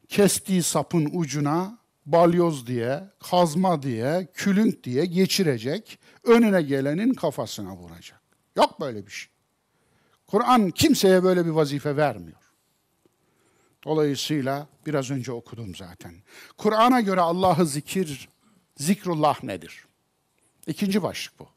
kestiği 0.08 0.62
sapın 0.62 1.10
ucuna 1.12 1.78
balyoz 2.06 2.66
diye, 2.66 3.04
kazma 3.30 3.82
diye, 3.82 4.28
külünk 4.34 4.84
diye 4.84 5.06
geçirecek, 5.06 5.98
önüne 6.23 6.61
gelenin 6.61 7.13
kafasına 7.13 7.75
vuracak. 7.75 8.21
Yok 8.55 8.81
böyle 8.81 9.05
bir 9.05 9.11
şey. 9.11 9.29
Kur'an 10.27 10.71
kimseye 10.71 11.23
böyle 11.23 11.45
bir 11.45 11.51
vazife 11.51 11.97
vermiyor. 11.97 12.37
Dolayısıyla 13.83 14.67
biraz 14.85 15.11
önce 15.11 15.31
okudum 15.31 15.75
zaten. 15.75 16.13
Kur'an'a 16.57 17.01
göre 17.01 17.21
Allah'ı 17.21 17.65
zikir, 17.65 18.29
zikrullah 18.77 19.43
nedir? 19.43 19.85
İkinci 20.67 21.03
başlık 21.03 21.39
bu. 21.39 21.47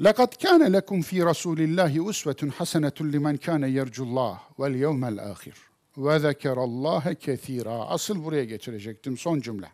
لَقَدْ 0.00 0.34
كَانَ 0.44 0.76
لَكُمْ 0.76 1.02
ف۪ي 1.02 1.22
رَسُولِ 1.30 1.58
اللّٰهِ 1.58 1.94
اُسْوَةٌ 2.10 2.50
حَسَنَةٌ 2.50 2.96
لِمَنْ 3.14 3.36
كَانَ 3.38 3.64
يَرْجُ 3.78 3.96
اللّٰهِ 4.06 4.36
وَالْيَوْمَ 4.58 5.02
الْآخِرِ 5.14 5.54
ve 5.96 6.18
zekerallahe 6.18 7.14
kethira. 7.14 7.72
Asıl 7.72 8.24
buraya 8.24 8.44
getirecektim 8.44 9.18
son 9.18 9.40
cümle. 9.40 9.68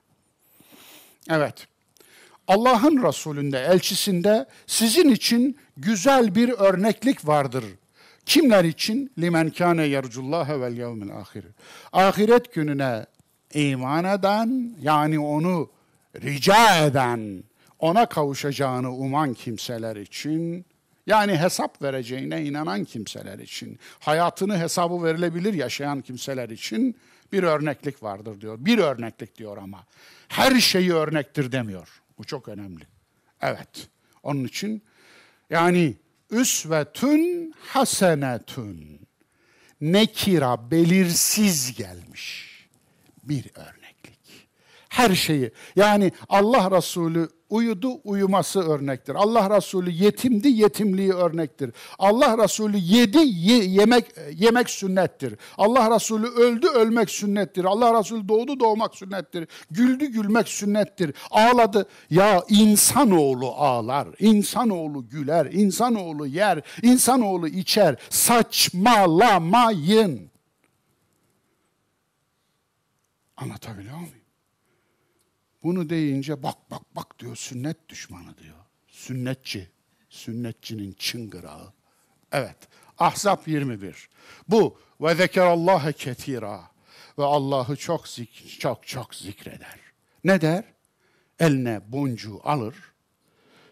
Evet. 1.31 1.69
Allah'ın 2.48 3.04
Resulünde, 3.04 3.60
elçisinde 3.60 4.46
sizin 4.68 5.10
için 5.10 5.58
güzel 5.78 6.36
bir 6.36 6.50
örneklik 6.50 7.28
vardır. 7.28 7.66
Kimler 8.26 8.64
için? 8.64 9.12
Limen 9.20 9.50
kâne 9.50 9.86
yercullâhe 9.86 10.60
vel 10.62 10.78
yevmil 10.78 11.12
ahir. 11.16 11.46
Ahiret 11.94 12.54
gününe 12.54 13.06
iman 13.54 14.06
eden, 14.06 14.76
yani 14.82 15.20
onu 15.20 15.70
rica 16.22 16.86
eden, 16.86 17.44
ona 17.80 18.06
kavuşacağını 18.06 18.92
uman 18.96 19.34
kimseler 19.34 19.96
için 19.96 20.66
yani 21.08 21.38
hesap 21.38 21.82
vereceğine 21.82 22.46
inanan 22.46 22.84
kimseler 22.84 23.40
için, 23.40 23.80
hayatını 24.00 24.60
hesabı 24.60 25.04
verilebilir 25.04 25.54
yaşayan 25.54 26.02
kimseler 26.02 26.50
için 26.50 26.96
bir 27.32 27.44
örneklik 27.44 28.04
vardır 28.04 28.42
diyor. 28.42 28.58
Bir 28.60 28.78
örneklik 28.78 29.38
diyor 29.38 29.58
ama. 29.58 29.84
Her 30.28 30.60
şeyi 30.60 30.94
örnektir 30.94 31.52
demiyor. 31.52 32.01
Bu 32.22 32.26
çok 32.26 32.48
önemli. 32.48 32.84
Evet. 33.42 33.90
Onun 34.24 34.44
için 34.44 34.84
yani 35.50 35.98
üsvetün 36.30 37.54
hasenetün 37.60 39.08
nekira 39.82 40.72
belirsiz 40.72 41.76
gelmiş 41.78 42.52
bir 43.24 43.52
örneklik. 43.56 43.81
Her 44.92 45.16
şeyi 45.16 45.52
yani 45.76 46.12
Allah 46.30 46.78
Resulü 46.78 47.30
uyudu, 47.50 48.02
uyuması 48.04 48.60
örnektir. 48.60 49.16
Allah 49.16 49.58
Resulü 49.58 49.92
yetimdi, 49.92 50.48
yetimliği 50.48 51.14
örnektir. 51.14 51.72
Allah 52.00 52.44
Resulü 52.44 52.78
yedi, 52.78 53.18
ye, 53.18 53.64
yemek 53.64 54.06
yemek 54.34 54.70
sünnettir. 54.70 55.36
Allah 55.58 55.96
Resulü 55.96 56.28
öldü, 56.28 56.68
ölmek 56.68 57.10
sünnettir. 57.10 57.66
Allah 57.66 58.00
Resulü 58.00 58.28
doğdu, 58.28 58.60
doğmak 58.60 58.96
sünnettir. 58.96 59.48
Güldü, 59.72 60.06
gülmek 60.06 60.48
sünnettir. 60.48 61.14
Ağladı. 61.32 61.88
Ya 62.10 62.44
insanoğlu 62.50 63.52
ağlar, 63.52 64.08
insanoğlu 64.20 65.10
güler, 65.10 65.46
insanoğlu 65.46 66.28
yer, 66.28 66.62
insanoğlu 66.82 67.48
içer. 67.48 67.96
Saçmalamayın. 68.10 70.32
Anlatabiliyor 73.38 73.96
muyum? 73.96 74.21
Bunu 75.64 75.90
deyince 75.90 76.44
bak 76.44 76.72
bak 76.72 76.96
bak 76.96 77.20
diyor 77.20 77.36
sünnet 77.36 77.90
düşmanı 77.90 78.38
diyor. 78.38 78.58
Sünnetçi. 78.88 79.70
Sünnetçinin 80.10 80.94
çıngırağı. 80.94 81.74
Evet. 82.32 82.58
Ahzab 82.98 83.48
21. 83.48 84.10
Bu 84.48 84.80
ve 85.02 85.16
zekerallâhe 85.16 85.94
ketira 85.94 86.62
ve 87.18 87.24
Allah'ı 87.24 87.76
çok 87.76 88.08
zik 88.08 88.60
çok 88.60 88.88
çok 88.88 89.16
zikreder. 89.16 89.80
Ne 90.24 90.42
der? 90.42 90.64
Eline 91.40 91.82
boncuğu 91.88 92.40
alır. 92.44 92.76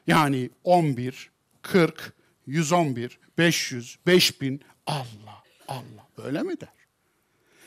Yani 0.08 0.50
11, 0.64 1.32
40, 1.62 2.14
111, 2.46 3.20
500, 3.38 4.00
5000 4.08 4.62
Allah 4.86 5.44
Allah 5.68 6.08
böyle 6.18 6.44
mi 6.44 6.60
der? 6.62 6.70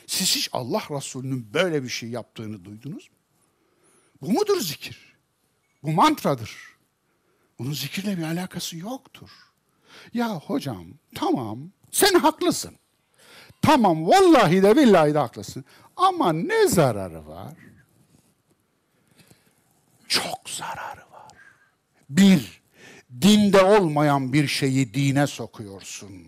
Siz 0.07 0.35
hiç 0.35 0.49
Allah 0.51 0.83
Resulü'nün 0.91 1.53
böyle 1.53 1.83
bir 1.83 1.89
şey 1.89 2.09
yaptığını 2.09 2.65
duydunuz 2.65 3.09
mu? 3.09 3.17
Bu 4.23 4.31
mudur 4.31 4.59
zikir? 4.59 5.15
Bu 5.83 5.91
mantradır. 5.91 6.57
Bunun 7.59 7.73
zikirle 7.73 8.17
bir 8.17 8.23
alakası 8.23 8.77
yoktur. 8.77 9.29
Ya 10.13 10.29
hocam 10.35 10.85
tamam 11.15 11.59
sen 11.91 12.13
haklısın. 12.19 12.75
Tamam 13.61 14.07
vallahi 14.07 14.63
de 14.63 14.75
billahi 14.75 15.13
de 15.13 15.19
haklısın. 15.19 15.65
Ama 15.95 16.33
ne 16.33 16.67
zararı 16.67 17.27
var? 17.27 17.53
Çok 20.07 20.49
zararı 20.49 21.11
var. 21.11 21.31
Bir, 22.09 22.61
dinde 23.21 23.61
olmayan 23.61 24.33
bir 24.33 24.47
şeyi 24.47 24.93
dine 24.93 25.27
sokuyorsun. 25.27 26.27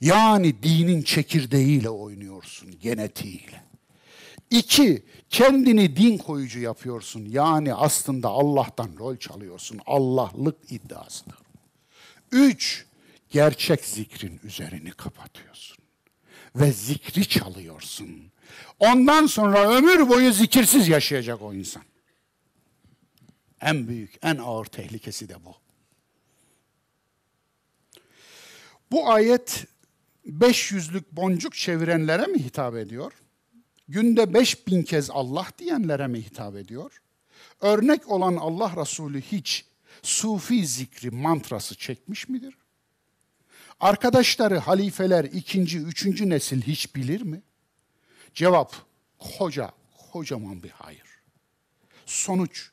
Yani 0.00 0.62
dinin 0.62 1.02
çekirdeğiyle 1.02 1.90
oynuyorsun, 1.90 2.78
genetiğiyle. 2.80 3.62
İki, 4.50 5.02
kendini 5.30 5.96
din 5.96 6.18
koyucu 6.18 6.60
yapıyorsun. 6.60 7.24
Yani 7.24 7.74
aslında 7.74 8.28
Allah'tan 8.28 8.90
rol 8.98 9.16
çalıyorsun. 9.16 9.80
Allah'lık 9.86 10.72
iddiasıdır. 10.72 11.38
Üç, 12.32 12.86
gerçek 13.30 13.84
zikrin 13.84 14.40
üzerini 14.44 14.90
kapatıyorsun. 14.90 15.76
Ve 16.56 16.72
zikri 16.72 17.28
çalıyorsun. 17.28 18.32
Ondan 18.78 19.26
sonra 19.26 19.76
ömür 19.76 20.08
boyu 20.08 20.32
zikirsiz 20.32 20.88
yaşayacak 20.88 21.42
o 21.42 21.54
insan. 21.54 21.82
En 23.60 23.88
büyük, 23.88 24.18
en 24.22 24.36
ağır 24.36 24.64
tehlikesi 24.64 25.28
de 25.28 25.44
bu. 25.44 25.54
Bu 28.90 29.10
ayet 29.10 29.66
500'lük 30.26 31.04
boncuk 31.12 31.54
çevirenlere 31.54 32.26
mi 32.26 32.38
hitap 32.38 32.76
ediyor? 32.76 33.12
Günde 33.88 34.34
5000 34.34 34.82
kez 34.82 35.10
Allah 35.10 35.46
diyenlere 35.58 36.06
mi 36.06 36.22
hitap 36.22 36.56
ediyor? 36.56 37.02
Örnek 37.60 38.10
olan 38.10 38.36
Allah 38.36 38.72
Resulü 38.76 39.20
hiç 39.20 39.64
sufi 40.02 40.66
zikri 40.66 41.10
mantrası 41.10 41.74
çekmiş 41.74 42.28
midir? 42.28 42.54
Arkadaşları 43.80 44.58
halifeler 44.58 45.24
ikinci, 45.24 45.78
üçüncü 45.78 46.30
nesil 46.30 46.62
hiç 46.62 46.94
bilir 46.94 47.22
mi? 47.22 47.42
Cevap, 48.34 48.74
koca, 49.18 49.72
kocaman 50.12 50.62
bir 50.62 50.70
hayır. 50.70 51.20
Sonuç, 52.06 52.70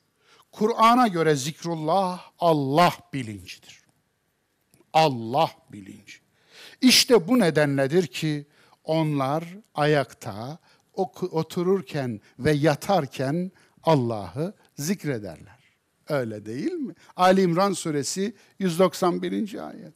Kur'an'a 0.52 1.08
göre 1.08 1.36
zikrullah 1.36 2.32
Allah 2.40 2.94
bilincidir. 3.14 3.84
Allah 4.94 5.52
bilinci. 5.72 6.14
İşte 6.82 7.28
bu 7.28 7.40
nedenledir 7.40 8.08
ki 8.08 8.48
onlar 8.84 9.44
ayakta, 9.76 10.58
otururken 10.94 12.22
ve 12.40 12.52
yatarken 12.52 13.52
Allah'ı 13.84 14.54
zikrederler. 14.78 15.64
Öyle 16.10 16.46
değil 16.46 16.72
mi? 16.72 16.94
Ali 17.16 17.42
İmran 17.42 17.74
suresi 17.74 18.34
191. 18.60 19.68
ayet. 19.68 19.94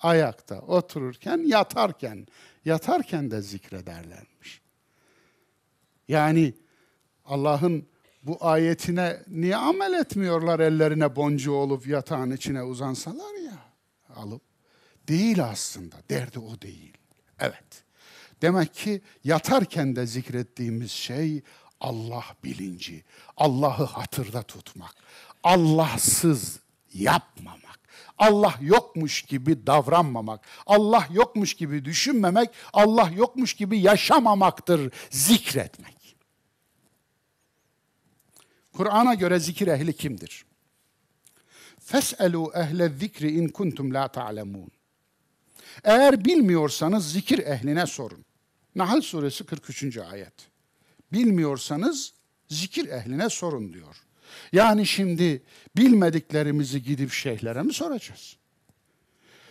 Ayakta, 0.00 0.60
otururken, 0.60 1.38
yatarken, 1.38 2.26
yatarken 2.64 3.30
de 3.30 3.42
zikrederlermiş. 3.42 4.62
Yani 6.08 6.54
Allah'ın 7.24 7.86
bu 8.22 8.36
ayetine 8.40 9.22
niye 9.28 9.56
amel 9.56 9.92
etmiyorlar 9.92 10.60
ellerine 10.60 11.16
boncuğu 11.16 11.52
olup 11.52 11.86
yatağın 11.86 12.30
içine 12.30 12.62
uzansalar 12.62 13.34
ya 13.44 13.58
alıp? 14.16 14.42
Değil 15.08 15.44
aslında, 15.44 15.96
derdi 16.10 16.38
o 16.38 16.60
değil. 16.60 16.96
Evet. 17.40 17.85
Demek 18.42 18.74
ki 18.74 19.00
yatarken 19.24 19.96
de 19.96 20.06
zikrettiğimiz 20.06 20.90
şey 20.90 21.42
Allah 21.80 22.24
bilinci, 22.44 23.04
Allah'ı 23.36 23.84
hatırda 23.84 24.42
tutmak, 24.42 24.94
Allahsız 25.42 26.60
yapmamak, 26.94 27.80
Allah 28.18 28.54
yokmuş 28.60 29.22
gibi 29.22 29.66
davranmamak, 29.66 30.40
Allah 30.66 31.08
yokmuş 31.12 31.54
gibi 31.54 31.84
düşünmemek, 31.84 32.50
Allah 32.72 33.10
yokmuş 33.16 33.54
gibi 33.54 33.80
yaşamamaktır 33.80 34.92
zikretmek. 35.10 36.16
Kur'an'a 38.72 39.14
göre 39.14 39.38
zikir 39.38 39.66
ehli 39.66 39.92
kimdir? 39.92 40.46
Fes'elu 41.80 42.52
ehle 42.54 42.88
zikri 42.88 43.30
in 43.30 43.48
kuntum 43.48 43.94
la 43.94 44.08
ta'lemun. 44.08 44.70
Eğer 45.84 46.24
bilmiyorsanız 46.24 47.12
zikir 47.12 47.38
ehline 47.38 47.86
sorun. 47.86 48.25
Nahl 48.76 49.00
suresi 49.00 49.44
43. 49.44 49.98
ayet. 49.98 50.32
Bilmiyorsanız 51.12 52.12
zikir 52.48 52.88
ehline 52.88 53.30
sorun 53.30 53.72
diyor. 53.72 53.96
Yani 54.52 54.86
şimdi 54.86 55.42
bilmediklerimizi 55.76 56.82
gidip 56.82 57.12
şeyhlere 57.12 57.62
mi 57.62 57.72
soracağız? 57.72 58.36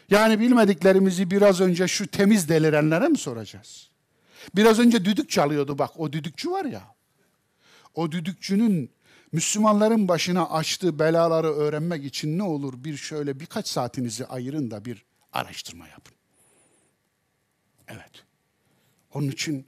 Yani 0.09 0.39
bilmediklerimizi 0.39 1.31
biraz 1.31 1.61
önce 1.61 1.87
şu 1.87 2.07
temiz 2.07 2.49
delirenlere 2.49 3.07
mi 3.07 3.17
soracağız? 3.17 3.89
Biraz 4.55 4.79
önce 4.79 5.05
düdük 5.05 5.29
çalıyordu 5.29 5.77
bak 5.77 5.99
o 5.99 6.13
düdükçü 6.13 6.51
var 6.51 6.65
ya. 6.65 6.95
O 7.93 8.11
düdükçünün 8.11 8.91
Müslümanların 9.31 10.07
başına 10.07 10.49
açtığı 10.49 10.99
belaları 10.99 11.53
öğrenmek 11.53 12.05
için 12.05 12.37
ne 12.37 12.43
olur 12.43 12.83
bir 12.83 12.97
şöyle 12.97 13.39
birkaç 13.39 13.67
saatinizi 13.67 14.25
ayırın 14.25 14.71
da 14.71 14.85
bir 14.85 15.05
araştırma 15.33 15.87
yapın. 15.87 16.13
Evet. 17.87 18.24
Onun 19.15 19.27
için 19.27 19.65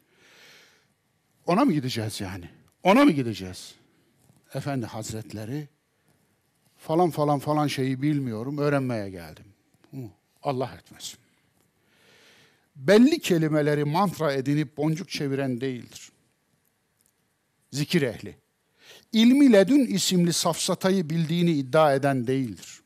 ona 1.46 1.66
mı 1.66 1.74
gideceğiz 1.74 2.22
yani? 2.22 2.50
Ona 2.84 3.06
mı 3.06 3.12
gideceğiz? 3.12 3.76
Efendi 4.54 4.86
Hazretleri 4.86 5.68
falan 6.78 7.10
falan 7.10 7.40
falan 7.40 7.68
şeyi 7.68 8.02
bilmiyorum, 8.02 8.58
öğrenmeye 8.58 9.10
geldim. 9.10 9.46
Allah 10.44 10.72
etmesin. 10.80 11.20
Belli 12.76 13.20
kelimeleri 13.20 13.86
mantra 13.86 14.34
edinip 14.34 14.78
boncuk 14.78 15.10
çeviren 15.10 15.62
değildir. 15.62 16.12
Zikir 17.72 18.02
ehli. 18.02 18.36
İlmi 19.12 19.54
ledün 19.54 19.86
isimli 19.86 20.34
safsatayı 20.34 21.10
bildiğini 21.10 21.52
iddia 21.52 21.94
eden 21.94 22.28
değildir. 22.28 22.82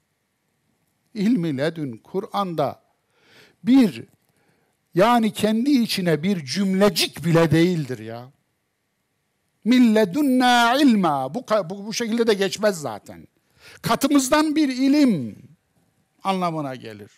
İlmi 1.14 1.58
ledün 1.58 1.98
Kur'an'da 1.98 2.82
bir 3.64 4.04
yani 4.96 5.34
kendi 5.34 5.72
içine 5.72 6.24
bir 6.24 6.46
cümlecik 6.46 7.26
bile 7.26 7.52
değildir 7.52 8.00
ya. 8.00 8.32
Milledunna 9.64 10.82
ilma. 10.82 11.34
Bu, 11.34 11.46
bu, 11.70 11.86
bu 11.86 11.94
şekilde 11.94 12.28
de 12.28 12.34
geçmez 12.34 12.82
zaten. 12.82 13.28
Katımızdan 13.82 14.56
bir 14.56 14.70
ilim 14.70 15.38
anlamına 16.24 16.76
gelir. 16.76 17.12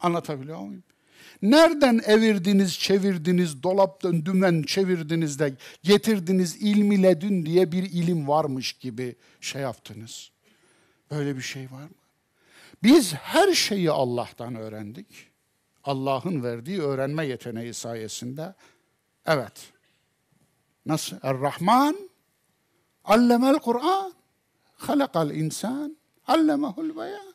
Anlatabiliyor 0.00 0.58
muyum? 0.58 0.82
Nereden 1.42 2.00
evirdiniz, 2.06 2.78
çevirdiniz, 2.78 3.62
dolap 3.62 4.02
dümen 4.02 4.62
çevirdiniz 4.62 5.38
de 5.38 5.56
getirdiniz 5.82 6.56
ilmi 6.56 7.02
ledün 7.02 7.46
diye 7.46 7.72
bir 7.72 7.82
ilim 7.82 8.28
varmış 8.28 8.72
gibi 8.72 9.16
şey 9.40 9.62
yaptınız. 9.62 10.30
Böyle 11.10 11.36
bir 11.36 11.42
şey 11.42 11.62
var 11.62 11.82
mı? 11.82 11.90
Biz 12.82 13.14
her 13.14 13.52
şeyi 13.52 13.90
Allah'tan 13.90 14.54
öğrendik. 14.54 15.31
Allah'ın 15.84 16.42
verdiği 16.42 16.82
öğrenme 16.82 17.26
yeteneği 17.26 17.74
sayesinde. 17.74 18.54
Evet. 19.26 19.72
Nasıl? 20.86 21.16
Er-Rahman 21.22 22.10
allemel 23.04 23.58
Kur'an 23.58 24.12
halakal 24.76 25.30
insan 25.30 25.96
allemehul 26.26 26.96
beyan. 26.96 27.34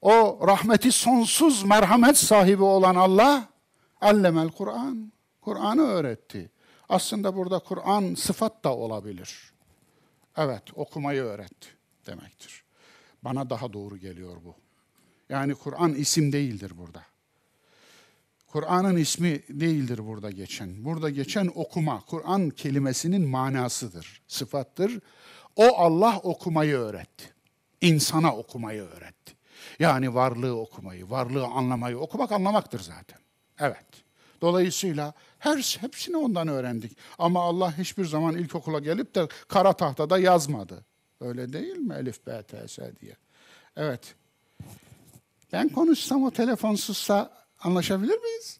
O 0.00 0.40
rahmeti 0.46 0.92
sonsuz 0.92 1.64
merhamet 1.64 2.18
sahibi 2.18 2.62
olan 2.62 2.94
Allah 2.94 3.48
allemel 4.00 4.48
Kur'an. 4.48 5.12
Kur'an'ı 5.40 5.82
öğretti. 5.82 6.50
Aslında 6.88 7.36
burada 7.36 7.58
Kur'an 7.58 8.14
sıfat 8.14 8.64
da 8.64 8.76
olabilir. 8.76 9.52
Evet, 10.36 10.62
okumayı 10.74 11.22
öğretti 11.22 11.68
demektir. 12.06 12.64
Bana 13.22 13.50
daha 13.50 13.72
doğru 13.72 13.96
geliyor 13.96 14.36
bu. 14.44 14.54
Yani 15.28 15.54
Kur'an 15.54 15.94
isim 15.94 16.32
değildir 16.32 16.72
burada. 16.78 17.02
Kur'an'ın 18.52 18.96
ismi 18.96 19.42
değildir 19.48 20.06
burada 20.06 20.30
geçen. 20.30 20.84
Burada 20.84 21.10
geçen 21.10 21.50
okuma, 21.54 22.00
Kur'an 22.00 22.50
kelimesinin 22.50 23.28
manasıdır, 23.28 24.22
sıfattır. 24.28 25.00
O 25.56 25.76
Allah 25.76 26.18
okumayı 26.18 26.76
öğretti. 26.76 27.34
insana 27.82 28.36
okumayı 28.36 28.82
öğretti. 28.82 29.32
Yani 29.78 30.14
varlığı 30.14 30.60
okumayı, 30.60 31.10
varlığı 31.10 31.44
anlamayı 31.44 31.98
okumak 31.98 32.32
anlamaktır 32.32 32.80
zaten. 32.80 33.18
Evet. 33.58 33.86
Dolayısıyla 34.40 35.12
her 35.38 35.78
hepsini 35.80 36.16
ondan 36.16 36.48
öğrendik. 36.48 36.96
Ama 37.18 37.42
Allah 37.42 37.78
hiçbir 37.78 38.04
zaman 38.04 38.36
ilkokula 38.36 38.78
gelip 38.78 39.14
de 39.14 39.28
kara 39.48 39.72
tahtada 39.72 40.18
yazmadı. 40.18 40.84
Öyle 41.20 41.52
değil 41.52 41.76
mi 41.76 41.94
Elif 41.94 42.26
B 42.26 42.42
T 42.42 42.68
S 42.68 42.92
diye? 43.00 43.16
Evet. 43.76 44.14
Ben 45.52 45.68
konuşsam 45.68 46.24
o 46.24 46.30
telefonsuzsa 46.30 47.41
anlaşabilir 47.62 48.18
miyiz? 48.18 48.58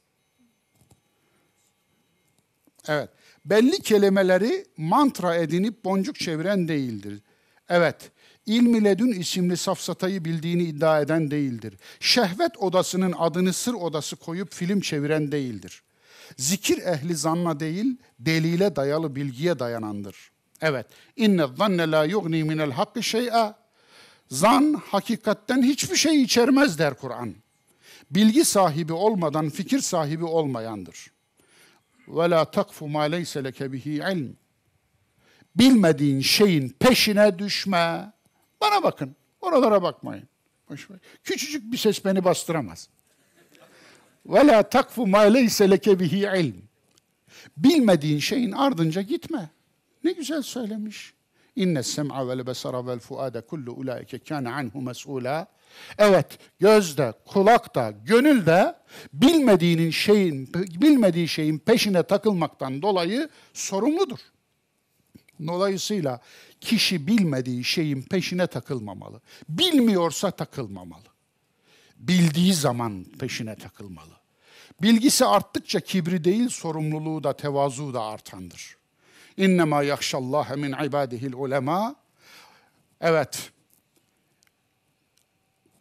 Evet. 2.89 3.11
Belli 3.45 3.83
kelimeleri 3.83 4.67
mantra 4.77 5.35
edinip 5.35 5.85
boncuk 5.85 6.17
çeviren 6.17 6.69
değildir. 6.69 7.21
Evet. 7.69 8.11
İlmi 8.47 8.85
ledün 8.85 9.13
isimli 9.13 9.57
safsatayı 9.57 10.25
bildiğini 10.25 10.63
iddia 10.63 11.01
eden 11.01 11.31
değildir. 11.31 11.75
Şehvet 12.01 12.59
odasının 12.59 13.15
adını 13.19 13.53
sır 13.53 13.75
odası 13.75 14.17
koyup 14.17 14.53
film 14.53 14.81
çeviren 14.81 15.33
değildir. 15.33 15.83
Zikir 16.37 16.79
ehli 16.79 17.17
zanna 17.17 17.61
değil, 17.61 17.97
delile 18.19 18.77
dayalı 18.77 19.17
bilgiye 19.17 19.59
dayanandır. 19.59 20.33
Evet. 20.61 20.87
İnne 21.17 21.47
zanne 21.59 21.91
la 21.91 22.05
yugni 22.05 22.45
minel 22.45 22.71
hakkı 22.71 23.03
şey'a. 23.03 23.63
Zan 24.31 24.83
hakikatten 24.87 25.63
hiçbir 25.63 25.97
şey 25.97 26.23
içermez 26.23 26.79
der 26.79 26.95
Kur'an. 26.95 27.35
Bilgi 28.15 28.45
sahibi 28.45 28.93
olmadan 28.93 29.49
fikir 29.49 29.79
sahibi 29.81 30.25
olmayandır. 30.25 31.13
Ve 32.09 32.31
la 32.31 32.51
takfu 32.51 32.89
ma 32.89 33.03
leyse 33.03 33.45
leke 33.45 33.73
bihi 33.73 33.91
ilm. 33.91 34.37
Bilmediğin 35.57 36.21
şeyin 36.21 36.69
peşine 36.69 37.39
düşme. 37.39 38.13
Bana 38.61 38.83
bakın. 38.83 39.17
Oralara 39.41 39.83
bakmayın. 39.83 40.29
Küçücük 41.25 41.73
bir 41.73 41.77
ses 41.77 42.05
beni 42.05 42.25
bastıramaz. 42.25 42.89
Ve 44.27 44.47
la 44.47 44.63
takfu 44.63 45.07
ma 45.07 45.21
leyse 45.21 45.71
leke 45.71 46.01
bihi 46.01 46.19
ilm. 46.19 46.63
Bilmediğin 47.57 48.19
şeyin 48.19 48.53
ardınca 48.53 49.03
gitme. 49.03 49.51
Ne 50.05 50.13
güzel 50.13 50.43
söylemiş. 50.43 51.15
İnne 51.57 51.83
sem'a 51.83 52.29
vel 52.29 52.47
besara 52.47 52.87
vel 52.87 52.99
fuade 52.99 53.41
kullu 53.41 53.73
ulaike 53.73 54.19
kana 54.19 54.55
anhu 54.55 54.83
mes'ula. 54.83 55.49
Evet, 55.99 56.39
gözde, 56.61 57.13
kulakta, 57.27 57.91
gönülde 57.91 58.77
bilmediğinin 59.13 59.91
şeyin 59.91 60.55
bilmediği 60.55 61.29
şeyin 61.29 61.59
peşine 61.59 62.03
takılmaktan 62.03 62.83
dolayı 62.83 63.29
sorumludur. 63.53 64.19
Dolayısıyla 65.47 66.21
kişi 66.61 67.07
bilmediği 67.07 67.65
şeyin 67.65 68.03
peşine 68.03 68.47
takılmamalı. 68.47 69.21
Bilmiyorsa 69.49 70.31
takılmamalı. 70.31 71.13
Bildiği 71.97 72.55
zaman 72.55 73.05
peşine 73.19 73.57
takılmalı. 73.57 74.13
Bilgisi 74.83 75.27
arttıkça 75.27 75.81
kibri 75.81 76.25
değil, 76.25 76.49
sorumluluğu 76.49 77.25
da 77.25 77.37
tevazu 77.37 77.95
da 77.95 78.03
artandır. 78.03 78.77
İnnemâ 79.37 79.83
yakşallâhe 79.83 80.57
min 80.57 80.73
ibâdihil 80.73 81.33
ulema. 81.33 81.95
Evet, 83.01 83.51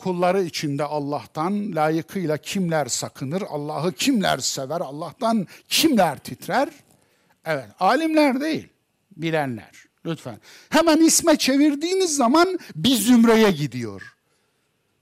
kulları 0.03 0.43
içinde 0.43 0.83
Allah'tan 0.83 1.75
layıkıyla 1.75 2.37
kimler 2.37 2.85
sakınır, 2.85 3.43
Allah'ı 3.49 3.91
kimler 3.91 4.37
sever, 4.37 4.81
Allah'tan 4.81 5.47
kimler 5.69 6.19
titrer? 6.19 6.69
Evet, 7.45 7.65
alimler 7.79 8.41
değil, 8.41 8.69
bilenler. 9.17 9.71
Lütfen. 10.05 10.39
Hemen 10.69 10.97
isme 10.97 11.37
çevirdiğiniz 11.37 12.15
zaman 12.15 12.59
bir 12.75 12.95
zümreye 12.95 13.51
gidiyor. 13.51 14.15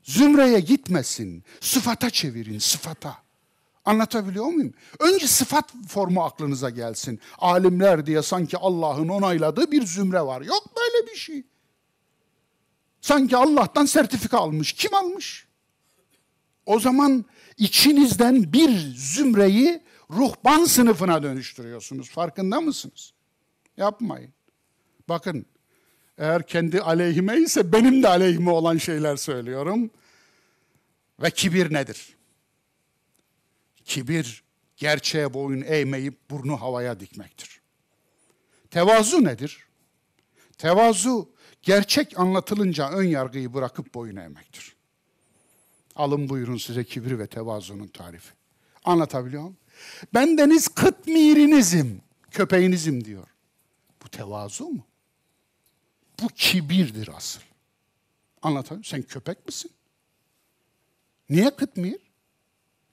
Zümreye 0.03 0.59
gitmesin. 0.59 1.43
Sıfata 1.61 2.09
çevirin, 2.09 2.59
sıfata. 2.59 3.17
Anlatabiliyor 3.85 4.45
muyum? 4.45 4.73
Önce 4.99 5.27
sıfat 5.27 5.73
formu 5.87 6.23
aklınıza 6.23 6.69
gelsin. 6.69 7.19
Alimler 7.37 8.05
diye 8.05 8.21
sanki 8.21 8.57
Allah'ın 8.57 9.09
onayladığı 9.09 9.71
bir 9.71 9.85
zümre 9.85 10.21
var. 10.21 10.41
Yok 10.41 10.63
böyle 10.77 11.11
bir 11.11 11.17
şey. 11.17 11.43
Sanki 13.09 13.37
Allah'tan 13.37 13.85
sertifika 13.85 14.37
almış. 14.37 14.73
Kim 14.73 14.95
almış? 14.95 15.47
O 16.65 16.79
zaman 16.79 17.25
içinizden 17.57 18.53
bir 18.53 18.69
zümreyi 18.95 19.81
ruhban 20.11 20.65
sınıfına 20.65 21.23
dönüştürüyorsunuz. 21.23 22.09
Farkında 22.09 22.61
mısınız? 22.61 23.13
Yapmayın. 23.77 24.33
Bakın 25.09 25.45
eğer 26.17 26.47
kendi 26.47 26.81
aleyhime 26.81 27.37
ise 27.37 27.73
benim 27.73 28.03
de 28.03 28.07
aleyhime 28.07 28.51
olan 28.51 28.77
şeyler 28.77 29.15
söylüyorum. 29.15 29.91
Ve 31.21 31.31
kibir 31.31 31.73
nedir? 31.73 32.17
Kibir 33.85 34.43
gerçeğe 34.77 35.33
boyun 35.33 35.61
eğmeyip 35.61 36.29
burnu 36.29 36.61
havaya 36.61 36.99
dikmektir. 36.99 37.61
Tevazu 38.71 39.23
nedir? 39.23 39.67
Tevazu 40.57 41.29
gerçek 41.61 42.19
anlatılınca 42.19 42.89
ön 42.89 43.03
yargıyı 43.03 43.53
bırakıp 43.53 43.93
boyun 43.93 44.15
eğmektir. 44.15 44.75
Alın 45.95 46.29
buyurun 46.29 46.57
size 46.57 46.83
kibir 46.83 47.19
ve 47.19 47.27
tevazunun 47.27 47.87
tarifi. 47.87 48.33
Anlatabiliyor 48.85 49.41
muyum? 49.41 49.57
Bendeniz 50.13 50.67
kıtmirinizim, 50.67 52.01
köpeğinizim 52.31 53.05
diyor. 53.05 53.27
Bu 54.03 54.09
tevazu 54.09 54.65
mu? 54.65 54.85
Bu 56.21 56.27
kibirdir 56.27 57.09
asıl. 57.15 57.41
Anlatabiliyor 58.41 58.85
Sen 58.85 59.01
köpek 59.01 59.45
misin? 59.45 59.71
Niye 61.29 61.55
kıtmir? 61.55 61.97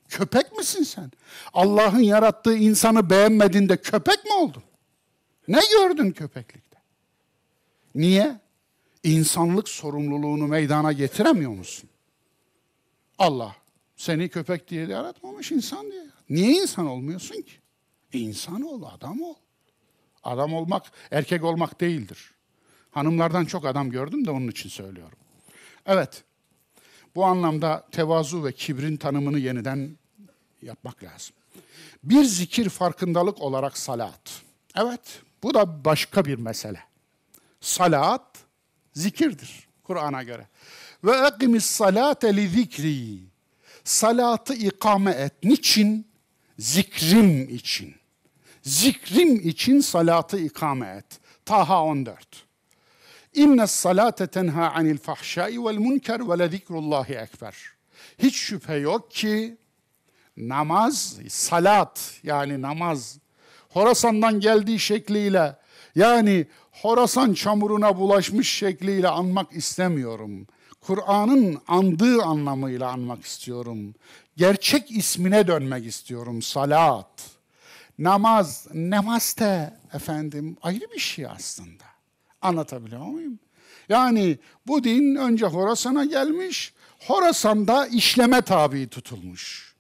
Köpek 0.09 0.59
misin 0.59 0.83
sen? 0.83 1.13
Allah'ın 1.53 2.01
yarattığı 2.01 2.57
insanı 2.57 3.11
beğenmediğinde 3.11 3.77
köpek 3.77 4.25
mi 4.25 4.33
oldun? 4.33 4.63
Ne 5.49 5.61
gördün 5.73 6.11
köpeklikte? 6.11 6.79
Niye? 7.95 8.41
İnsanlık 9.07 9.69
sorumluluğunu 9.69 10.47
meydana 10.47 10.93
getiremiyor 10.93 11.51
musun? 11.51 11.91
Allah 13.19 13.57
seni 13.97 14.29
köpek 14.29 14.69
diye 14.69 14.87
yaratmamış 14.87 15.53
insan 15.53 15.93
diye. 15.93 16.07
Niye 16.31 16.63
insan 16.63 16.87
olmuyorsun 16.87 17.35
ki? 17.35 17.53
İnsan 18.13 18.63
ol, 18.63 18.83
adam 18.95 19.23
ol. 19.23 19.35
Adam 20.25 20.55
olmak, 20.55 20.83
erkek 21.11 21.45
olmak 21.45 21.81
değildir. 21.81 22.35
Hanımlardan 22.91 23.45
çok 23.45 23.67
adam 23.67 23.91
gördüm 23.91 24.27
de 24.27 24.31
onun 24.31 24.49
için 24.49 24.69
söylüyorum. 24.69 25.19
Evet, 25.87 26.25
bu 27.15 27.25
anlamda 27.25 27.87
tevazu 27.93 28.45
ve 28.45 28.53
kibrin 28.53 28.97
tanımını 28.97 29.39
yeniden 29.39 29.97
yapmak 30.63 31.03
lazım. 31.03 31.37
Bir 32.05 32.25
zikir 32.25 32.69
farkındalık 32.69 33.41
olarak 33.41 33.79
salat. 33.79 34.43
Evet, 34.77 35.23
bu 35.43 35.55
da 35.55 35.85
başka 35.85 36.25
bir 36.25 36.39
mesele. 36.39 36.81
Salat 37.61 38.36
zikirdir 38.97 39.69
Kur'an'a 39.85 40.23
göre. 40.23 40.47
Ve 41.05 41.17
ekimis 41.27 41.67
salate 41.67 42.37
li 42.37 42.49
zikri. 42.49 43.19
Salatı 43.85 44.55
ikame 44.55 45.11
et. 45.11 45.33
Niçin? 45.43 46.07
Zikrim 46.59 47.49
için. 47.49 47.95
Zikrim 48.63 49.49
için 49.49 49.81
salatı 49.81 50.39
ikame 50.39 50.89
et. 50.89 51.21
Taha 51.45 51.85
14. 51.85 52.47
İnne 53.35 53.67
salate 53.67 54.27
tenha 54.27 54.71
anil 54.71 54.99
fahşai 54.99 55.65
vel 55.65 55.79
munker 55.79 56.29
ve 56.29 56.39
le 56.39 56.49
zikrullahi 56.49 57.15
ekber. 57.15 57.57
Hiç 58.19 58.37
şüphe 58.37 58.75
yok 58.75 59.11
ki 59.11 59.57
namaz, 60.37 61.19
salat 61.29 62.21
yani 62.23 62.63
namaz 62.63 63.19
Horasan'dan 63.69 64.41
geldiği 64.41 64.79
şekliyle 64.79 65.57
yani 65.95 66.47
Horasan 66.83 67.35
çamuruna 67.35 67.99
bulaşmış 67.99 68.53
şekliyle 68.53 69.09
anmak 69.09 69.53
istemiyorum. 69.53 70.47
Kur'an'ın 70.81 71.59
andığı 71.69 72.23
anlamıyla 72.23 72.91
anmak 72.91 73.25
istiyorum. 73.25 73.95
Gerçek 74.37 74.91
ismine 74.91 75.47
dönmek 75.47 75.87
istiyorum. 75.87 76.43
Salat. 76.43 77.31
Namaz, 77.99 78.67
namaz 78.75 79.37
da 79.39 79.81
efendim 79.93 80.57
ayrı 80.63 80.85
bir 80.95 80.99
şey 80.99 81.27
aslında. 81.27 81.85
Anlatabiliyor 82.43 83.07
muyum? 83.07 83.39
Yani 83.89 84.39
bu 84.67 84.85
din 84.85 85.15
önce 85.15 85.47
Horasan'a 85.47 86.05
gelmiş, 86.05 86.73
Horasan'da 87.07 87.87
işleme 87.87 88.43
tabi 88.43 88.89
tutulmuş. 88.89 89.75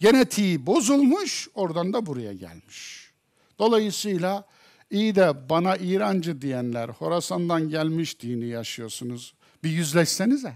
Genetiği 0.00 0.66
bozulmuş, 0.66 1.48
oradan 1.54 1.92
da 1.92 2.06
buraya 2.06 2.32
gelmiş. 2.32 3.10
Dolayısıyla 3.58 4.44
iyi 4.90 5.14
de 5.14 5.48
bana 5.48 5.76
İrancı 5.76 6.40
diyenler, 6.40 6.88
Horasan'dan 6.88 7.68
gelmiş 7.68 8.20
dini 8.20 8.46
yaşıyorsunuz. 8.46 9.34
Bir 9.64 9.70
yüzleşsenize. 9.70 10.54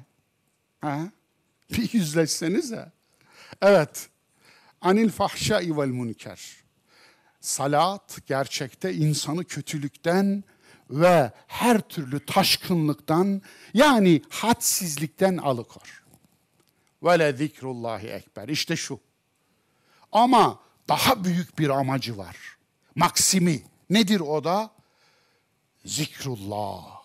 Ha? 0.80 1.00
Bir 1.72 1.92
yüzleşsenize. 1.92 2.92
Evet. 3.62 4.08
Anil 4.80 5.10
fahşai 5.10 5.76
vel 5.76 5.88
münker. 5.88 6.56
Salat 7.40 8.18
gerçekte 8.26 8.94
insanı 8.94 9.44
kötülükten 9.44 10.44
ve 10.90 11.32
her 11.46 11.80
türlü 11.80 12.26
taşkınlıktan 12.26 13.42
yani 13.74 14.22
hadsizlikten 14.28 15.36
alıkor. 15.36 16.04
Ve 17.02 17.18
le 17.18 17.32
zikrullahi 17.32 18.06
ekber. 18.06 18.48
İşte 18.48 18.76
şu. 18.76 19.00
Ama 20.12 20.60
daha 20.88 21.24
büyük 21.24 21.58
bir 21.58 21.68
amacı 21.68 22.16
var. 22.16 22.36
Maksimi. 22.94 23.69
Nedir 23.90 24.20
o 24.20 24.44
da? 24.44 24.70
Zikrullah. 25.84 27.00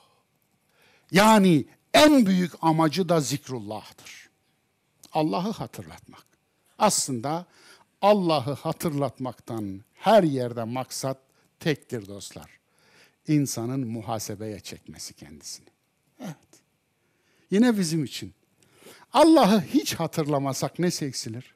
Yani 1.12 1.66
en 1.94 2.26
büyük 2.26 2.52
amacı 2.62 3.10
da 3.10 3.22
zikrullah'tır. 3.22 4.30
Allah'ı 5.12 5.52
hatırlatmak. 5.52 6.26
Aslında 6.78 7.46
Allah'ı 8.02 8.54
hatırlatmaktan 8.54 9.82
her 9.94 10.24
yerde 10.24 10.64
maksat 10.64 11.18
tektir 11.60 12.08
dostlar. 12.08 12.50
İnsanın 13.28 13.88
muhasebeye 13.88 14.60
çekmesi 14.60 15.14
kendisini. 15.14 15.68
Evet. 16.20 16.36
Yine 17.52 17.78
bizim 17.78 18.04
için. 18.04 18.34
Allah'ı 19.14 19.62
hiç 19.62 19.96
hatırlamasak 19.96 20.80
ne 20.80 20.88
eksilir? 20.88 21.56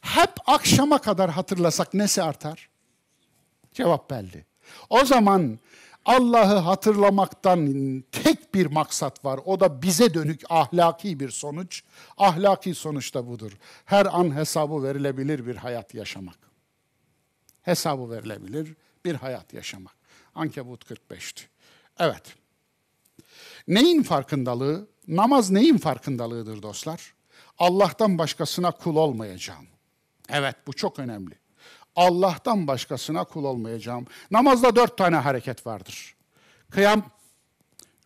Hep 0.00 0.30
akşama 0.46 0.98
kadar 0.98 1.30
hatırlasak 1.30 1.94
nesi 1.94 2.22
artar? 2.22 2.68
Cevap 3.78 4.10
belli. 4.10 4.44
O 4.90 5.04
zaman 5.04 5.58
Allah'ı 6.04 6.58
hatırlamaktan 6.58 8.04
tek 8.12 8.54
bir 8.54 8.66
maksat 8.66 9.24
var. 9.24 9.40
O 9.44 9.60
da 9.60 9.82
bize 9.82 10.14
dönük 10.14 10.42
ahlaki 10.48 11.20
bir 11.20 11.30
sonuç. 11.30 11.82
Ahlaki 12.16 12.74
sonuç 12.74 13.14
da 13.14 13.28
budur. 13.28 13.52
Her 13.84 14.06
an 14.06 14.36
hesabı 14.36 14.82
verilebilir 14.82 15.46
bir 15.46 15.56
hayat 15.56 15.94
yaşamak. 15.94 16.38
Hesabı 17.62 18.10
verilebilir 18.10 18.74
bir 19.04 19.14
hayat 19.14 19.54
yaşamak. 19.54 19.94
Ankebut 20.34 20.84
45'ti. 20.84 21.42
Evet. 21.98 22.34
Neyin 23.68 24.02
farkındalığı? 24.02 24.88
Namaz 25.08 25.50
neyin 25.50 25.78
farkındalığıdır 25.78 26.62
dostlar? 26.62 27.14
Allah'tan 27.58 28.18
başkasına 28.18 28.70
kul 28.70 28.96
olmayacağım. 28.96 29.66
Evet 30.28 30.56
bu 30.66 30.72
çok 30.72 30.98
önemli. 30.98 31.34
Allah'tan 31.98 32.66
başkasına 32.66 33.24
kul 33.24 33.44
olmayacağım. 33.44 34.06
Namazda 34.30 34.76
dört 34.76 34.98
tane 34.98 35.16
hareket 35.16 35.66
vardır. 35.66 36.14
Kıyam, 36.70 37.10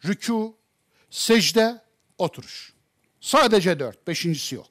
rükû, 0.04 0.52
secde, 1.10 1.80
oturuş. 2.18 2.72
Sadece 3.20 3.78
dört, 3.78 4.06
beşincisi 4.06 4.54
yok. 4.54 4.66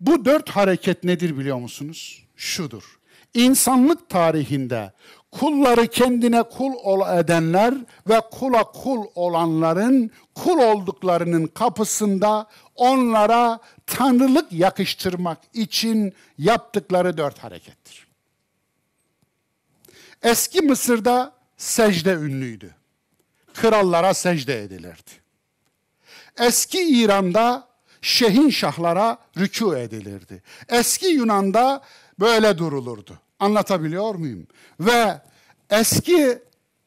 Bu 0.00 0.24
dört 0.24 0.50
hareket 0.50 1.04
nedir 1.04 1.38
biliyor 1.38 1.56
musunuz? 1.56 2.24
Şudur. 2.36 2.98
İnsanlık 3.34 4.08
tarihinde 4.08 4.92
kulları 5.32 5.86
kendine 5.86 6.42
kul 6.42 6.72
edenler 7.18 7.74
ve 8.08 8.20
kula 8.30 8.64
kul 8.64 9.06
olanların 9.14 10.10
kul 10.34 10.58
olduklarının 10.58 11.46
kapısında 11.46 12.46
onlara 12.74 13.60
tanrılık 13.86 14.52
yakıştırmak 14.52 15.38
için 15.54 16.14
yaptıkları 16.38 17.16
dört 17.16 17.38
harekettir. 17.38 18.06
Eski 20.22 20.60
Mısır'da 20.60 21.32
secde 21.56 22.12
ünlüydü. 22.12 22.74
Krallara 23.54 24.14
secde 24.14 24.62
edilirdi. 24.62 25.10
Eski 26.38 27.02
İran'da 27.02 27.68
şehin 28.02 28.50
şahlara 28.50 29.18
rükû 29.36 29.78
edilirdi. 29.78 30.42
Eski 30.68 31.06
Yunan'da 31.06 31.82
böyle 32.20 32.58
durulurdu. 32.58 33.18
Anlatabiliyor 33.40 34.14
muyum? 34.14 34.46
Ve 34.80 35.20
eski 35.70 36.38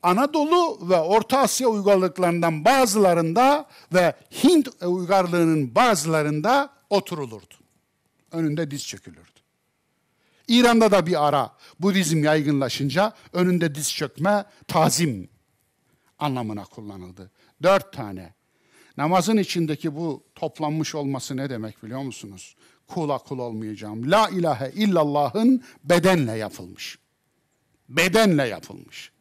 Anadolu 0.03 0.89
ve 0.89 0.99
Orta 0.99 1.39
Asya 1.39 1.67
uygarlıklarından 1.67 2.65
bazılarında 2.65 3.69
ve 3.93 4.15
Hint 4.43 4.69
uygarlığının 4.83 5.75
bazılarında 5.75 6.69
oturulurdu. 6.89 7.53
Önünde 8.31 8.71
diz 8.71 8.87
çökülürdü. 8.87 9.39
İran'da 10.47 10.91
da 10.91 11.05
bir 11.05 11.27
ara 11.27 11.51
Budizm 11.79 12.23
yaygınlaşınca 12.23 13.13
önünde 13.33 13.75
diz 13.75 13.93
çökme 13.93 14.45
tazim 14.67 15.29
anlamına 16.19 16.63
kullanıldı. 16.63 17.31
Dört 17.63 17.93
tane. 17.93 18.33
Namazın 18.97 19.37
içindeki 19.37 19.95
bu 19.95 20.23
toplanmış 20.35 20.95
olması 20.95 21.37
ne 21.37 21.49
demek 21.49 21.83
biliyor 21.83 22.01
musunuz? 22.01 22.55
Kula 22.93 23.17
kul 23.17 23.39
olmayacağım. 23.39 24.11
La 24.11 24.29
ilahe 24.29 24.71
illallah'ın 24.75 25.63
bedenle 25.83 26.31
yapılmış. 26.31 26.99
Bedenle 27.89 28.47
yapılmış. 28.47 29.11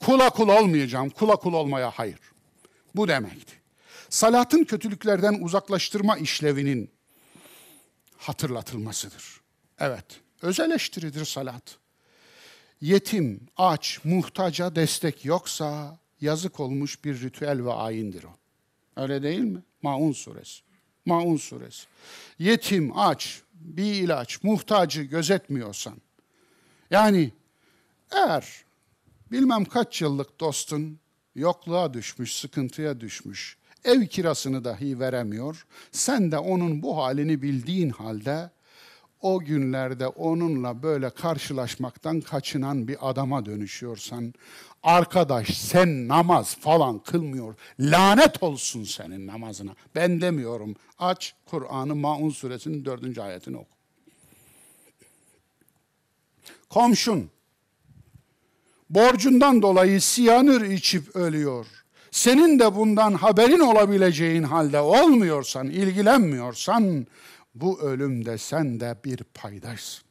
Kula 0.00 0.30
kul 0.30 0.48
olmayacağım, 0.48 1.10
kula 1.10 1.36
kul 1.36 1.52
olmaya 1.52 1.90
hayır. 1.90 2.18
Bu 2.94 3.08
demekti. 3.08 3.54
Salatın 4.08 4.64
kötülüklerden 4.64 5.34
uzaklaştırma 5.40 6.16
işlevinin 6.16 6.90
hatırlatılmasıdır. 8.16 9.40
Evet, 9.78 10.20
öz 10.42 10.60
eleştiridir 10.60 11.24
salat. 11.24 11.78
Yetim, 12.80 13.40
aç, 13.56 14.00
muhtaca 14.04 14.74
destek 14.76 15.24
yoksa 15.24 15.98
yazık 16.20 16.60
olmuş 16.60 17.04
bir 17.04 17.20
ritüel 17.20 17.64
ve 17.64 17.72
ayindir 17.72 18.24
o. 18.24 18.34
Öyle 18.96 19.22
değil 19.22 19.40
mi? 19.40 19.62
Maun 19.82 20.12
suresi. 20.12 20.71
Maun 21.06 21.36
suresi. 21.36 21.86
Yetim, 22.38 22.98
aç, 22.98 23.42
bir 23.54 23.94
ilaç, 23.94 24.42
muhtacı 24.42 25.02
gözetmiyorsan, 25.02 25.96
yani 26.90 27.32
eğer 28.10 28.64
bilmem 29.32 29.64
kaç 29.64 30.02
yıllık 30.02 30.40
dostun 30.40 30.98
yokluğa 31.34 31.94
düşmüş, 31.94 32.36
sıkıntıya 32.36 33.00
düşmüş, 33.00 33.56
ev 33.84 34.06
kirasını 34.06 34.64
dahi 34.64 35.00
veremiyor, 35.00 35.66
sen 35.92 36.32
de 36.32 36.38
onun 36.38 36.82
bu 36.82 36.96
halini 36.96 37.42
bildiğin 37.42 37.90
halde 37.90 38.50
o 39.22 39.40
günlerde 39.40 40.06
onunla 40.06 40.82
böyle 40.82 41.10
karşılaşmaktan 41.10 42.20
kaçınan 42.20 42.88
bir 42.88 43.10
adama 43.10 43.46
dönüşüyorsan, 43.46 44.34
arkadaş 44.82 45.58
sen 45.58 46.08
namaz 46.08 46.56
falan 46.60 46.98
kılmıyor, 46.98 47.54
lanet 47.80 48.42
olsun 48.42 48.84
senin 48.84 49.26
namazına. 49.26 49.74
Ben 49.94 50.20
demiyorum, 50.20 50.76
aç 50.98 51.34
Kur'an'ı 51.46 51.94
Maun 51.94 52.30
suresinin 52.30 52.84
dördüncü 52.84 53.20
ayetini 53.20 53.56
oku. 53.56 53.68
Komşun, 56.70 57.30
borcundan 58.90 59.62
dolayı 59.62 60.00
siyanür 60.00 60.70
içip 60.70 61.16
ölüyor. 61.16 61.66
Senin 62.10 62.58
de 62.58 62.74
bundan 62.74 63.14
haberin 63.14 63.60
olabileceğin 63.60 64.42
halde 64.42 64.80
olmuyorsan, 64.80 65.66
ilgilenmiyorsan, 65.66 67.06
bu 67.54 67.80
ölümde 67.80 68.38
sen 68.38 68.80
de 68.80 68.96
bir 69.04 69.16
paydaşsın. 69.34 70.04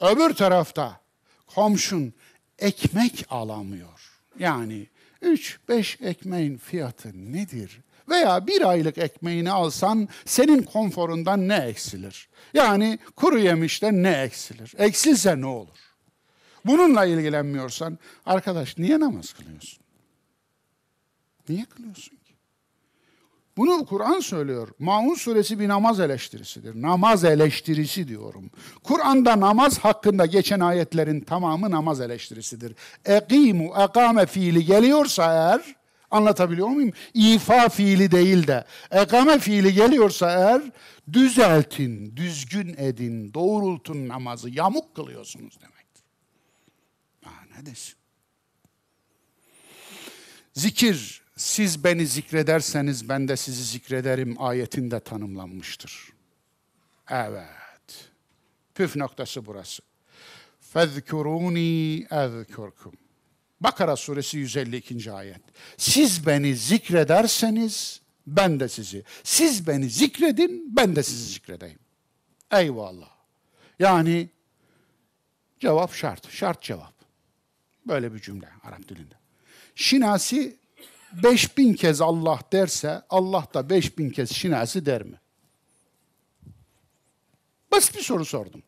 Öbür 0.00 0.34
tarafta 0.34 1.00
komşun 1.46 2.12
ekmek 2.58 3.26
alamıyor. 3.30 4.20
Yani 4.38 4.86
üç 5.22 5.58
beş 5.68 5.98
ekmeğin 6.00 6.56
fiyatı 6.56 7.32
nedir? 7.32 7.80
Veya 8.08 8.46
bir 8.46 8.68
aylık 8.68 8.98
ekmeğini 8.98 9.50
alsan 9.50 10.08
senin 10.24 10.62
konforundan 10.62 11.48
ne 11.48 11.56
eksilir? 11.56 12.28
Yani 12.54 12.98
kuru 13.16 13.38
yemişten 13.38 14.02
ne 14.02 14.10
eksilir? 14.10 14.74
Eksilse 14.78 15.40
ne 15.40 15.46
olur? 15.46 15.78
Bununla 16.64 17.04
ilgilenmiyorsan 17.04 17.98
arkadaş 18.26 18.78
niye 18.78 19.00
namaz 19.00 19.32
kılıyorsun? 19.32 19.78
Niye 21.48 21.64
kılıyorsun? 21.64 22.18
Bunu 23.56 23.86
Kur'an 23.86 24.20
söylüyor. 24.20 24.68
Maun 24.78 25.14
suresi 25.14 25.60
bir 25.60 25.68
namaz 25.68 26.00
eleştirisidir. 26.00 26.82
Namaz 26.82 27.24
eleştirisi 27.24 28.08
diyorum. 28.08 28.50
Kur'an'da 28.82 29.40
namaz 29.40 29.78
hakkında 29.78 30.26
geçen 30.26 30.60
ayetlerin 30.60 31.20
tamamı 31.20 31.70
namaz 31.70 32.00
eleştirisidir. 32.00 32.74
Ekimu, 33.04 33.74
ekame 33.82 34.26
fiili 34.26 34.64
geliyorsa 34.64 35.32
eğer, 35.32 35.76
anlatabiliyor 36.10 36.68
muyum? 36.68 36.92
İfa 37.14 37.68
fiili 37.68 38.10
değil 38.10 38.46
de, 38.46 38.64
ekame 38.90 39.38
fiili 39.38 39.74
geliyorsa 39.74 40.30
eğer, 40.30 40.62
düzeltin, 41.12 42.16
düzgün 42.16 42.74
edin, 42.78 43.34
doğrultun 43.34 44.08
namazı, 44.08 44.50
yamuk 44.50 44.94
kılıyorsunuz 44.96 45.60
demektir. 45.60 46.04
Aa, 47.26 47.58
ne 47.58 47.66
desin? 47.66 47.94
Zikir, 50.54 51.25
siz 51.36 51.84
beni 51.84 52.06
zikrederseniz 52.06 53.08
ben 53.08 53.28
de 53.28 53.36
sizi 53.36 53.64
zikrederim 53.64 54.42
ayetinde 54.42 55.00
tanımlanmıştır. 55.00 56.12
Evet. 57.10 58.10
Püf 58.74 58.96
noktası 58.96 59.46
burası. 59.46 59.82
Fezkuruni 60.60 62.06
ezkurkum. 62.10 62.92
Bakara 63.60 63.96
suresi 63.96 64.38
152. 64.38 65.12
ayet. 65.12 65.40
Siz 65.76 66.26
beni 66.26 66.56
zikrederseniz 66.56 68.00
ben 68.26 68.60
de 68.60 68.68
sizi. 68.68 69.04
Siz 69.24 69.66
beni 69.66 69.90
zikredin 69.90 70.76
ben 70.76 70.96
de 70.96 71.02
sizi 71.02 71.32
zikredeyim. 71.32 71.78
Eyvallah. 72.52 73.10
Yani 73.78 74.28
cevap 75.60 75.92
şart. 75.92 76.30
Şart 76.30 76.62
cevap. 76.62 76.94
Böyle 77.86 78.14
bir 78.14 78.20
cümle 78.20 78.48
Arap 78.62 78.88
dilinde. 78.88 79.14
Şinasi 79.74 80.56
5000 81.12 81.74
kez 81.74 82.00
Allah 82.00 82.40
derse 82.52 83.02
Allah 83.10 83.46
da 83.54 83.70
5000 83.70 84.10
kez 84.10 84.30
şinasi 84.32 84.86
der 84.86 85.02
mi? 85.02 85.20
Basit 87.72 87.96
bir 87.96 88.02
soru 88.02 88.24
sordum. 88.24 88.62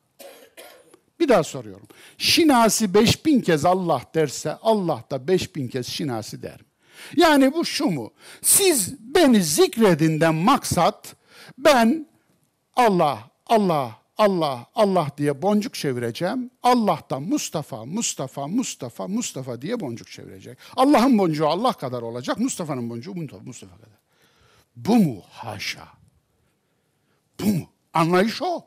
Bir 1.21 1.29
daha 1.29 1.45
soruyorum. 1.45 1.87
Şinasi 2.19 2.95
5000 2.95 3.41
kez 3.41 3.65
Allah 3.65 4.03
derse 4.15 4.55
Allah 4.63 5.05
da 5.11 5.29
5000 5.29 5.69
kez 5.69 5.87
şinasi 5.87 6.43
der 6.43 6.61
mi? 6.61 6.67
Yani 7.17 7.53
bu 7.55 7.65
şu 7.65 7.87
mu? 7.87 8.13
Siz 8.43 8.95
beni 9.01 9.43
zikredinden 9.43 10.35
maksat 10.35 11.17
ben 11.59 12.07
Allah, 12.77 13.31
Allah, 13.47 13.98
Allah, 14.19 14.67
Allah 14.75 15.11
diye 15.19 15.43
boncuk 15.43 15.75
çevireceğim. 15.75 16.51
Allah'tan 16.63 17.23
Mustafa, 17.23 17.85
Mustafa, 17.85 18.47
Mustafa, 18.47 19.09
Mustafa 19.09 19.63
diye 19.63 19.81
boncuk 19.81 20.11
çevirecek. 20.11 20.59
Allah'ın 20.77 21.19
boncuğu 21.19 21.49
Allah 21.49 21.73
kadar 21.73 22.03
olacak, 22.03 22.39
Mustafa'nın 22.39 22.91
boncuğu 22.91 23.15
Mustafa 23.15 23.77
kadar. 23.77 23.99
Bu 24.77 24.97
mu? 24.97 25.23
Haşa. 25.31 25.89
Bu 27.41 27.47
mu? 27.47 27.71
Anlayış 27.95 28.43
o. 28.43 28.65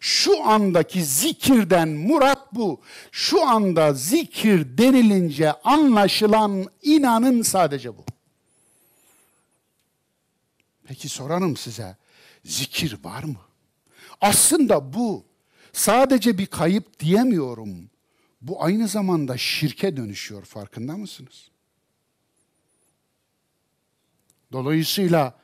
Şu 0.00 0.44
andaki 0.44 1.04
zikirden 1.04 1.88
murat 1.88 2.54
bu. 2.54 2.80
Şu 3.12 3.48
anda 3.48 3.94
zikir 3.94 4.78
denilince 4.78 5.52
anlaşılan 5.52 6.66
inanın 6.82 7.42
sadece 7.42 7.96
bu. 7.96 8.04
Peki 10.84 11.08
sorarım 11.08 11.56
size, 11.56 11.96
zikir 12.44 13.04
var 13.04 13.22
mı? 13.22 13.51
Aslında 14.22 14.94
bu 14.94 15.24
sadece 15.72 16.38
bir 16.38 16.46
kayıp 16.46 17.00
diyemiyorum. 17.00 17.90
Bu 18.40 18.64
aynı 18.64 18.88
zamanda 18.88 19.38
şirke 19.38 19.96
dönüşüyor 19.96 20.44
farkında 20.44 20.96
mısınız? 20.96 21.50
Dolayısıyla 24.52 25.38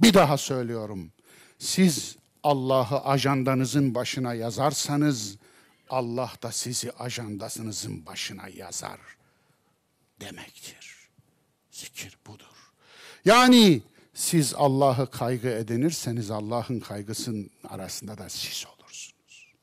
bir 0.00 0.14
daha 0.14 0.36
söylüyorum. 0.36 1.12
Siz 1.58 2.16
Allah'ı 2.42 3.00
ajandanızın 3.00 3.94
başına 3.94 4.34
yazarsanız 4.34 5.36
Allah 5.90 6.32
da 6.42 6.52
sizi 6.52 6.92
ajandasınızın 6.92 8.06
başına 8.06 8.48
yazar 8.48 9.00
demektir. 10.20 11.08
Zikir 11.70 12.18
budur. 12.26 12.72
Yani 13.24 13.82
siz 14.14 14.54
Allah'ı 14.54 15.10
kaygı 15.10 15.48
edinirseniz 15.48 16.30
Allah'ın 16.30 16.80
kaygısının 16.80 17.50
arasında 17.68 18.18
da 18.18 18.28
siz 18.28 18.66
olursunuz. 18.66 19.54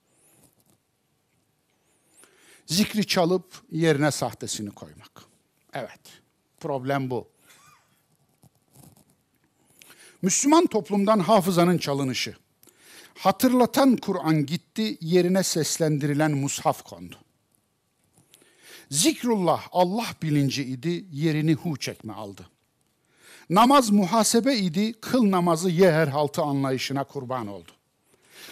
Zikri 2.65 3.07
çalıp 3.07 3.63
yerine 3.71 4.11
sahtesini 4.11 4.71
koymak. 4.71 5.21
Evet, 5.73 6.01
problem 6.59 7.09
bu. 7.09 7.31
Müslüman 10.21 10.65
toplumdan 10.65 11.19
hafızanın 11.19 11.77
çalınışı. 11.77 12.35
Hatırlatan 13.17 13.97
Kur'an 13.97 14.45
gitti, 14.45 14.97
yerine 15.01 15.43
seslendirilen 15.43 16.31
mushaf 16.31 16.83
kondu. 16.83 17.15
Zikrullah 18.91 19.67
Allah 19.71 20.07
bilinci 20.21 20.63
idi, 20.63 21.05
yerini 21.11 21.53
hu 21.53 21.77
çekme 21.77 22.13
aldı. 22.13 22.49
Namaz 23.51 23.89
muhasebe 23.89 24.55
idi, 24.55 24.93
kıl 24.93 25.31
namazı 25.31 25.69
ye 25.69 25.91
her 25.91 26.07
haltı 26.07 26.41
anlayışına 26.41 27.03
kurban 27.03 27.47
oldu. 27.47 27.71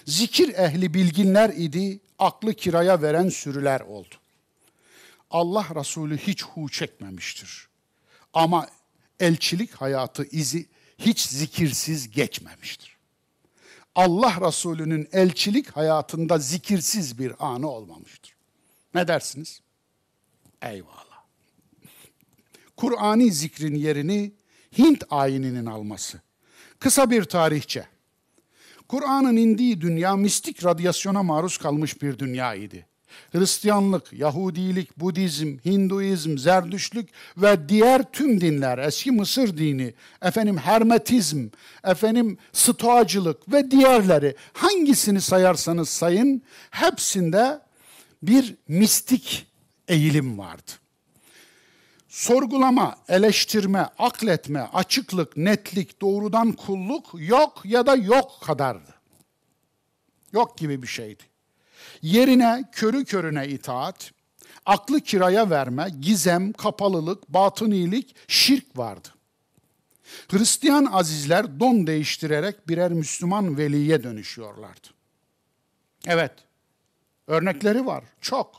Zikir 0.05 0.53
ehli 0.53 0.93
bilginler 0.93 1.49
idi, 1.49 1.99
aklı 2.19 2.53
kiraya 2.53 3.01
veren 3.01 3.29
sürüler 3.29 3.79
oldu. 3.79 4.15
Allah 5.31 5.67
Resulü 5.75 6.17
hiç 6.17 6.43
hu 6.43 6.69
çekmemiştir. 6.69 7.67
Ama 8.33 8.67
elçilik 9.19 9.73
hayatı 9.73 10.25
izi 10.25 10.69
hiç 10.97 11.21
zikirsiz 11.21 12.11
geçmemiştir. 12.11 12.97
Allah 13.95 14.47
Resulü'nün 14.47 15.07
elçilik 15.11 15.69
hayatında 15.69 16.37
zikirsiz 16.37 17.19
bir 17.19 17.33
anı 17.39 17.69
olmamıştır. 17.69 18.35
Ne 18.95 19.07
dersiniz? 19.07 19.61
Eyvallah. 20.61 21.23
Kur'ani 22.77 23.31
zikrin 23.31 23.75
yerini 23.75 24.38
Hint 24.77 25.03
ayininin 25.09 25.65
alması. 25.65 26.19
Kısa 26.79 27.09
bir 27.09 27.23
tarihçe. 27.23 27.85
Kur'an'ın 28.87 29.35
indiği 29.35 29.81
dünya 29.81 30.15
mistik 30.15 30.65
radyasyona 30.65 31.23
maruz 31.23 31.57
kalmış 31.57 32.01
bir 32.01 32.19
dünya 32.19 32.55
idi. 32.55 32.85
Hristiyanlık, 33.31 34.13
Yahudilik, 34.13 34.97
Budizm, 34.97 35.57
Hinduizm, 35.65 36.37
Zerdüşlük 36.37 37.09
ve 37.37 37.69
diğer 37.69 38.11
tüm 38.11 38.41
dinler, 38.41 38.77
eski 38.77 39.11
Mısır 39.11 39.57
dini, 39.57 39.93
efendim 40.21 40.57
Hermetizm, 40.57 41.47
efendim 41.83 42.37
Stoacılık 42.53 43.53
ve 43.53 43.71
diğerleri 43.71 44.35
hangisini 44.53 45.21
sayarsanız 45.21 45.89
sayın 45.89 46.41
hepsinde 46.71 47.61
bir 48.23 48.55
mistik 48.67 49.47
eğilim 49.87 50.37
vardı 50.37 50.71
sorgulama, 52.19 52.95
eleştirme, 53.07 53.89
akletme, 53.97 54.59
açıklık, 54.59 55.37
netlik, 55.37 56.01
doğrudan 56.01 56.51
kulluk 56.51 57.05
yok 57.13 57.61
ya 57.65 57.85
da 57.85 57.95
yok 57.95 58.31
kadardı. 58.41 58.93
Yok 60.33 60.57
gibi 60.57 60.81
bir 60.81 60.87
şeydi. 60.87 61.23
Yerine 62.01 62.69
körü 62.71 63.05
körüne 63.05 63.47
itaat, 63.47 64.11
aklı 64.65 65.01
kiraya 65.01 65.49
verme, 65.49 65.87
gizem, 66.01 66.53
kapalılık, 66.53 67.29
batınilik, 67.29 68.15
şirk 68.27 68.77
vardı. 68.77 69.07
Hristiyan 70.27 70.85
azizler 70.85 71.59
don 71.59 71.87
değiştirerek 71.87 72.67
birer 72.67 72.91
Müslüman 72.91 73.57
veliye 73.57 74.03
dönüşüyorlardı. 74.03 74.87
Evet, 76.07 76.31
örnekleri 77.27 77.85
var, 77.85 78.03
çok. 78.21 78.51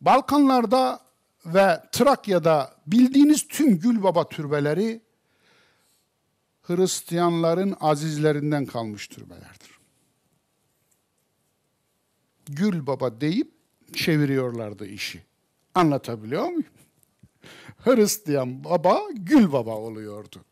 Balkanlarda 0.00 1.03
ve 1.46 1.82
Trakya'da 1.92 2.76
bildiğiniz 2.86 3.48
tüm 3.48 3.78
Gülbaba 3.78 4.28
türbeleri 4.28 5.00
Hristiyanların 6.62 7.76
azizlerinden 7.80 8.66
kalmış 8.66 9.08
türbelerdir. 9.08 9.78
Gülbaba 12.46 13.20
deyip 13.20 13.50
çeviriyorlardı 13.94 14.86
işi. 14.86 15.22
Anlatabiliyor 15.74 16.44
muyum? 16.44 16.64
Hristiyan 17.84 18.64
baba 18.64 19.00
Gül 19.12 19.52
baba 19.52 19.76
oluyordu 19.76 20.44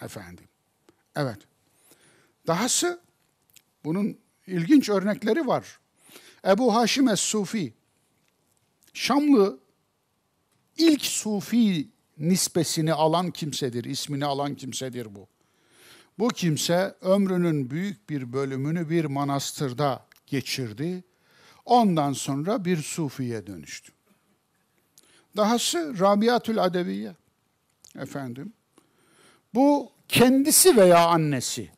efendim. 0.00 0.44
Evet. 1.16 1.38
Dahası 2.46 3.00
bunun 3.84 4.18
ilginç 4.46 4.88
örnekleri 4.88 5.46
var. 5.46 5.78
Ebu 6.44 6.74
Haşim 6.74 7.08
Es-Sufi 7.08 7.72
Şamlı 8.94 9.58
ilk 10.78 11.04
sufi 11.04 11.88
nispesini 12.18 12.92
alan 12.92 13.30
kimsedir, 13.30 13.84
ismini 13.84 14.24
alan 14.24 14.54
kimsedir 14.54 15.14
bu. 15.14 15.28
Bu 16.18 16.28
kimse 16.28 16.94
ömrünün 17.00 17.70
büyük 17.70 18.10
bir 18.10 18.32
bölümünü 18.32 18.90
bir 18.90 19.04
manastırda 19.04 20.06
geçirdi. 20.26 21.04
Ondan 21.64 22.12
sonra 22.12 22.64
bir 22.64 22.76
sufiye 22.76 23.46
dönüştü. 23.46 23.92
Dahası 25.36 26.00
Rabiatül 26.00 26.64
Adeviye. 26.64 27.14
Efendim. 27.98 28.52
Bu 29.54 29.92
kendisi 30.08 30.76
veya 30.76 31.06
annesi 31.06 31.70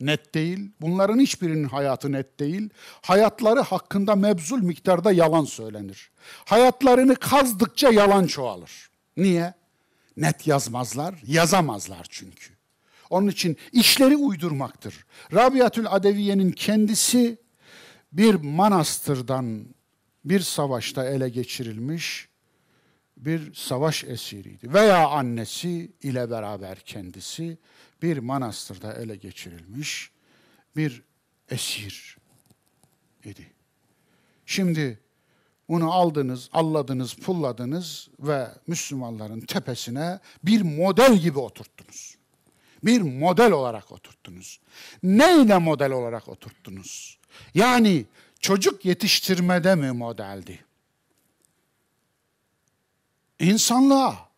net 0.00 0.34
değil. 0.34 0.70
Bunların 0.80 1.18
hiçbirinin 1.18 1.64
hayatı 1.64 2.12
net 2.12 2.40
değil. 2.40 2.70
Hayatları 3.02 3.60
hakkında 3.60 4.14
mebzul 4.14 4.62
miktarda 4.62 5.12
yalan 5.12 5.44
söylenir. 5.44 6.10
Hayatlarını 6.44 7.16
kazdıkça 7.16 7.90
yalan 7.90 8.26
çoğalır. 8.26 8.90
Niye? 9.16 9.54
Net 10.16 10.46
yazmazlar, 10.46 11.14
yazamazlar 11.26 12.06
çünkü. 12.10 12.54
Onun 13.10 13.28
için 13.28 13.56
işleri 13.72 14.16
uydurmaktır. 14.16 15.06
Rabiatül 15.32 15.86
Adeviye'nin 15.88 16.52
kendisi 16.52 17.38
bir 18.12 18.34
manastırdan 18.34 19.64
bir 20.24 20.40
savaşta 20.40 21.04
ele 21.04 21.28
geçirilmiş 21.28 22.28
bir 23.16 23.54
savaş 23.54 24.04
esiriydi. 24.04 24.74
Veya 24.74 25.08
annesi 25.08 25.92
ile 26.02 26.30
beraber 26.30 26.78
kendisi 26.78 27.58
bir 28.04 28.18
manastırda 28.18 28.92
ele 28.92 29.16
geçirilmiş 29.16 30.10
bir 30.76 31.02
esir 31.50 32.16
idi. 33.24 33.52
Şimdi 34.46 34.98
onu 35.68 35.92
aldınız, 35.92 36.48
alladınız, 36.52 37.14
pulladınız 37.14 38.08
ve 38.18 38.48
Müslümanların 38.66 39.40
tepesine 39.40 40.20
bir 40.42 40.62
model 40.62 41.16
gibi 41.16 41.38
oturttunuz. 41.38 42.16
Bir 42.82 43.00
model 43.00 43.52
olarak 43.52 43.92
oturttunuz. 43.92 44.60
Neyle 45.02 45.58
model 45.58 45.92
olarak 45.92 46.28
oturttunuz? 46.28 47.18
Yani 47.54 48.04
çocuk 48.40 48.84
yetiştirmede 48.84 49.74
mi 49.74 49.92
modeldi? 49.92 50.64
insanlığa, 53.38 54.28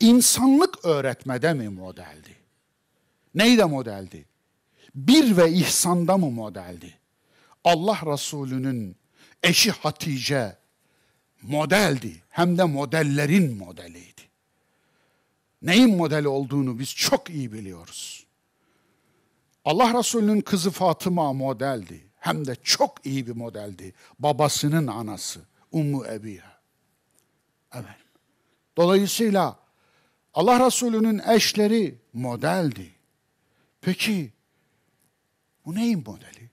insanlık 0.00 0.84
öğretmede 0.84 1.54
mi 1.54 1.68
modeldi? 1.68 2.35
Neyde 3.36 3.64
modeldi? 3.64 4.24
Bir 4.94 5.36
ve 5.36 5.52
ihsanda 5.52 6.16
mı 6.16 6.30
modeldi? 6.30 6.94
Allah 7.64 7.98
Resulü'nün 8.06 8.96
eşi 9.42 9.70
Hatice 9.70 10.56
modeldi. 11.42 12.22
Hem 12.28 12.58
de 12.58 12.64
modellerin 12.64 13.56
modeliydi. 13.56 14.22
Neyin 15.62 15.96
modeli 15.96 16.28
olduğunu 16.28 16.78
biz 16.78 16.94
çok 16.94 17.30
iyi 17.30 17.52
biliyoruz. 17.52 18.26
Allah 19.64 19.98
Resulü'nün 19.98 20.40
kızı 20.40 20.70
Fatıma 20.70 21.32
modeldi. 21.32 22.00
Hem 22.18 22.46
de 22.46 22.56
çok 22.62 23.06
iyi 23.06 23.26
bir 23.26 23.36
modeldi. 23.36 23.92
Babasının 24.18 24.86
anası 24.86 25.40
Ummu 25.72 26.06
Ebiha. 26.06 26.60
Evet. 27.74 27.86
Dolayısıyla 28.76 29.58
Allah 30.34 30.66
Resulü'nün 30.66 31.22
eşleri 31.28 31.98
modeldi. 32.12 32.95
Peki 33.86 34.32
bu 35.66 35.74
neyin 35.74 36.04
modeli? 36.06 36.50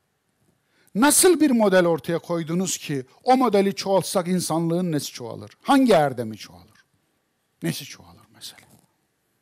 Nasıl 0.95 1.39
bir 1.39 1.51
model 1.51 1.85
ortaya 1.85 2.19
koydunuz 2.19 2.77
ki 2.77 3.05
o 3.23 3.37
modeli 3.37 3.75
çoğaltsak 3.75 4.27
insanlığın 4.27 4.91
nesi 4.91 5.11
çoğalır? 5.11 5.51
Hangi 5.61 5.93
erdemi 5.93 6.37
çoğalır? 6.37 6.85
Nesi 7.63 7.85
çoğalır 7.85 8.21
mesela? 8.33 8.67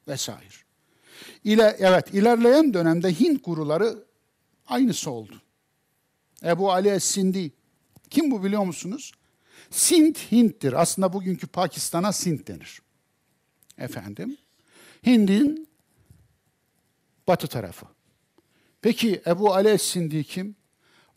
Vesaire. 0.08 0.56
İle, 1.44 1.76
evet 1.80 2.14
ilerleyen 2.14 2.74
dönemde 2.74 3.20
Hint 3.20 3.46
guruları 3.46 4.06
aynısı 4.68 5.12
oldu. 5.12 5.42
Ebu 6.44 6.72
Ali 6.72 6.90
Es-Sindi. 6.90 7.52
Kim 8.10 8.32
bu 8.32 8.44
biliyor 8.44 8.64
musunuz? 8.64 9.12
Sint 9.70 10.32
Hint'tir. 10.32 10.82
Aslında 10.82 11.14
bugünkü 11.14 11.48
Pakistan'a 11.48 12.14
Sint 12.14 12.48
denir. 12.48 12.82
Efendim. 13.78 14.38
Hind'in 15.06 15.71
batı 17.32 17.48
tarafı. 17.48 17.86
Peki 18.82 19.22
Ebu 19.28 19.54
Ali 19.54 19.68
Es-Sindi 19.68 20.24
kim? 20.24 20.56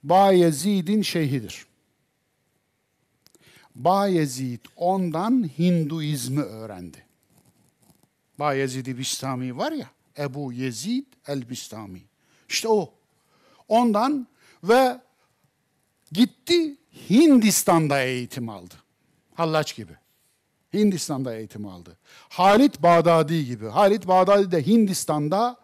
Bayezid'in 0.03 1.03
şeyhidir. 1.03 1.67
Bayezid 3.75 4.61
ondan 4.77 5.51
Hinduizmi 5.59 6.43
öğrendi. 6.43 7.07
Bayezid-i 8.39 8.99
Bistami 8.99 9.57
var 9.57 9.73
ya, 9.73 9.91
Ebu 10.19 10.53
Yezid 10.53 11.07
el-Bistami. 11.27 12.03
İşte 12.49 12.69
o. 12.69 12.95
Ondan 13.69 14.27
ve 14.65 15.01
gitti 16.13 16.77
Hindistan'da 17.11 18.03
eğitim 18.03 18.49
aldı. 18.49 18.75
Hallaç 19.35 19.77
gibi. 19.77 19.93
Hindistan'da 20.75 21.37
eğitim 21.37 21.67
aldı. 21.67 21.97
Halit 22.29 22.83
Bağdadi 22.83 23.47
gibi. 23.47 23.67
Halit 23.67 24.07
Bağdadi 24.07 24.51
de 24.51 24.67
Hindistan'da 24.67 25.64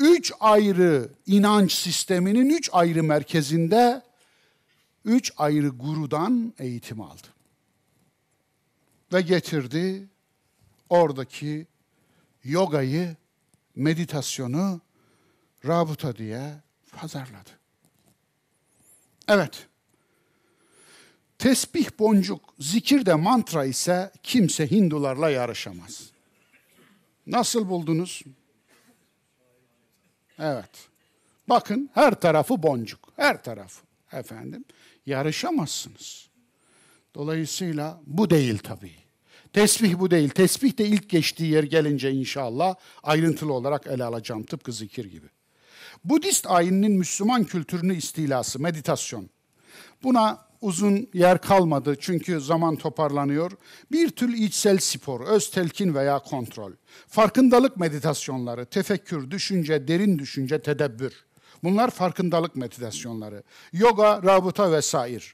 üç 0.00 0.32
ayrı 0.40 1.08
inanç 1.26 1.72
sisteminin 1.72 2.50
üç 2.50 2.70
ayrı 2.72 3.02
merkezinde 3.02 4.02
üç 5.04 5.32
ayrı 5.36 5.68
gurudan 5.68 6.54
eğitim 6.58 7.00
aldı. 7.00 7.26
Ve 9.12 9.20
getirdi 9.20 10.08
oradaki 10.88 11.66
yogayı, 12.44 13.16
meditasyonu 13.76 14.80
rabıta 15.66 16.16
diye 16.16 16.54
pazarladı. 16.92 17.50
Evet. 19.28 19.66
Tesbih, 21.38 21.88
boncuk, 21.98 22.54
zikir 22.58 23.06
de 23.06 23.14
mantra 23.14 23.64
ise 23.64 24.12
kimse 24.22 24.70
Hindularla 24.70 25.30
yarışamaz. 25.30 26.10
Nasıl 27.26 27.68
buldunuz? 27.68 28.22
Evet. 30.40 30.88
Bakın 31.48 31.90
her 31.94 32.20
tarafı 32.20 32.62
boncuk. 32.62 33.12
Her 33.16 33.42
tarafı. 33.42 33.82
Efendim 34.12 34.64
yarışamazsınız. 35.06 36.28
Dolayısıyla 37.14 38.00
bu 38.06 38.30
değil 38.30 38.58
tabii. 38.58 38.94
Tesbih 39.52 39.98
bu 39.98 40.10
değil. 40.10 40.28
Tesbih 40.28 40.78
de 40.78 40.86
ilk 40.86 41.10
geçtiği 41.10 41.52
yer 41.52 41.64
gelince 41.64 42.10
inşallah 42.10 42.74
ayrıntılı 43.02 43.52
olarak 43.52 43.86
ele 43.86 44.04
alacağım 44.04 44.42
tıpkı 44.42 44.72
zikir 44.72 45.04
gibi. 45.04 45.26
Budist 46.04 46.46
ayininin 46.46 46.92
Müslüman 46.92 47.44
kültürünü 47.44 47.96
istilası, 47.96 48.60
meditasyon. 48.60 49.30
Buna 50.02 50.49
uzun 50.60 51.08
yer 51.14 51.40
kalmadı 51.40 51.96
çünkü 52.00 52.40
zaman 52.40 52.76
toparlanıyor. 52.76 53.52
Bir 53.92 54.08
tür 54.08 54.32
içsel 54.34 54.78
spor, 54.78 55.20
öz 55.20 55.50
telkin 55.50 55.94
veya 55.94 56.18
kontrol. 56.18 56.72
Farkındalık 57.08 57.76
meditasyonları, 57.76 58.66
tefekkür, 58.66 59.30
düşünce, 59.30 59.88
derin 59.88 60.18
düşünce, 60.18 60.62
tedebbür. 60.62 61.12
Bunlar 61.62 61.90
farkındalık 61.90 62.56
meditasyonları. 62.56 63.42
Yoga, 63.72 64.22
rabıta 64.22 64.72
vesaire. 64.72 65.24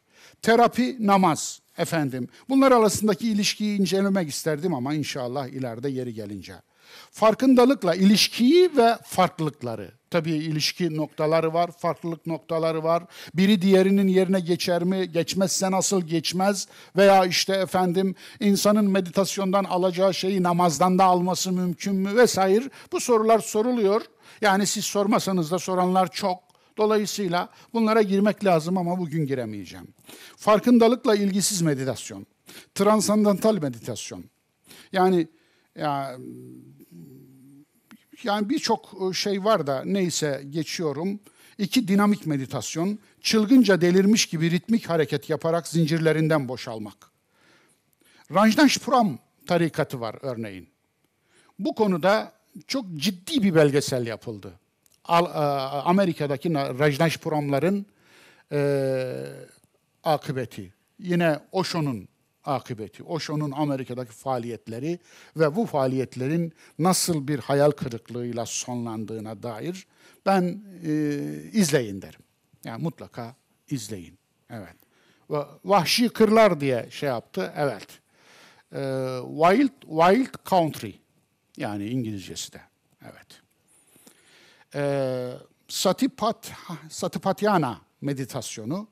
Terapi, 0.42 0.96
namaz 1.00 1.60
efendim. 1.78 2.28
Bunlar 2.48 2.72
arasındaki 2.72 3.28
ilişkiyi 3.28 3.78
incelemek 3.80 4.28
isterdim 4.28 4.74
ama 4.74 4.94
inşallah 4.94 5.46
ileride 5.46 5.88
yeri 5.88 6.14
gelince. 6.14 6.54
Farkındalıkla 7.10 7.94
ilişkiyi 7.94 8.76
ve 8.76 8.96
farklılıkları. 9.04 9.92
Tabii 10.16 10.32
ilişki 10.32 10.96
noktaları 10.96 11.54
var, 11.54 11.70
farklılık 11.70 12.26
noktaları 12.26 12.84
var. 12.84 13.02
Biri 13.34 13.62
diğerinin 13.62 14.08
yerine 14.08 14.40
geçer 14.40 14.84
mi, 14.84 15.12
geçmezse 15.12 15.70
nasıl 15.70 16.02
geçmez? 16.02 16.68
Veya 16.96 17.24
işte 17.24 17.52
efendim 17.52 18.14
insanın 18.40 18.90
meditasyondan 18.90 19.64
alacağı 19.64 20.14
şeyi 20.14 20.42
namazdan 20.42 20.98
da 20.98 21.04
alması 21.04 21.52
mümkün 21.52 21.94
mü 21.94 22.16
vesaire. 22.16 22.70
Bu 22.92 23.00
sorular 23.00 23.38
soruluyor. 23.38 24.02
Yani 24.40 24.66
siz 24.66 24.84
sormasanız 24.84 25.50
da 25.50 25.58
soranlar 25.58 26.10
çok. 26.12 26.38
Dolayısıyla 26.76 27.48
bunlara 27.72 28.02
girmek 28.02 28.44
lazım 28.44 28.78
ama 28.78 28.98
bugün 28.98 29.26
giremeyeceğim. 29.26 29.88
Farkındalıkla 30.36 31.16
ilgisiz 31.16 31.62
meditasyon, 31.62 32.26
transandantal 32.74 33.58
meditasyon. 33.62 34.24
Yani 34.92 35.28
ya, 35.78 36.16
yani 38.22 38.50
birçok 38.50 39.12
şey 39.14 39.44
var 39.44 39.66
da 39.66 39.82
neyse 39.84 40.42
geçiyorum. 40.50 41.20
İki 41.58 41.88
dinamik 41.88 42.26
meditasyon, 42.26 42.98
çılgınca 43.20 43.80
delirmiş 43.80 44.26
gibi 44.26 44.50
ritmik 44.50 44.90
hareket 44.90 45.30
yaparak 45.30 45.68
zincirlerinden 45.68 46.48
boşalmak. 46.48 46.96
Rajneeshpuram 48.34 49.18
tarikatı 49.46 50.00
var 50.00 50.16
örneğin. 50.22 50.68
Bu 51.58 51.74
konuda 51.74 52.32
çok 52.66 52.96
ciddi 52.96 53.42
bir 53.42 53.54
belgesel 53.54 54.06
yapıldı. 54.06 54.52
Amerika'daki 55.84 56.54
Rajneeshpuramların 56.54 57.86
e, 58.52 59.26
akıbeti. 60.04 60.72
Yine 60.98 61.38
Osho'nun 61.52 62.08
akıbeti. 62.46 63.02
Osho'nun 63.02 63.50
Amerika'daki 63.50 64.12
faaliyetleri 64.12 64.98
ve 65.36 65.56
bu 65.56 65.66
faaliyetlerin 65.66 66.52
nasıl 66.78 67.28
bir 67.28 67.38
hayal 67.38 67.70
kırıklığıyla 67.70 68.46
sonlandığına 68.46 69.42
dair 69.42 69.86
ben 70.26 70.62
e, 70.84 70.92
izleyin 71.52 72.02
derim. 72.02 72.20
Yani 72.64 72.82
mutlaka 72.82 73.34
izleyin. 73.70 74.18
Evet. 74.50 74.76
Ve 75.30 75.38
Vahşi 75.64 76.08
Kırlar 76.08 76.60
diye 76.60 76.86
şey 76.90 77.08
yaptı. 77.08 77.52
Evet. 77.56 77.88
E, 78.72 78.80
Wild 79.42 79.80
Wild 79.80 80.34
Country 80.46 80.92
yani 81.56 81.86
İngilizcesi 81.88 82.52
de. 82.52 82.60
Evet 83.02 83.46
e, 84.76 85.32
Satipat, 85.68 86.52
Satipatyana 86.90 87.80
meditasyonu. 88.00 88.88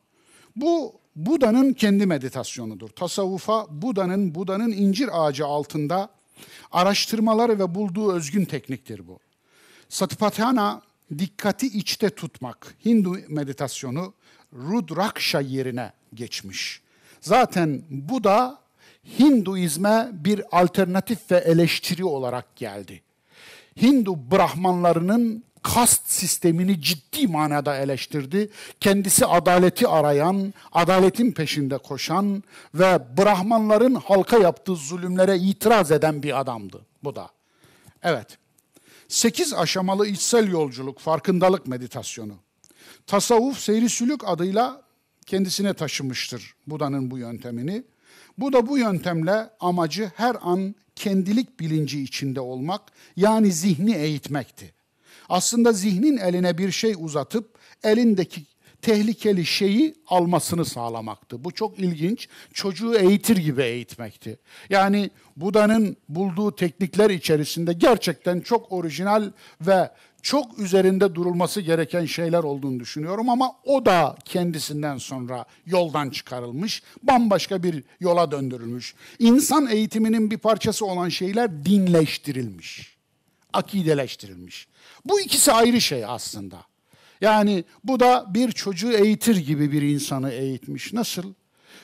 Bu 0.57 1.01
Buda'nın 1.17 1.73
kendi 1.73 2.07
meditasyonudur. 2.07 2.89
Tasavvufa 2.89 3.67
Buda'nın 3.71 4.35
Buda'nın 4.35 4.73
incir 4.73 5.09
ağacı 5.13 5.47
altında 5.47 6.09
araştırmaları 6.73 7.59
ve 7.59 7.75
bulduğu 7.75 8.13
özgün 8.13 8.45
tekniktir 8.45 9.09
bu. 9.09 9.19
Satipatyana 9.89 10.83
dikkati 11.19 11.67
içte 11.67 12.11
tutmak. 12.11 12.75
Hindu 12.85 13.19
meditasyonu 13.29 14.15
Rudraksha 14.53 15.41
yerine 15.41 15.93
geçmiş. 16.15 16.81
Zaten 17.21 17.83
bu 17.91 18.25
da 18.25 18.65
Hinduizme 19.19 20.11
bir 20.13 20.61
alternatif 20.63 21.31
ve 21.31 21.37
eleştiri 21.37 22.05
olarak 22.05 22.57
geldi. 22.57 23.03
Hindu 23.83 24.31
Brahmanlarının 24.31 25.45
kast 25.65 26.11
sistemini 26.11 26.81
ciddi 26.81 27.27
manada 27.27 27.77
eleştirdi. 27.77 28.51
Kendisi 28.81 29.27
adaleti 29.27 29.89
arayan, 29.89 30.55
adaletin 30.73 31.33
peşinde 31.33 31.79
koşan 31.79 32.43
ve 32.75 32.99
Brahmanların 33.19 33.95
halka 33.95 34.39
yaptığı 34.39 34.77
zulümlere 34.77 35.39
itiraz 35.39 35.91
eden 35.93 36.23
bir 36.23 36.41
adamdı 36.41 36.81
bu 37.05 37.17
da. 37.17 37.29
Evet. 38.03 38.39
Sekiz 39.09 39.55
aşamalı 39.55 40.07
içsel 40.07 40.49
yolculuk, 40.49 40.99
farkındalık 40.99 41.67
meditasyonu. 41.67 42.35
Tasavvuf 43.07 43.59
seyri 43.59 43.89
sülük 43.89 44.29
adıyla 44.29 44.83
kendisine 45.27 45.75
taşımıştır 45.75 46.55
Buda'nın 46.67 47.11
bu 47.11 47.19
yöntemini. 47.19 47.85
Bu 48.39 48.53
da 48.53 48.67
bu 48.67 48.79
yöntemle 48.79 49.51
amacı 49.61 50.13
her 50.17 50.37
an 50.41 50.75
kendilik 50.97 51.61
bilinci 51.61 52.03
içinde 52.03 52.41
olmak 52.41 52.83
yani 53.17 53.53
zihni 53.53 53.95
eğitmekti. 53.95 54.74
Aslında 55.29 55.73
zihnin 55.73 56.17
eline 56.17 56.59
bir 56.59 56.71
şey 56.71 56.95
uzatıp 56.99 57.59
elindeki 57.85 58.47
tehlikeli 58.83 59.47
şeyi 59.47 59.95
almasını 60.09 60.65
sağlamaktı. 60.65 61.45
Bu 61.45 61.51
çok 61.51 61.79
ilginç. 61.79 62.29
Çocuğu 62.53 62.95
eğitir 62.95 63.37
gibi 63.37 63.63
eğitmekti. 63.63 64.39
Yani 64.71 65.11
Buda'nın 65.37 65.97
bulduğu 66.09 66.57
teknikler 66.57 67.11
içerisinde 67.11 67.73
gerçekten 67.73 68.41
çok 68.41 68.73
orijinal 68.73 69.31
ve 69.61 69.91
çok 70.23 70.59
üzerinde 70.59 71.15
durulması 71.15 71.61
gereken 71.61 72.05
şeyler 72.05 72.43
olduğunu 72.43 72.81
düşünüyorum 72.81 73.29
ama 73.29 73.53
o 73.65 73.87
da 73.87 74.17
kendisinden 74.25 74.99
sonra 74.99 75.45
yoldan 75.67 76.11
çıkarılmış, 76.11 76.83
bambaşka 77.03 77.63
bir 77.63 77.85
yola 78.01 78.31
döndürülmüş. 78.31 78.95
İnsan 79.19 79.67
eğitiminin 79.67 80.31
bir 80.31 80.39
parçası 80.39 80.87
olan 80.87 81.09
şeyler 81.09 81.65
dinleştirilmiş, 81.65 82.94
akideleştirilmiş. 83.55 84.69
Bu 85.05 85.21
ikisi 85.21 85.53
ayrı 85.53 85.81
şey 85.81 86.05
aslında. 86.05 86.65
Yani 87.21 87.65
bu 87.85 88.01
da 88.01 88.27
bir 88.29 88.53
çocuğu 88.53 88.93
eğitir 88.93 89.37
gibi 89.37 89.73
bir 89.73 89.83
insanı 89.83 90.31
eğitmiş. 90.31 90.93
Nasıl? 90.93 91.35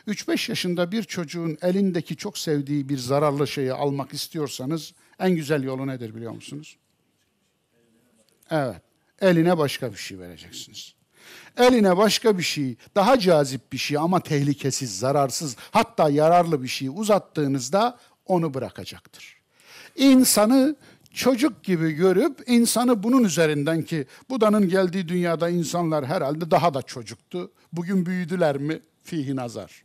3-5 0.09 0.51
yaşında 0.51 0.93
bir 0.93 1.03
çocuğun 1.03 1.59
elindeki 1.63 2.17
çok 2.17 2.39
sevdiği 2.39 2.89
bir 2.89 2.99
zararlı 2.99 3.49
şeyi 3.49 3.73
almak 3.73 4.15
istiyorsanız 4.15 4.93
en 5.19 5.31
güzel 5.31 5.63
yolu 5.63 5.87
nedir 5.87 6.15
biliyor 6.15 6.33
musunuz? 6.33 6.77
Evet. 8.51 8.83
Eline 9.21 9.59
başka 9.59 9.93
bir 9.93 9.97
şey 9.97 10.19
vereceksiniz. 10.19 10.95
Eline 11.57 11.97
başka 11.97 12.39
bir 12.39 12.43
şey, 12.43 12.77
daha 12.95 13.19
cazip 13.19 13.73
bir 13.73 13.79
şey 13.79 13.97
ama 13.97 14.21
tehlikesiz, 14.21 14.99
zararsız, 14.99 15.57
hatta 15.71 16.11
yararlı 16.11 16.63
bir 16.63 16.69
şey 16.69 16.89
uzattığınızda 16.89 17.99
onu 18.27 18.55
bırakacaktır. 18.55 19.41
İnsanı 19.97 20.77
çocuk 21.15 21.65
gibi 21.65 21.93
görüp 21.93 22.43
insanı 22.47 23.03
bunun 23.03 23.25
üzerinden 23.25 23.83
ki 23.83 24.07
Buda'nın 24.31 24.69
geldiği 24.69 25.09
dünyada 25.09 25.49
insanlar 25.49 26.07
herhalde 26.07 26.51
daha 26.51 26.75
da 26.75 26.83
çocuktu. 26.83 27.51
Bugün 27.73 28.07
büyüdüler 28.07 28.59
mi? 28.59 28.81
Fihi 29.05 29.37
nazar. 29.37 29.83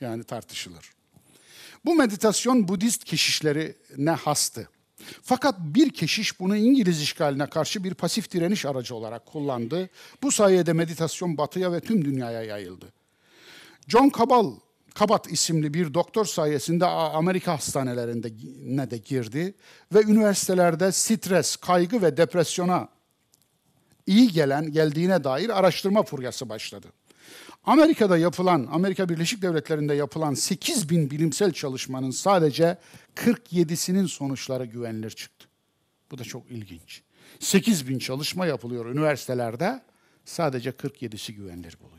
Yani 0.00 0.24
tartışılır. 0.24 0.92
Bu 1.84 1.94
meditasyon 1.94 2.68
Budist 2.68 3.04
keşişlerine 3.04 4.10
hastı. 4.10 4.68
Fakat 5.22 5.54
bir 5.60 5.90
keşiş 5.90 6.40
bunu 6.40 6.56
İngiliz 6.56 7.02
işgaline 7.02 7.46
karşı 7.46 7.84
bir 7.84 7.94
pasif 7.94 8.32
direniş 8.32 8.66
aracı 8.66 8.94
olarak 8.94 9.26
kullandı. 9.26 9.88
Bu 10.22 10.32
sayede 10.32 10.72
meditasyon 10.72 11.38
batıya 11.38 11.72
ve 11.72 11.80
tüm 11.80 12.04
dünyaya 12.04 12.42
yayıldı. 12.42 12.92
John 13.88 14.12
Cabal, 14.18 14.52
Kabat 14.98 15.32
isimli 15.32 15.74
bir 15.74 15.94
doktor 15.94 16.24
sayesinde 16.24 16.86
Amerika 16.86 17.52
hastanelerinde 17.52 18.32
ne 18.62 18.90
de 18.90 18.98
girdi 18.98 19.54
ve 19.94 20.02
üniversitelerde 20.02 20.92
stres, 20.92 21.56
kaygı 21.56 22.02
ve 22.02 22.16
depresyona 22.16 22.88
iyi 24.06 24.32
gelen 24.32 24.72
geldiğine 24.72 25.24
dair 25.24 25.58
araştırma 25.58 26.02
furyası 26.02 26.48
başladı. 26.48 26.86
Amerika'da 27.64 28.18
yapılan, 28.18 28.68
Amerika 28.72 29.08
Birleşik 29.08 29.42
Devletleri'nde 29.42 29.94
yapılan 29.94 30.34
8 30.34 30.90
bin 30.90 31.10
bilimsel 31.10 31.52
çalışmanın 31.52 32.10
sadece 32.10 32.78
47'sinin 33.16 34.06
sonuçları 34.06 34.64
güvenilir 34.64 35.10
çıktı. 35.10 35.48
Bu 36.10 36.18
da 36.18 36.24
çok 36.24 36.50
ilginç. 36.50 37.02
8 37.40 37.88
bin 37.88 37.98
çalışma 37.98 38.46
yapılıyor 38.46 38.86
üniversitelerde, 38.86 39.82
sadece 40.24 40.70
47'si 40.70 41.32
güvenilir 41.32 41.76
buluyor. 41.80 41.95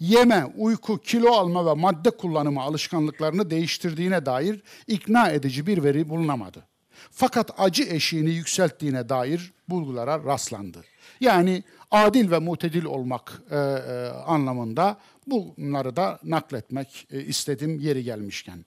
Yeme, 0.00 0.44
uyku, 0.56 0.98
kilo 0.98 1.32
alma 1.32 1.66
ve 1.66 1.74
madde 1.74 2.10
kullanımı 2.10 2.60
alışkanlıklarını 2.60 3.50
değiştirdiğine 3.50 4.26
dair 4.26 4.62
ikna 4.86 5.30
edici 5.30 5.66
bir 5.66 5.84
veri 5.84 6.08
bulunamadı. 6.08 6.66
Fakat 7.10 7.50
acı 7.58 7.82
eşiğini 7.82 8.30
yükselttiğine 8.30 9.08
dair 9.08 9.52
bulgulara 9.68 10.24
rastlandı. 10.24 10.84
Yani 11.20 11.62
adil 11.90 12.30
ve 12.30 12.38
mutedil 12.38 12.84
olmak 12.84 13.42
e, 13.50 13.56
e, 13.56 14.08
anlamında 14.26 14.98
bunları 15.26 15.96
da 15.96 16.18
nakletmek 16.24 17.06
e, 17.10 17.20
istedim 17.24 17.78
yeri 17.80 18.04
gelmişken. 18.04 18.64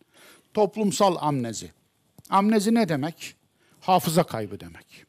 Toplumsal 0.54 1.16
amnezi. 1.20 1.72
Amnezi 2.30 2.76
ne 2.76 2.90
demek? 2.90 3.36
Hafıza 3.80 4.24
kaybı 4.24 4.60
demek. 4.60 5.06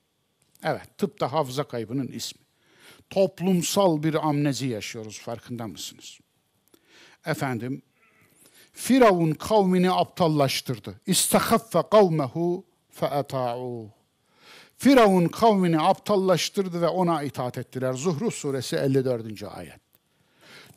Evet, 0.63 0.99
tıpta 0.99 1.33
hafıza 1.33 1.65
kaybının 1.65 2.09
ismi. 2.09 2.44
Toplumsal 3.15 4.03
bir 4.03 4.28
amnezi 4.28 4.66
yaşıyoruz, 4.66 5.19
farkında 5.19 5.66
mısınız? 5.66 6.19
Efendim, 7.27 7.82
Firavun 8.73 9.32
kavmini 9.32 9.91
aptallaştırdı. 9.91 11.01
İstehaffe 11.07 11.82
kavmehu 11.91 12.65
feeta'uh. 12.91 13.89
Firavun 14.78 15.28
kavmini 15.28 15.81
aptallaştırdı 15.81 16.81
ve 16.82 16.89
ona 16.89 17.23
itaat 17.23 17.59
ettiler. 17.59 17.93
Zuhruf 17.93 18.35
suresi 18.35 18.77
54. 18.77 19.43
ayet. 19.43 19.81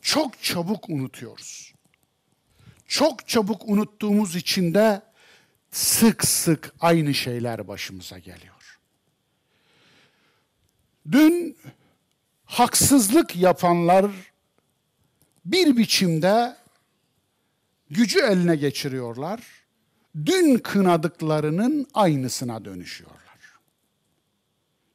Çok 0.02 0.42
çabuk 0.42 0.88
unutuyoruz. 0.88 1.74
Çok 2.86 3.28
çabuk 3.28 3.68
unuttuğumuz 3.68 4.36
için 4.36 4.74
de 4.74 5.02
sık 5.70 6.24
sık 6.26 6.74
aynı 6.80 7.14
şeyler 7.14 7.68
başımıza 7.68 8.18
geliyor. 8.18 8.78
Dün 11.10 11.56
haksızlık 12.48 13.36
yapanlar 13.36 14.10
bir 15.44 15.76
biçimde 15.76 16.56
gücü 17.90 18.20
eline 18.20 18.56
geçiriyorlar. 18.56 19.40
Dün 20.26 20.58
kınadıklarının 20.58 21.86
aynısına 21.94 22.64
dönüşüyor 22.64 23.18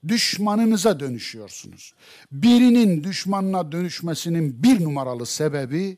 düşmanınıza 0.08 1.00
dönüşüyorsunuz. 1.00 1.94
Birinin 2.32 3.04
düşmanına 3.04 3.72
dönüşmesinin 3.72 4.64
bir 4.64 4.84
numaralı 4.84 5.26
sebebi 5.26 5.98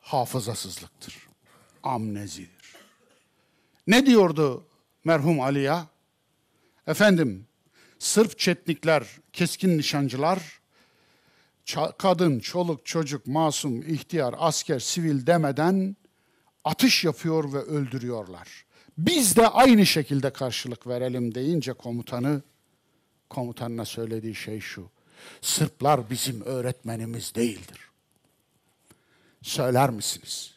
hafızasızlıktır. 0.00 1.28
Amnezidir. 1.82 2.76
Ne 3.86 4.06
diyordu 4.06 4.64
merhum 5.04 5.40
Ali'ye? 5.40 5.78
Efendim, 6.86 7.46
Sırp 8.04 8.38
çetnikler, 8.38 9.06
keskin 9.32 9.78
nişancılar, 9.78 10.60
kadın, 11.98 12.40
çoluk, 12.40 12.86
çocuk, 12.86 13.26
masum, 13.26 13.82
ihtiyar, 13.82 14.34
asker, 14.38 14.78
sivil 14.78 15.26
demeden 15.26 15.96
atış 16.64 17.04
yapıyor 17.04 17.52
ve 17.52 17.58
öldürüyorlar. 17.58 18.64
Biz 18.98 19.36
de 19.36 19.48
aynı 19.48 19.86
şekilde 19.86 20.30
karşılık 20.30 20.86
verelim 20.86 21.34
deyince 21.34 21.72
komutanı 21.72 22.42
komutanına 23.30 23.84
söylediği 23.84 24.34
şey 24.34 24.60
şu. 24.60 24.90
Sırplar 25.40 26.10
bizim 26.10 26.42
öğretmenimiz 26.42 27.34
değildir. 27.34 27.90
Söyler 29.42 29.90
misiniz? 29.90 30.54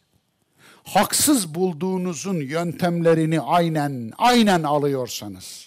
Haksız 0.83 1.55
bulduğunuzun 1.55 2.39
yöntemlerini 2.41 3.41
aynen 3.41 4.11
aynen 4.17 4.63
alıyorsanız 4.63 5.66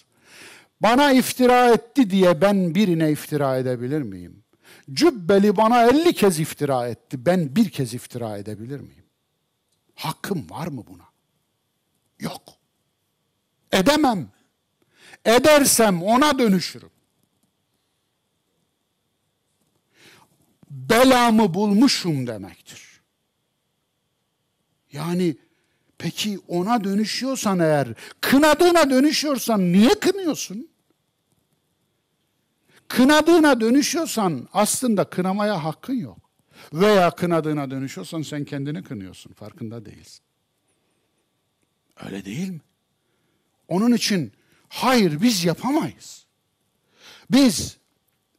bana 0.81 1.11
iftira 1.11 1.73
etti 1.73 2.09
diye 2.09 2.41
ben 2.41 2.75
birine 2.75 3.11
iftira 3.11 3.57
edebilir 3.57 4.01
miyim? 4.01 4.43
Cübbeli 4.93 5.57
bana 5.57 5.83
elli 5.83 6.13
kez 6.13 6.39
iftira 6.39 6.87
etti. 6.87 7.25
Ben 7.25 7.55
bir 7.55 7.69
kez 7.69 7.93
iftira 7.93 8.37
edebilir 8.37 8.79
miyim? 8.79 9.05
Hakkım 9.95 10.49
var 10.49 10.67
mı 10.67 10.83
buna? 10.87 11.05
Yok. 12.19 12.41
Edemem. 13.71 14.29
Edersem 15.25 16.03
ona 16.03 16.39
dönüşürüm. 16.39 16.91
Belamı 20.69 21.53
bulmuşum 21.53 22.27
demektir. 22.27 23.01
Yani 24.91 25.35
peki 25.97 26.39
ona 26.47 26.83
dönüşüyorsan 26.83 27.59
eğer, 27.59 27.87
kınadığına 28.21 28.89
dönüşüyorsan 28.89 29.71
niye 29.71 29.89
kınıyorsun? 29.89 30.70
Kınadığına 32.91 33.61
dönüşüyorsan 33.61 34.47
aslında 34.53 35.03
kınamaya 35.03 35.63
hakkın 35.63 35.93
yok. 35.93 36.17
Veya 36.73 37.11
kınadığına 37.11 37.71
dönüşüyorsan 37.71 38.21
sen 38.21 38.45
kendini 38.45 38.83
kınıyorsun, 38.83 39.33
farkında 39.33 39.85
değilsin. 39.85 40.21
Öyle 42.05 42.25
değil 42.25 42.49
mi? 42.49 42.61
Onun 43.67 43.93
için 43.93 44.31
hayır 44.69 45.21
biz 45.21 45.45
yapamayız. 45.45 46.25
Biz 47.31 47.77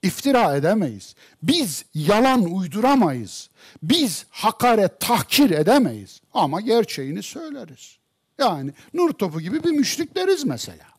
iftira 0.03 0.57
edemeyiz. 0.57 1.15
Biz 1.43 1.85
yalan 1.95 2.43
uyduramayız. 2.43 3.51
Biz 3.83 4.27
hakaret, 4.31 5.01
tahkir 5.01 5.51
edemeyiz. 5.51 6.21
Ama 6.35 6.61
gerçeğini 6.61 7.23
söyleriz. 7.23 7.99
Yani 8.39 8.73
nur 8.95 9.11
topu 9.13 9.41
gibi 9.41 9.65
bir 9.65 9.71
müşrikleriz 9.71 10.45
mesela. 10.45 10.92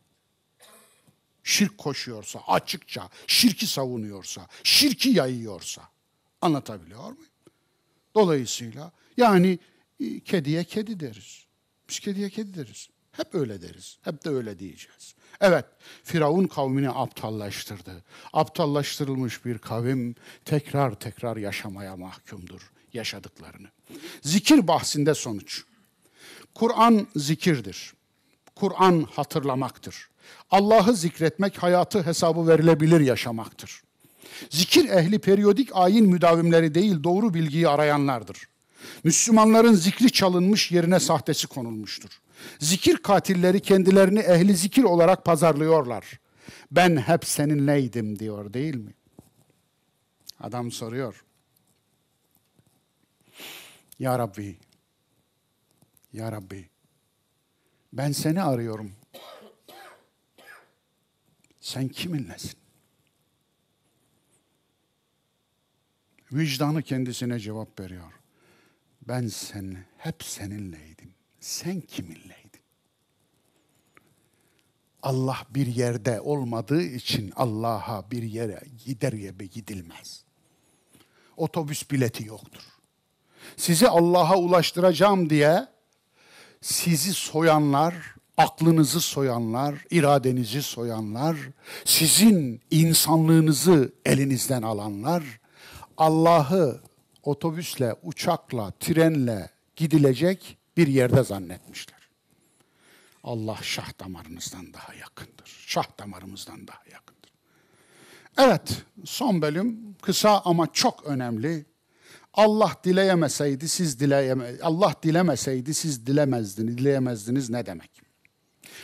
Şirk 1.44 1.78
koşuyorsa, 1.78 2.40
açıkça 2.48 3.10
şirki 3.28 3.68
savunuyorsa, 3.68 4.48
şirki 4.64 5.10
yayıyorsa 5.10 5.82
anlatabiliyor 6.42 7.04
muyum? 7.04 7.18
Dolayısıyla 8.16 8.92
yani 9.18 9.60
e, 10.00 10.20
kediye 10.20 10.64
kedi 10.64 11.00
deriz. 11.00 11.46
Biz 11.90 12.00
kediye 12.00 12.30
kedi 12.30 12.56
deriz. 12.56 12.90
Hep 13.12 13.36
öyle 13.36 13.62
deriz. 13.62 13.98
Hep 14.02 14.26
de 14.26 14.30
öyle 14.30 14.60
diyeceğiz. 14.60 15.16
Evet, 15.42 15.66
Firavun 16.04 16.48
kavmini 16.48 16.90
aptallaştırdı. 16.90 18.04
Aptallaştırılmış 18.34 19.46
bir 19.46 19.58
kavim 19.58 20.16
tekrar 20.46 21.00
tekrar 21.00 21.38
yaşamaya 21.38 21.98
mahkumdur 21.98 22.72
yaşadıklarını. 22.94 23.68
Zikir 24.22 24.68
bahsinde 24.68 25.14
sonuç. 25.14 25.64
Kur'an 26.56 27.08
zikirdir. 27.16 27.94
Kur'an 28.56 29.08
hatırlamaktır. 29.12 30.10
Allah'ı 30.52 30.94
zikretmek 30.94 31.64
hayatı 31.64 32.04
hesabı 32.04 32.48
verilebilir 32.48 33.00
yaşamaktır. 33.00 33.84
Zikir 34.50 34.90
ehli 34.90 35.20
periyodik 35.20 35.70
ayin 35.74 36.10
müdavimleri 36.10 36.76
değil 36.76 37.04
doğru 37.04 37.34
bilgiyi 37.34 37.68
arayanlardır. 37.68 38.48
Müslümanların 39.04 39.74
zikri 39.74 40.12
çalınmış 40.12 40.72
yerine 40.72 41.00
sahtesi 41.00 41.48
konulmuştur. 41.48 42.10
Zikir 42.60 42.98
katilleri 42.98 43.60
kendilerini 43.60 44.20
ehli 44.20 44.56
zikir 44.56 44.84
olarak 44.84 45.26
pazarlıyorlar. 45.26 46.20
Ben 46.72 46.98
hep 46.98 47.26
seninleydim 47.26 48.20
diyor 48.20 48.54
değil 48.54 48.76
mi? 48.76 48.94
Adam 50.40 50.72
soruyor. 50.72 51.24
Ya 54.00 54.20
Rabbi, 54.20 54.58
Ya 56.14 56.32
Rabbi, 56.32 56.70
ben 57.94 58.12
seni 58.12 58.42
arıyorum. 58.42 58.92
Sen 61.64 61.88
kiminlesin? 61.88 62.60
Vicdanı 66.32 66.82
kendisine 66.82 67.40
cevap 67.40 67.80
veriyor. 67.80 68.14
Ben 69.08 69.28
sen 69.28 69.86
hep 69.98 70.24
seninleydim. 70.24 71.14
Sen 71.40 71.82
kiminleydin? 71.82 72.62
Allah 75.04 75.38
bir 75.50 75.68
yerde 75.68 76.22
olmadığı 76.22 76.82
için 76.82 77.34
Allah'a 77.36 78.12
bir 78.12 78.24
yere 78.24 78.64
gider 78.86 79.14
gibi 79.14 79.50
gidilmez. 79.50 80.24
Otobüs 81.38 81.92
bileti 81.92 82.26
yoktur. 82.28 82.64
Sizi 83.58 83.88
Allah'a 83.88 84.38
ulaştıracağım 84.38 85.30
diye 85.30 85.68
sizi 86.62 87.14
soyanlar, 87.14 88.16
aklınızı 88.38 89.02
soyanlar, 89.02 89.86
iradenizi 89.92 90.62
soyanlar, 90.62 91.38
sizin 91.86 92.62
insanlığınızı 92.72 93.94
elinizden 94.06 94.62
alanlar, 94.62 95.24
Allah'ı 95.98 96.82
otobüsle, 97.24 97.96
uçakla, 98.04 98.72
trenle 98.72 99.50
gidilecek 99.76 100.58
bir 100.78 100.88
yerde 100.88 101.24
zannetmişler. 101.24 102.10
Allah 103.24 103.58
şah 103.62 104.00
damarınızdan 104.00 104.74
daha 104.74 104.94
yakındır. 104.94 105.64
Şah 105.68 106.00
damarımızdan 106.00 106.68
daha 106.68 106.82
yakındır. 106.92 107.32
Evet, 108.38 108.82
son 109.06 109.42
bölüm 109.42 109.96
kısa 110.02 110.42
ama 110.46 110.68
çok 110.74 111.04
önemli. 111.06 111.66
Allah 112.34 112.72
dileyemeseydi 112.84 113.70
siz 113.70 114.00
dileyeme 114.00 114.54
Allah 114.62 114.96
dilemeseydi 115.04 115.74
siz 115.74 116.08
dilemezdiniz, 116.08 116.78
dileyemezdiniz 116.78 117.50
ne 117.50 117.66
demek? 117.66 118.03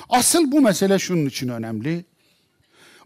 Asıl 0.09 0.51
bu 0.51 0.61
mesele 0.61 0.99
şunun 0.99 1.25
için 1.25 1.49
önemli. 1.49 2.05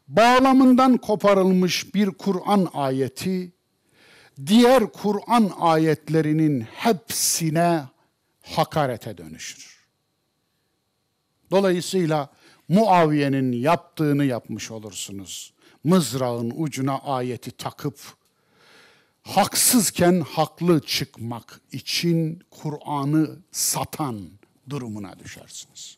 Bağlamından 0.07 0.97
koparılmış 0.97 1.95
bir 1.95 2.10
Kur'an 2.10 2.68
ayeti 2.73 3.51
diğer 4.45 4.91
Kur'an 4.91 5.51
ayetlerinin 5.60 6.61
hepsine 6.61 7.84
hakarete 8.41 9.18
dönüşür. 9.18 9.85
Dolayısıyla 11.51 12.30
Muaviye'nin 12.69 13.51
yaptığını 13.51 14.26
yapmış 14.26 14.72
olursunuz. 14.72 15.53
Mızrağın 15.84 16.53
ucuna 16.55 16.97
ayeti 16.99 17.51
takıp 17.51 17.99
haksızken 19.23 20.22
haklı 20.22 20.80
çıkmak 20.80 21.61
için 21.72 22.43
Kur'an'ı 22.51 23.30
satan 23.51 24.30
durumuna 24.69 25.19
düşersiniz. 25.19 25.97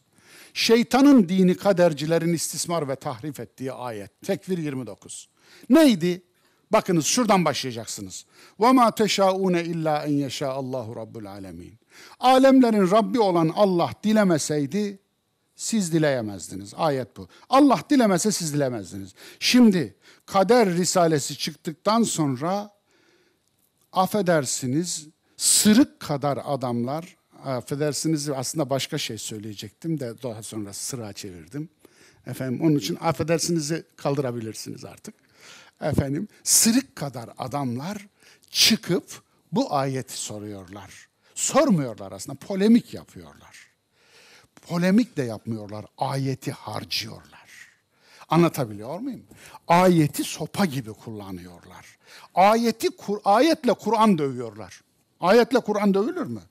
Şeytanın 0.55 1.29
dini 1.29 1.57
kadercilerin 1.57 2.33
istismar 2.33 2.87
ve 2.87 2.95
tahrif 2.95 3.39
ettiği 3.39 3.71
ayet. 3.71 4.21
Tekvir 4.21 4.57
29. 4.57 5.29
Neydi? 5.69 6.23
Bakınız 6.71 7.05
şuradan 7.05 7.45
başlayacaksınız. 7.45 8.25
Ve 8.59 8.71
ma 8.71 8.95
teşaune 8.95 9.63
illa 9.63 10.05
en 10.05 10.11
yeşa 10.13 10.49
Allahu 10.49 10.95
rabbul 10.95 11.25
alamin. 11.25 11.79
Alemlerin 12.19 12.91
Rabbi 12.91 13.19
olan 13.19 13.51
Allah 13.55 13.91
dilemeseydi 14.03 14.99
siz 15.55 15.93
dileyemezdiniz. 15.93 16.73
Ayet 16.77 17.17
bu. 17.17 17.27
Allah 17.49 17.79
dilemese 17.89 18.31
siz 18.31 18.53
dilemezdiniz. 18.53 19.13
Şimdi 19.39 19.95
kader 20.25 20.69
risalesi 20.69 21.37
çıktıktan 21.37 22.03
sonra 22.03 22.71
affedersiniz 23.91 25.07
sırık 25.37 25.99
kadar 25.99 26.39
adamlar 26.45 27.15
affedersiniz 27.45 28.29
aslında 28.29 28.69
başka 28.69 28.97
şey 28.97 29.17
söyleyecektim 29.17 29.99
de 29.99 30.21
daha 30.23 30.43
sonra 30.43 30.73
sıra 30.73 31.13
çevirdim. 31.13 31.69
Efendim 32.27 32.61
onun 32.61 32.75
için 32.75 32.97
affedersinizi 33.01 33.83
kaldırabilirsiniz 33.95 34.85
artık. 34.85 35.15
Efendim 35.81 36.27
sırık 36.43 36.95
kadar 36.95 37.29
adamlar 37.37 38.07
çıkıp 38.49 39.21
bu 39.51 39.75
ayeti 39.75 40.17
soruyorlar. 40.17 41.07
Sormuyorlar 41.35 42.11
aslında 42.11 42.37
polemik 42.37 42.93
yapıyorlar. 42.93 43.67
Polemik 44.61 45.17
de 45.17 45.23
yapmıyorlar, 45.23 45.85
ayeti 45.97 46.51
harcıyorlar. 46.51 47.45
Anlatabiliyor 48.29 48.99
muyum? 48.99 49.23
Ayeti 49.67 50.23
sopa 50.23 50.65
gibi 50.65 50.93
kullanıyorlar. 50.93 51.97
Ayeti 52.35 52.87
ayetle 53.25 53.73
Kur'an 53.73 54.17
dövüyorlar. 54.17 54.81
Ayetle 55.19 55.59
Kur'an 55.59 55.93
dövülür 55.93 56.25
mü? 56.25 56.41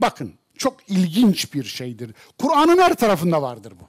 Bakın 0.00 0.34
çok 0.58 0.90
ilginç 0.90 1.54
bir 1.54 1.64
şeydir. 1.64 2.14
Kur'an'ın 2.38 2.78
her 2.78 2.94
tarafında 2.94 3.42
vardır 3.42 3.72
bu. 3.80 3.84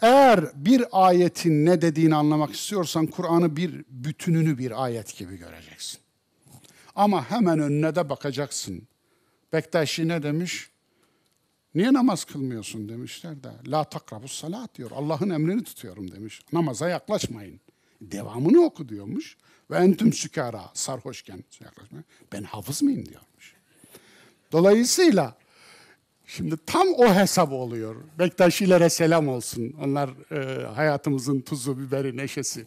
Eğer 0.00 0.50
bir 0.54 0.84
ayetin 0.92 1.66
ne 1.66 1.82
dediğini 1.82 2.14
anlamak 2.14 2.54
istiyorsan 2.54 3.06
Kur'an'ı 3.06 3.56
bir 3.56 3.84
bütününü 3.88 4.58
bir 4.58 4.84
ayet 4.84 5.16
gibi 5.16 5.36
göreceksin. 5.36 6.00
Ama 6.94 7.30
hemen 7.30 7.58
önüne 7.58 7.94
de 7.94 8.08
bakacaksın. 8.08 8.88
Bektaşi 9.52 10.08
ne 10.08 10.22
demiş? 10.22 10.70
Niye 11.74 11.92
namaz 11.92 12.24
kılmıyorsun 12.24 12.88
demişler 12.88 13.42
de. 13.42 13.50
La 13.66 13.84
takrabus 13.84 14.32
salat 14.32 14.74
diyor. 14.74 14.90
Allah'ın 14.94 15.30
emrini 15.30 15.64
tutuyorum 15.64 16.10
demiş. 16.10 16.40
Namaza 16.52 16.88
yaklaşmayın. 16.88 17.60
Devamını 18.00 18.64
oku 18.64 18.88
diyormuş. 18.88 19.36
Ve 19.70 19.76
entüm 19.76 20.12
sükara 20.12 20.70
sarhoşken 20.74 21.44
yaklaşmayın. 21.60 22.04
Ben 22.32 22.42
hafız 22.42 22.82
mıyım 22.82 23.06
diyormuş. 23.06 23.27
Dolayısıyla 24.52 25.36
şimdi 26.26 26.56
tam 26.66 26.88
o 26.96 27.14
hesap 27.14 27.52
oluyor. 27.52 27.96
Bektaşilere 28.18 28.90
selam 28.90 29.28
olsun. 29.28 29.74
Onlar 29.84 30.10
e, 30.32 30.66
hayatımızın 30.66 31.40
tuzu, 31.40 31.78
biberi, 31.78 32.16
neşesi. 32.16 32.66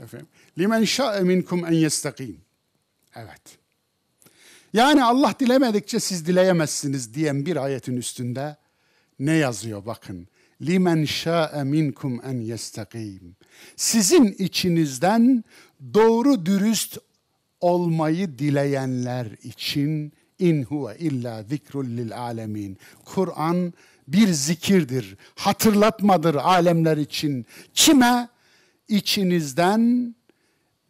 Efendim. 0.00 0.26
Limen 0.58 0.84
şa'e 0.84 1.20
minkum 1.20 1.66
en 1.66 1.72
yestakim. 1.72 2.40
Evet. 3.16 3.58
Yani 4.72 5.04
Allah 5.04 5.34
dilemedikçe 5.40 6.00
siz 6.00 6.26
dileyemezsiniz 6.26 7.14
diyen 7.14 7.46
bir 7.46 7.56
ayetin 7.56 7.96
üstünde 7.96 8.56
ne 9.18 9.32
yazıyor 9.32 9.86
bakın. 9.86 10.28
Limen 10.62 11.04
şa'e 11.04 11.64
minkum 11.64 12.20
en 12.24 12.40
yestakim. 12.40 13.36
Sizin 13.76 14.32
içinizden 14.38 15.44
doğru 15.94 16.46
dürüst 16.46 16.98
olmayı 17.60 18.38
dileyenler 18.38 19.26
için 19.42 20.12
in 20.38 20.62
huve 20.62 20.96
illa 20.98 21.42
zikrul 21.42 21.86
lil 21.86 22.18
alemin. 22.18 22.78
Kur'an 23.04 23.72
bir 24.08 24.28
zikirdir, 24.28 25.16
hatırlatmadır 25.34 26.34
alemler 26.34 26.96
için. 26.96 27.46
Kime? 27.74 28.28
İçinizden 28.88 30.14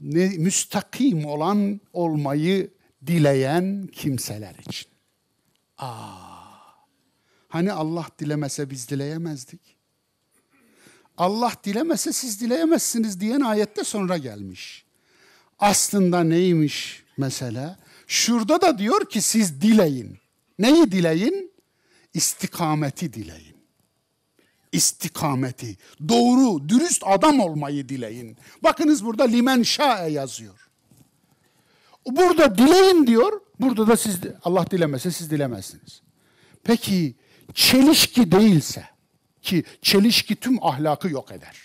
ne, 0.03 0.29
müstakim 0.29 1.25
olan 1.25 1.81
olmayı 1.93 2.71
dileyen 3.07 3.89
kimseler 3.93 4.55
için. 4.69 4.89
Aa, 5.79 6.15
hani 7.49 7.73
Allah 7.73 8.07
dilemese 8.19 8.71
biz 8.71 8.89
dileyemezdik. 8.89 9.61
Allah 11.19 11.53
dilemese 11.65 12.13
siz 12.13 12.41
dileyemezsiniz 12.41 13.21
diyen 13.21 13.41
ayette 13.41 13.85
sonra 13.85 14.19
gelmiş. 14.19 14.85
Aslında 15.59 16.25
neymiş 16.25 17.05
mesela? 17.17 17.79
Şurada 18.07 18.61
da 18.61 18.79
diyor 18.79 19.09
ki 19.09 19.23
siz 19.23 19.61
dileyin. 19.61 20.19
Neyi 20.59 20.93
dileyin? 20.93 21.53
İstikameti 22.15 23.13
dileyin. 23.13 23.55
İstikameti, 24.73 25.77
doğru, 26.09 26.69
dürüst 26.69 27.03
adam 27.07 27.41
olmayı 27.41 27.89
dileyin. 27.89 28.37
Bakınız 28.63 29.05
burada 29.05 29.25
limen 29.25 29.63
şa'e 29.63 30.11
yazıyor. 30.11 30.71
Burada 32.07 32.59
dileyin 32.59 33.07
diyor. 33.07 33.41
Burada 33.61 33.87
da 33.87 33.97
siz 33.97 34.19
Allah 34.45 34.71
dilemese 34.71 35.11
siz 35.11 35.31
dilemezsiniz. 35.31 36.03
Peki 36.65 37.15
çelişki 37.55 38.33
değilse 38.33 38.85
ki 39.43 39.65
çelişki 39.83 40.37
tüm 40.37 40.67
ahlakı 40.67 41.09
yok 41.09 41.33
eder. 41.33 41.57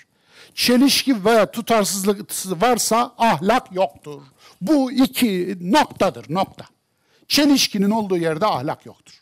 Çelişki 0.53 1.25
veya 1.25 1.51
tutarsızlık 1.51 2.31
varsa 2.61 3.13
ahlak 3.17 3.71
yoktur. 3.71 4.21
Bu 4.61 4.91
iki 4.91 5.57
noktadır, 5.61 6.25
nokta. 6.33 6.65
Çelişkinin 7.27 7.89
olduğu 7.89 8.17
yerde 8.17 8.45
ahlak 8.45 8.85
yoktur. 8.85 9.13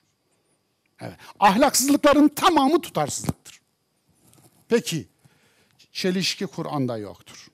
Evet. 1.02 1.18
Ahlaksızlıkların 1.40 2.28
tamamı 2.28 2.82
tutarsızlıktır. 2.82 3.62
Peki, 4.70 5.08
çelişki 5.92 6.46
Kur'an'da 6.46 6.98
yoktur. 6.98 7.48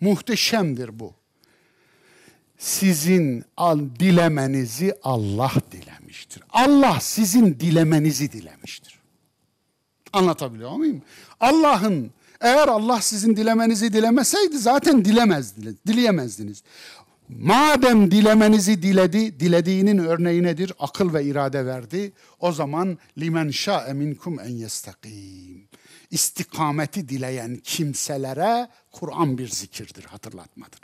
Muhteşemdir 0.00 0.98
bu. 0.98 1.14
Sizin 2.58 3.44
al, 3.56 3.80
dilemenizi 3.98 4.94
Allah 5.02 5.52
dilemiştir. 5.72 6.42
Allah 6.50 7.00
sizin 7.00 7.60
dilemenizi 7.60 8.32
dilemiştir. 8.32 8.98
Anlatabiliyor 10.12 10.70
muyum? 10.70 11.02
Allah'ın 11.40 12.10
eğer 12.40 12.68
Allah 12.68 13.00
sizin 13.00 13.36
dilemenizi 13.36 13.92
dilemeseydi 13.92 14.58
zaten 14.58 15.04
dilemezdiniz, 15.04 15.74
dileyemezdiniz. 15.86 16.62
Madem 17.28 18.10
dilemenizi 18.10 18.82
diledi, 18.82 19.40
dilediğinin 19.40 19.98
örneği 19.98 20.42
nedir? 20.42 20.72
Akıl 20.78 21.14
ve 21.14 21.24
irade 21.24 21.66
verdi. 21.66 22.12
O 22.40 22.52
zaman 22.52 22.98
limen 23.18 23.50
şa'e 23.50 23.92
minkum 23.92 24.40
en 24.40 24.48
yestakim. 24.48 25.68
İstikameti 26.10 27.08
dileyen 27.08 27.56
kimselere 27.56 28.68
Kur'an 28.92 29.38
bir 29.38 29.48
zikirdir, 29.48 30.04
hatırlatmadır. 30.04 30.80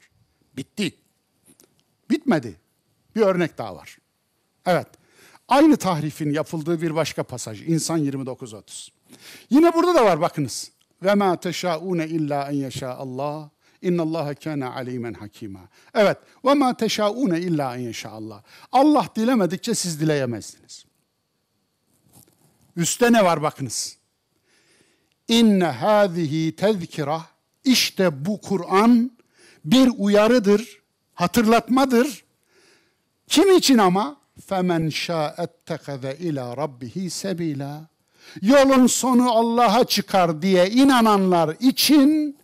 Bitti. 0.57 0.95
Bitmedi. 2.11 2.57
Bir 3.17 3.21
örnek 3.21 3.59
daha 3.59 3.77
var. 3.77 3.99
Evet. 4.67 4.87
Aynı 5.49 5.77
tahrifin 5.77 6.31
yapıldığı 6.31 6.83
bir 6.83 6.95
başka 6.95 7.23
pasaj. 7.23 7.63
İnsan 7.63 8.05
29-30. 8.05 8.89
Yine 9.51 9.75
burada 9.75 9.95
da 9.95 10.05
var 10.05 10.21
bakınız. 10.21 10.71
Ve 11.04 11.14
ma 11.14 11.40
teşaune 11.40 12.08
illa 12.08 12.50
en 12.52 12.56
yeşa 12.56 12.90
Allah. 12.90 13.50
İnna 13.82 14.02
Allah 14.02 14.36
kana 14.36 14.74
alimen 14.74 15.14
hakima. 15.14 15.60
Evet. 15.94 16.18
Ve 16.46 16.54
ma 16.54 16.78
teşaune 16.78 17.40
illa 17.40 17.76
en 17.76 17.80
yeşa 17.80 18.10
Allah. 18.10 18.44
Allah 18.72 19.08
dilemedikçe 19.16 19.76
siz 19.76 20.02
dileyemezdiniz. 20.02 20.86
Üste 22.76 23.14
ne 23.14 23.24
var 23.26 23.42
bakınız. 23.42 23.98
İnne 25.28 25.66
hâzihi 25.66 26.56
tezkira. 26.56 27.22
İşte 27.64 28.26
bu 28.26 28.42
Kur'an 28.42 29.12
bir 29.66 29.90
uyarıdır, 29.98 30.82
hatırlatmadır. 31.14 32.24
Kim 33.28 33.58
için 33.58 33.78
ama? 33.78 34.20
فَمَنْ 34.48 34.84
شَاءَ 35.06 35.36
اتَّخَذَ 35.48 36.04
اِلَى 36.16 36.46
رَبِّهِ 36.62 36.96
سَب۪يلًا 37.10 37.74
Yolun 38.43 38.87
sonu 38.87 39.31
Allah'a 39.31 39.85
çıkar 39.85 40.43
diye 40.43 40.71
inananlar 40.71 41.57
için 41.61 42.39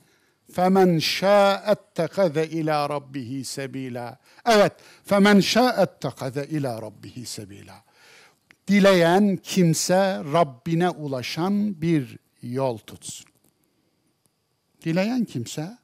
femen 0.52 0.98
şa'ettekaze 0.98 2.46
ila 2.46 2.88
rabbihi 2.88 3.44
sebila. 3.44 4.18
Evet, 4.46 4.72
femen 5.04 5.40
şa'ettekaze 5.40 6.46
ila 6.50 6.82
rabbihi 6.82 7.26
sebila. 7.26 7.82
Dileyen 8.68 9.36
kimse 9.36 10.22
Rabbine 10.32 10.90
ulaşan 10.90 11.82
bir 11.82 12.18
yol 12.42 12.78
tutsun. 12.78 13.26
Dileyen 14.84 15.24
kimse 15.24 15.78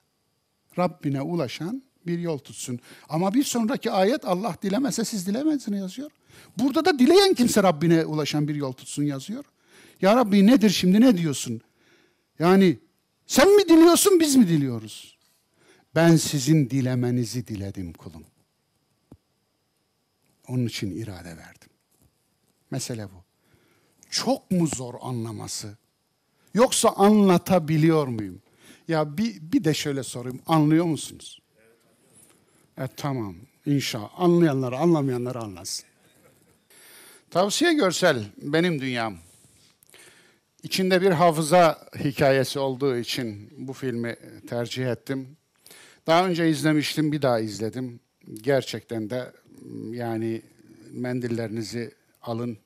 Rabbine 0.78 1.22
ulaşan 1.22 1.82
bir 2.06 2.18
yol 2.18 2.38
tutsun. 2.38 2.80
Ama 3.08 3.34
bir 3.34 3.44
sonraki 3.44 3.90
ayet 3.90 4.24
Allah 4.24 4.56
dilemese 4.62 5.04
siz 5.04 5.26
dilemezsiniz 5.26 5.80
yazıyor. 5.80 6.10
Burada 6.58 6.84
da 6.84 6.98
dileyen 6.98 7.34
kimse 7.34 7.62
Rabbine 7.62 8.04
ulaşan 8.04 8.48
bir 8.48 8.54
yol 8.54 8.72
tutsun 8.72 9.02
yazıyor. 9.02 9.44
Ya 10.02 10.16
Rabbi 10.16 10.46
nedir 10.46 10.70
şimdi 10.70 11.00
ne 11.00 11.18
diyorsun? 11.18 11.60
Yani 12.38 12.78
sen 13.26 13.56
mi 13.56 13.68
diliyorsun 13.68 14.20
biz 14.20 14.36
mi 14.36 14.48
diliyoruz? 14.48 15.18
Ben 15.94 16.16
sizin 16.16 16.70
dilemenizi 16.70 17.46
diledim 17.46 17.92
kulum. 17.92 18.24
Onun 20.48 20.66
için 20.66 20.96
irade 20.96 21.36
verdim. 21.36 21.70
Mesele 22.70 23.04
bu. 23.04 23.24
Çok 24.10 24.50
mu 24.50 24.66
zor 24.66 24.94
anlaması? 25.00 25.76
Yoksa 26.54 26.88
anlatabiliyor 26.88 28.06
muyum? 28.06 28.42
Ya 28.88 29.18
bir, 29.18 29.52
bir 29.52 29.64
de 29.64 29.74
şöyle 29.74 30.02
sorayım. 30.02 30.40
Anlıyor 30.46 30.84
musunuz? 30.84 31.40
Evet 32.78 32.90
tamam. 32.96 33.36
İnşallah. 33.66 34.10
Anlayanlar, 34.16 34.72
anlamayanlar 34.72 35.36
anlasın. 35.36 35.86
Tavsiye 37.30 37.72
görsel 37.74 38.24
benim 38.36 38.80
dünyam. 38.80 39.18
İçinde 40.62 41.02
bir 41.02 41.10
hafıza 41.10 41.88
hikayesi 41.98 42.58
olduğu 42.58 42.96
için 42.96 43.52
bu 43.56 43.72
filmi 43.72 44.16
tercih 44.48 44.86
ettim. 44.86 45.36
Daha 46.06 46.26
önce 46.26 46.50
izlemiştim, 46.50 47.12
bir 47.12 47.22
daha 47.22 47.40
izledim. 47.40 48.00
Gerçekten 48.34 49.10
de 49.10 49.32
yani 49.90 50.42
mendillerinizi 50.90 51.94
alın, 52.22 52.58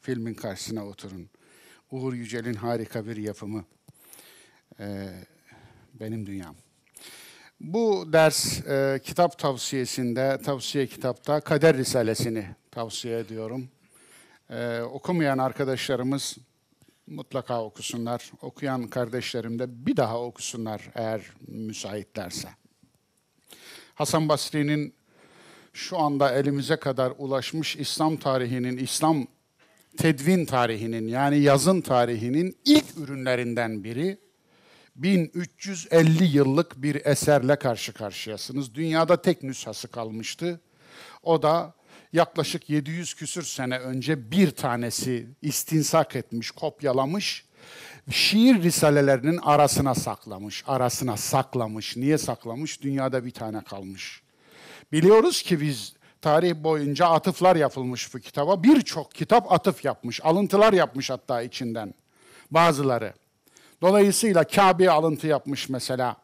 filmin 0.00 0.34
karşısına 0.34 0.86
oturun. 0.86 1.30
Uğur 1.90 2.14
Yücel'in 2.14 2.54
harika 2.54 3.06
bir 3.06 3.16
yapımı. 3.16 3.64
Ee, 4.80 5.08
benim 6.00 6.26
dünyam. 6.26 6.56
Bu 7.60 8.12
ders 8.12 8.66
e, 8.66 9.00
kitap 9.04 9.38
tavsiyesinde, 9.38 10.38
tavsiye 10.44 10.86
kitapta 10.86 11.40
Kader 11.40 11.76
Risalesini 11.76 12.46
tavsiye 12.70 13.18
ediyorum. 13.18 13.68
E, 14.50 14.80
okumayan 14.80 15.38
arkadaşlarımız 15.38 16.38
mutlaka 17.10 17.64
okusunlar. 17.64 18.30
Okuyan 18.42 18.86
kardeşlerim 18.86 19.58
de 19.58 19.86
bir 19.86 19.96
daha 19.96 20.20
okusunlar 20.20 20.90
eğer 20.94 21.22
müsaitlerse. 21.48 22.48
Hasan 23.94 24.28
Basri'nin 24.28 24.94
şu 25.72 25.98
anda 25.98 26.32
elimize 26.32 26.76
kadar 26.76 27.12
ulaşmış 27.18 27.76
İslam 27.76 28.16
tarihinin, 28.16 28.76
İslam 28.76 29.26
tedvin 29.96 30.46
tarihinin 30.46 31.08
yani 31.08 31.38
yazın 31.38 31.80
tarihinin 31.80 32.56
ilk 32.64 32.96
ürünlerinden 32.96 33.84
biri 33.84 34.18
1350 34.96 36.24
yıllık 36.24 36.82
bir 36.82 37.06
eserle 37.06 37.56
karşı 37.56 37.92
karşıyasınız. 37.92 38.74
Dünyada 38.74 39.22
tek 39.22 39.42
nüshası 39.42 39.88
kalmıştı. 39.88 40.60
O 41.22 41.42
da 41.42 41.74
yaklaşık 42.12 42.70
700 42.70 43.14
küsür 43.14 43.42
sene 43.42 43.78
önce 43.78 44.30
bir 44.30 44.50
tanesi 44.50 45.26
istinsak 45.42 46.16
etmiş, 46.16 46.50
kopyalamış. 46.50 47.44
Şiir 48.10 48.62
risalelerinin 48.62 49.36
arasına 49.36 49.94
saklamış, 49.94 50.64
arasına 50.66 51.16
saklamış. 51.16 51.96
Niye 51.96 52.18
saklamış? 52.18 52.82
Dünyada 52.82 53.24
bir 53.24 53.30
tane 53.30 53.64
kalmış. 53.64 54.22
Biliyoruz 54.92 55.42
ki 55.42 55.60
biz 55.60 55.94
tarih 56.22 56.54
boyunca 56.54 57.06
atıflar 57.06 57.56
yapılmış 57.56 58.14
bu 58.14 58.18
kitaba. 58.18 58.62
Birçok 58.62 59.14
kitap 59.14 59.52
atıf 59.52 59.84
yapmış, 59.84 60.20
alıntılar 60.24 60.72
yapmış 60.72 61.10
hatta 61.10 61.42
içinden 61.42 61.94
bazıları. 62.50 63.14
Dolayısıyla 63.82 64.44
Kabe 64.44 64.90
alıntı 64.90 65.26
yapmış 65.26 65.68
mesela. 65.68 66.16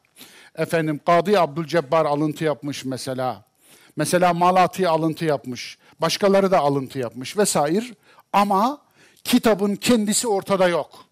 Efendim 0.54 1.00
Kadı 1.06 1.40
Abdülcebbar 1.40 2.04
alıntı 2.04 2.44
yapmış 2.44 2.84
mesela. 2.84 3.44
Mesela 3.96 4.34
Malati 4.34 4.88
alıntı 4.88 5.24
yapmış. 5.24 5.78
Başkaları 6.00 6.50
da 6.50 6.58
alıntı 6.58 6.98
yapmış 6.98 7.36
vesaire. 7.36 7.84
Ama 8.32 8.82
kitabın 9.24 9.76
kendisi 9.76 10.28
ortada 10.28 10.68
yok. 10.68 11.04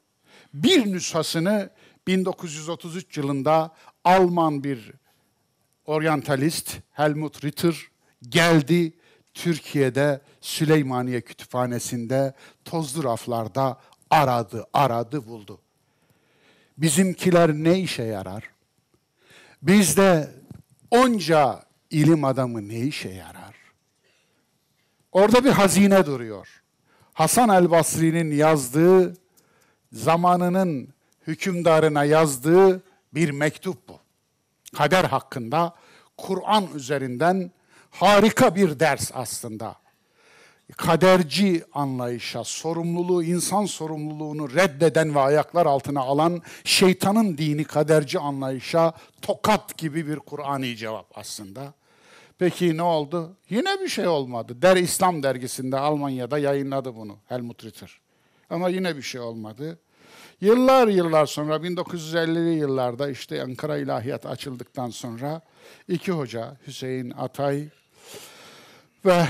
Bir 0.55 0.93
nüshasını 0.93 1.71
1933 2.07 3.17
yılında 3.17 3.75
Alman 4.05 4.65
bir 4.65 4.93
oryantalist 5.87 6.77
Helmut 6.93 7.45
Ritter 7.45 7.75
geldi 8.29 8.93
Türkiye'de 9.35 10.21
Süleymaniye 10.41 11.21
Kütüphanesi'nde 11.21 12.35
tozlu 12.65 13.05
raflarda 13.05 13.79
aradı, 14.11 14.67
aradı, 14.73 15.27
buldu. 15.27 15.61
Bizimkiler 16.79 17.53
ne 17.53 17.79
işe 17.79 18.03
yarar? 18.03 18.45
Bizde 19.63 20.31
onca 20.91 21.63
ilim 21.95 22.25
adamı 22.25 22.69
ne 22.69 22.79
işe 22.79 23.09
yarar? 23.09 23.55
Orada 25.13 25.45
bir 25.45 25.51
hazine 25.51 26.07
duruyor. 26.07 26.63
Hasan 27.13 27.49
el 27.49 27.71
Basri'nin 27.71 28.37
yazdığı, 28.37 29.17
zamanının 29.93 30.89
hükümdarına 31.27 32.05
yazdığı 32.05 32.83
bir 33.15 33.31
mektup 33.31 33.89
bu. 33.89 33.99
Kader 34.77 35.05
hakkında 35.05 35.75
Kur'an 36.17 36.67
üzerinden 36.75 37.51
harika 37.91 38.55
bir 38.55 38.81
ders 38.81 39.11
aslında. 39.15 39.77
Kaderci 40.77 41.65
anlayışa, 41.73 42.45
sorumluluğu, 42.45 43.23
insan 43.23 43.67
sorumluluğunu 43.67 44.55
reddeden 44.55 45.15
ve 45.15 45.21
ayaklar 45.21 45.67
altına 45.67 46.01
alan 46.01 46.43
şeytanın 46.65 47.39
dini 47.39 47.65
kaderci 47.65 48.19
anlayışa 48.19 48.93
tokat 49.23 49.79
gibi 49.79 50.07
bir 50.07 50.17
Kur'ani 50.19 50.77
cevap 50.77 51.19
aslında. 51.19 51.75
Peki 52.45 52.77
ne 52.77 52.83
oldu? 52.83 53.37
Yine 53.51 53.81
bir 53.81 53.89
şey 53.89 54.09
olmadı. 54.09 54.63
Der 54.63 54.77
İslam 54.77 55.23
dergisinde 55.23 55.79
Almanya'da 55.79 56.39
yayınladı 56.39 56.97
bunu 56.97 57.19
Helmut 57.29 57.65
Ritter. 57.65 58.01
Ama 58.51 58.69
yine 58.69 58.97
bir 58.97 59.03
şey 59.03 59.21
olmadı. 59.21 59.79
Yıllar 60.41 60.89
yıllar 60.89 61.27
sonra 61.27 61.57
1950'li 61.57 62.59
yıllarda 62.59 63.11
işte 63.11 63.43
Ankara 63.43 63.77
İlahiyat 63.77 64.27
açıldıktan 64.27 64.91
sonra 64.91 65.41
iki 65.89 66.13
hoca 66.13 66.57
Hüseyin 66.67 67.11
Atay 67.11 67.69
ve 69.05 69.27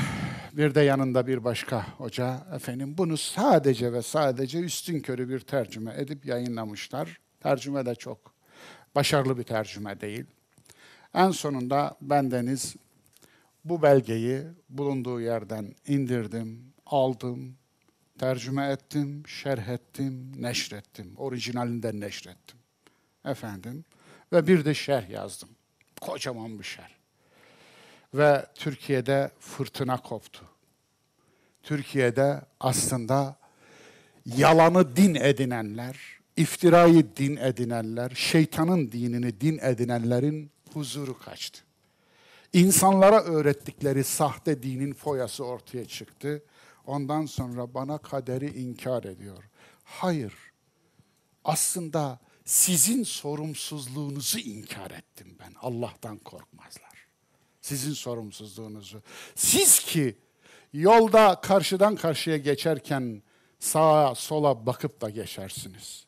bir 0.53 0.74
de 0.74 0.81
yanında 0.81 1.27
bir 1.27 1.45
başka 1.45 1.89
hoca 1.99 2.47
efendim 2.55 2.95
bunu 2.99 3.16
sadece 3.16 3.93
ve 3.93 4.03
sadece 4.03 4.59
üstün 4.59 5.01
körü 5.01 5.28
bir 5.28 5.41
tercüme 5.41 5.95
edip 5.99 6.27
yayınlamışlar. 6.27 7.20
Tercüme 7.41 7.86
de 7.86 7.95
çok 7.95 8.19
başarılı 8.95 9.39
bir 9.39 9.45
tercüme 9.45 10.01
değil. 10.01 10.24
En 11.15 11.31
sonunda 11.31 11.97
bendeniz 12.01 12.77
bu 13.65 13.82
belgeyi 13.82 14.43
bulunduğu 14.69 15.20
yerden 15.20 15.74
indirdim, 15.86 16.73
aldım, 16.86 17.57
tercüme 18.19 18.70
ettim, 18.70 19.23
şerh 19.27 19.69
ettim, 19.69 20.32
neşrettim. 20.43 21.12
Orijinalinden 21.16 22.01
neşrettim. 22.01 22.59
Efendim. 23.24 23.85
Ve 24.32 24.47
bir 24.47 24.65
de 24.65 24.74
şerh 24.74 25.11
yazdım. 25.11 25.49
Kocaman 26.01 26.59
bir 26.59 26.65
şerh. 26.65 26.91
Ve 28.15 28.47
Türkiye'de 28.55 29.31
fırtına 29.41 29.97
koptu. 29.97 30.45
Türkiye'de 31.62 32.41
aslında 32.61 33.36
yalanı 34.27 34.97
din 34.97 35.15
edinenler, 35.15 35.97
iftirayı 36.36 37.16
din 37.16 37.36
edinenler, 37.36 38.11
şeytanın 38.15 38.93
dinini 38.93 39.41
din 39.41 39.59
edinenlerin 39.59 40.51
huzuru 40.73 41.19
kaçtı. 41.19 41.64
İnsanlara 42.55 43.22
öğrettikleri 43.24 44.05
sahte 44.05 44.62
dinin 44.62 44.93
foyası 44.93 45.44
ortaya 45.44 45.85
çıktı. 45.85 46.43
Ondan 46.86 47.26
sonra 47.26 47.74
bana 47.74 47.98
kaderi 47.98 48.60
inkar 48.60 49.05
ediyor. 49.05 49.44
Hayır. 49.85 50.35
Aslında 51.44 52.18
sizin 52.44 53.02
sorumsuzluğunuzu 53.02 54.39
inkar 54.39 54.90
ettim 54.90 55.36
ben. 55.40 55.52
Allah'tan 55.62 56.18
korkmazlar. 56.18 57.06
Sizin 57.60 57.93
sorumsuzluğunuzu. 57.93 59.02
Siz 59.35 59.78
ki 59.78 60.16
yolda 60.72 61.40
karşıdan 61.40 61.97
karşıya 61.97 62.36
geçerken 62.36 63.22
sağa 63.59 64.14
sola 64.14 64.66
bakıp 64.66 65.01
da 65.01 65.10
geçersiniz. 65.10 66.06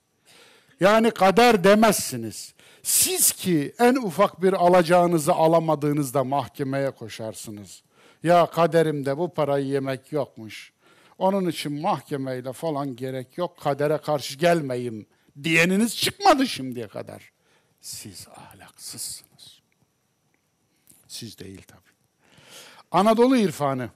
Yani 0.81 1.11
kader 1.11 1.65
demezsiniz. 1.65 2.55
Siz 2.87 3.33
ki 3.33 3.75
en 3.79 3.95
ufak 3.95 4.43
bir 4.43 4.53
alacağınızı 4.53 5.33
alamadığınızda 5.33 6.25
mahkemeye 6.25 6.91
koşarsınız. 6.91 7.83
Ya 8.23 8.47
kaderimde 8.47 9.19
bu 9.19 9.35
parayı 9.35 9.67
yemek 9.67 10.13
yokmuş. 10.13 10.73
Onun 11.19 11.49
için 11.49 11.81
mahkemeyle 11.81 12.53
falan 12.53 12.97
gerek 12.97 13.39
yok. 13.39 13.59
Kadere 13.61 13.99
karşı 13.99 14.39
gelmeyin 14.39 15.09
diyeniniz 15.43 15.97
çıkmadı 15.97 16.47
şimdiye 16.47 16.89
kadar. 16.89 17.33
Siz 17.81 18.29
ahlaksızsınız. 18.29 19.61
Siz 21.09 21.39
değil 21.39 21.63
tabii. 21.67 21.93
Anadolu 22.91 23.37
irfanı. 23.37 23.91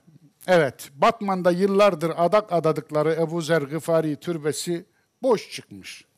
Evet, 0.47 0.89
Batman'da 0.95 1.51
yıllardır 1.51 2.11
adak 2.17 2.53
adadıkları 2.53 3.13
Ebu 3.13 3.41
Zer 3.41 3.61
Gıfari 3.61 4.15
türbesi 4.15 4.85
boş 5.21 5.51
çıkmış. 5.51 6.10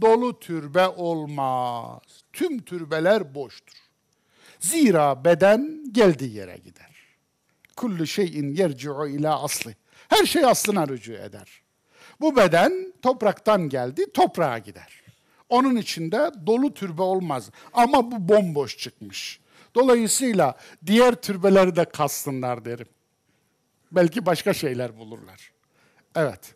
Dolu 0.00 0.38
türbe 0.40 0.88
olmaz. 0.88 2.02
Tüm 2.32 2.62
türbeler 2.62 3.34
boştur. 3.34 3.76
Zira 4.60 5.24
beden 5.24 5.84
geldiği 5.92 6.34
yere 6.34 6.56
gider. 6.56 6.92
Kullu 7.76 8.06
şeyin 8.06 8.54
yerci'u 8.54 9.08
ila 9.08 9.42
asli. 9.42 9.76
Her 10.08 10.26
şey 10.26 10.44
aslına 10.44 10.88
rücu 10.88 11.12
eder. 11.12 11.62
Bu 12.20 12.36
beden 12.36 12.92
topraktan 13.02 13.68
geldi, 13.68 14.12
toprağa 14.12 14.58
gider. 14.58 15.02
Onun 15.48 15.76
içinde 15.76 16.30
dolu 16.46 16.74
türbe 16.74 17.02
olmaz. 17.02 17.50
Ama 17.72 18.12
bu 18.12 18.28
bomboş 18.28 18.78
çıkmış. 18.78 19.40
Dolayısıyla 19.74 20.56
diğer 20.86 21.14
türbeleri 21.14 21.76
de 21.76 21.84
kastınlar 21.84 22.64
derim. 22.64 22.88
Belki 23.92 24.26
başka 24.26 24.54
şeyler 24.54 24.96
bulurlar. 24.96 25.52
Evet. 26.14 26.54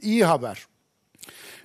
İyi 0.00 0.24
haber. 0.24 0.66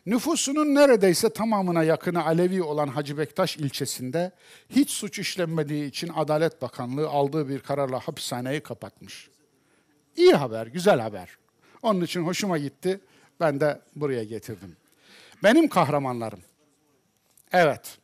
Nüfusunun 0.05 0.75
neredeyse 0.75 1.29
tamamına 1.29 1.83
yakını 1.83 2.25
Alevi 2.25 2.63
olan 2.63 2.87
Hacı 2.87 3.17
Bektaş 3.17 3.57
ilçesinde 3.57 4.31
hiç 4.69 4.89
suç 4.89 5.19
işlenmediği 5.19 5.85
için 5.85 6.11
Adalet 6.15 6.61
Bakanlığı 6.61 7.09
aldığı 7.09 7.49
bir 7.49 7.59
kararla 7.59 7.99
hapishaneyi 7.99 8.59
kapatmış. 8.59 9.29
İyi 10.17 10.33
haber, 10.33 10.67
güzel 10.67 10.99
haber. 10.99 11.29
Onun 11.81 12.01
için 12.01 12.25
hoşuma 12.25 12.57
gitti. 12.57 12.99
Ben 13.39 13.59
de 13.59 13.81
buraya 13.95 14.23
getirdim. 14.23 14.75
Benim 15.43 15.67
kahramanlarım. 15.67 16.39
Evet. 17.51 17.97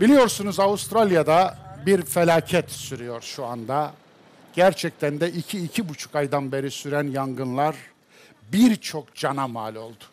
Biliyorsunuz 0.00 0.60
Avustralya'da 0.60 1.58
bir 1.86 2.02
felaket 2.02 2.70
sürüyor 2.70 3.22
şu 3.22 3.44
anda. 3.44 3.94
Gerçekten 4.54 5.20
de 5.20 5.32
iki, 5.32 5.64
iki 5.64 5.88
buçuk 5.88 6.14
aydan 6.14 6.52
beri 6.52 6.70
süren 6.70 7.04
yangınlar 7.04 7.76
birçok 8.52 9.14
cana 9.14 9.48
mal 9.48 9.74
oldu. 9.74 10.04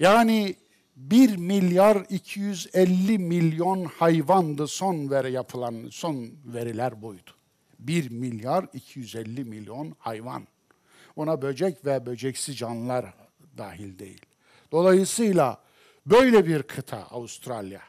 Yani 0.00 0.56
1 0.96 1.36
milyar 1.36 2.06
250 2.08 3.18
milyon 3.18 3.84
hayvandı 3.84 4.66
son 4.66 5.10
veri 5.10 5.32
yapılan 5.32 5.88
son 5.90 6.30
veriler 6.44 7.02
buydu. 7.02 7.30
1 7.78 8.10
milyar 8.10 8.66
250 8.72 9.44
milyon 9.44 9.94
hayvan. 9.98 10.46
Ona 11.16 11.42
böcek 11.42 11.86
ve 11.86 12.06
böceksi 12.06 12.54
canlılar 12.54 13.14
dahil 13.58 13.98
değil. 13.98 14.26
Dolayısıyla 14.72 15.58
böyle 16.06 16.46
bir 16.46 16.62
kıta 16.62 16.98
Avustralya. 17.10 17.80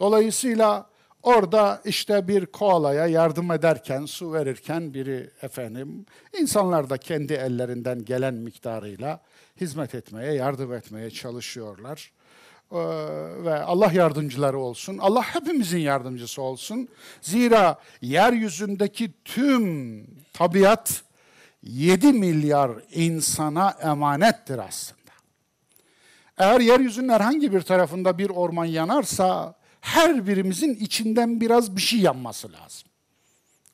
Dolayısıyla 0.00 0.90
orada 1.22 1.82
işte 1.84 2.28
bir 2.28 2.46
koalaya 2.46 3.06
yardım 3.06 3.52
ederken, 3.52 4.04
su 4.06 4.32
verirken 4.32 4.94
biri 4.94 5.30
efendim, 5.42 6.06
insanlar 6.38 6.90
da 6.90 6.98
kendi 6.98 7.32
ellerinden 7.32 8.04
gelen 8.04 8.34
miktarıyla 8.34 9.20
hizmet 9.60 9.94
etmeye, 9.94 10.32
yardım 10.32 10.72
etmeye 10.72 11.10
çalışıyorlar. 11.10 12.12
Ee, 12.72 12.76
ve 13.44 13.62
Allah 13.62 13.92
yardımcıları 13.92 14.58
olsun. 14.58 14.98
Allah 14.98 15.22
hepimizin 15.22 15.78
yardımcısı 15.78 16.42
olsun. 16.42 16.88
Zira 17.20 17.78
yeryüzündeki 18.02 19.12
tüm 19.24 20.06
tabiat 20.32 21.02
7 21.62 22.12
milyar 22.12 22.70
insana 22.90 23.70
emanettir 23.82 24.58
aslında. 24.58 24.98
Eğer 26.38 26.60
yeryüzünün 26.60 27.08
herhangi 27.08 27.52
bir 27.52 27.60
tarafında 27.60 28.18
bir 28.18 28.30
orman 28.30 28.64
yanarsa 28.64 29.54
her 29.80 30.26
birimizin 30.26 30.74
içinden 30.74 31.40
biraz 31.40 31.76
bir 31.76 31.80
şey 31.80 32.00
yanması 32.00 32.52
lazım. 32.52 32.88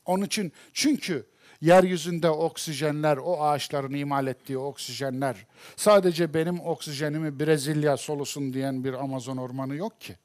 Onun 0.05 0.25
için 0.25 0.51
çünkü 0.73 1.25
yeryüzünde 1.61 2.29
oksijenler, 2.29 3.17
o 3.17 3.41
ağaçların 3.43 3.93
imal 3.93 4.27
ettiği 4.27 4.57
oksijenler 4.57 5.45
sadece 5.75 6.33
benim 6.33 6.59
oksijenimi 6.59 7.39
Brezilya 7.39 7.97
solusun 7.97 8.53
diyen 8.53 8.83
bir 8.83 8.93
Amazon 8.93 9.37
ormanı 9.37 9.75
yok 9.75 10.01
ki. 10.01 10.15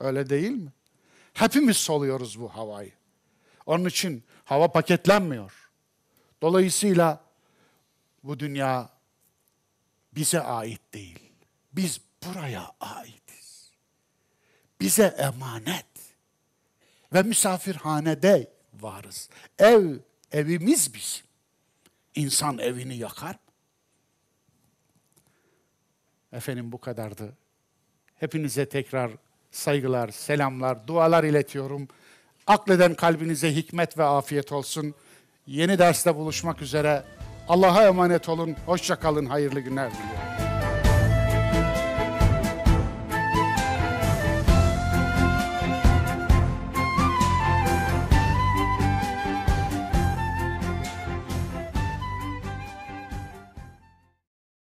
Öyle 0.00 0.30
değil 0.30 0.50
mi? 0.50 0.72
Hepimiz 1.32 1.76
soluyoruz 1.76 2.40
bu 2.40 2.48
havayı. 2.48 2.92
Onun 3.66 3.84
için 3.84 4.24
hava 4.44 4.72
paketlenmiyor. 4.72 5.70
Dolayısıyla 6.42 7.20
bu 8.24 8.38
dünya 8.38 8.88
bize 10.14 10.40
ait 10.40 10.94
değil. 10.94 11.32
Biz 11.72 12.00
buraya 12.26 12.72
aitiz. 12.80 13.70
Bize 14.80 15.14
emanet. 15.18 15.86
Ve 17.12 17.22
misafirhanede 17.22 18.52
varız. 18.74 19.28
Ev, 19.58 19.96
evimiz 20.32 20.94
bizim. 20.94 21.26
İnsan 22.14 22.58
evini 22.58 22.96
yakar 22.96 23.34
mı? 23.34 23.40
Efendim 26.32 26.72
bu 26.72 26.80
kadardı. 26.80 27.36
Hepinize 28.14 28.68
tekrar 28.68 29.10
saygılar, 29.50 30.08
selamlar, 30.08 30.86
dualar 30.86 31.24
iletiyorum. 31.24 31.88
Akleden 32.46 32.94
kalbinize 32.94 33.54
hikmet 33.54 33.98
ve 33.98 34.04
afiyet 34.04 34.52
olsun. 34.52 34.94
Yeni 35.46 35.78
derste 35.78 36.14
buluşmak 36.14 36.62
üzere. 36.62 37.04
Allah'a 37.48 37.86
emanet 37.86 38.28
olun. 38.28 38.56
Hoşça 38.66 38.96
kalın. 38.96 39.26
Hayırlı 39.26 39.60
günler 39.60 39.90
diliyorum. 39.90 40.47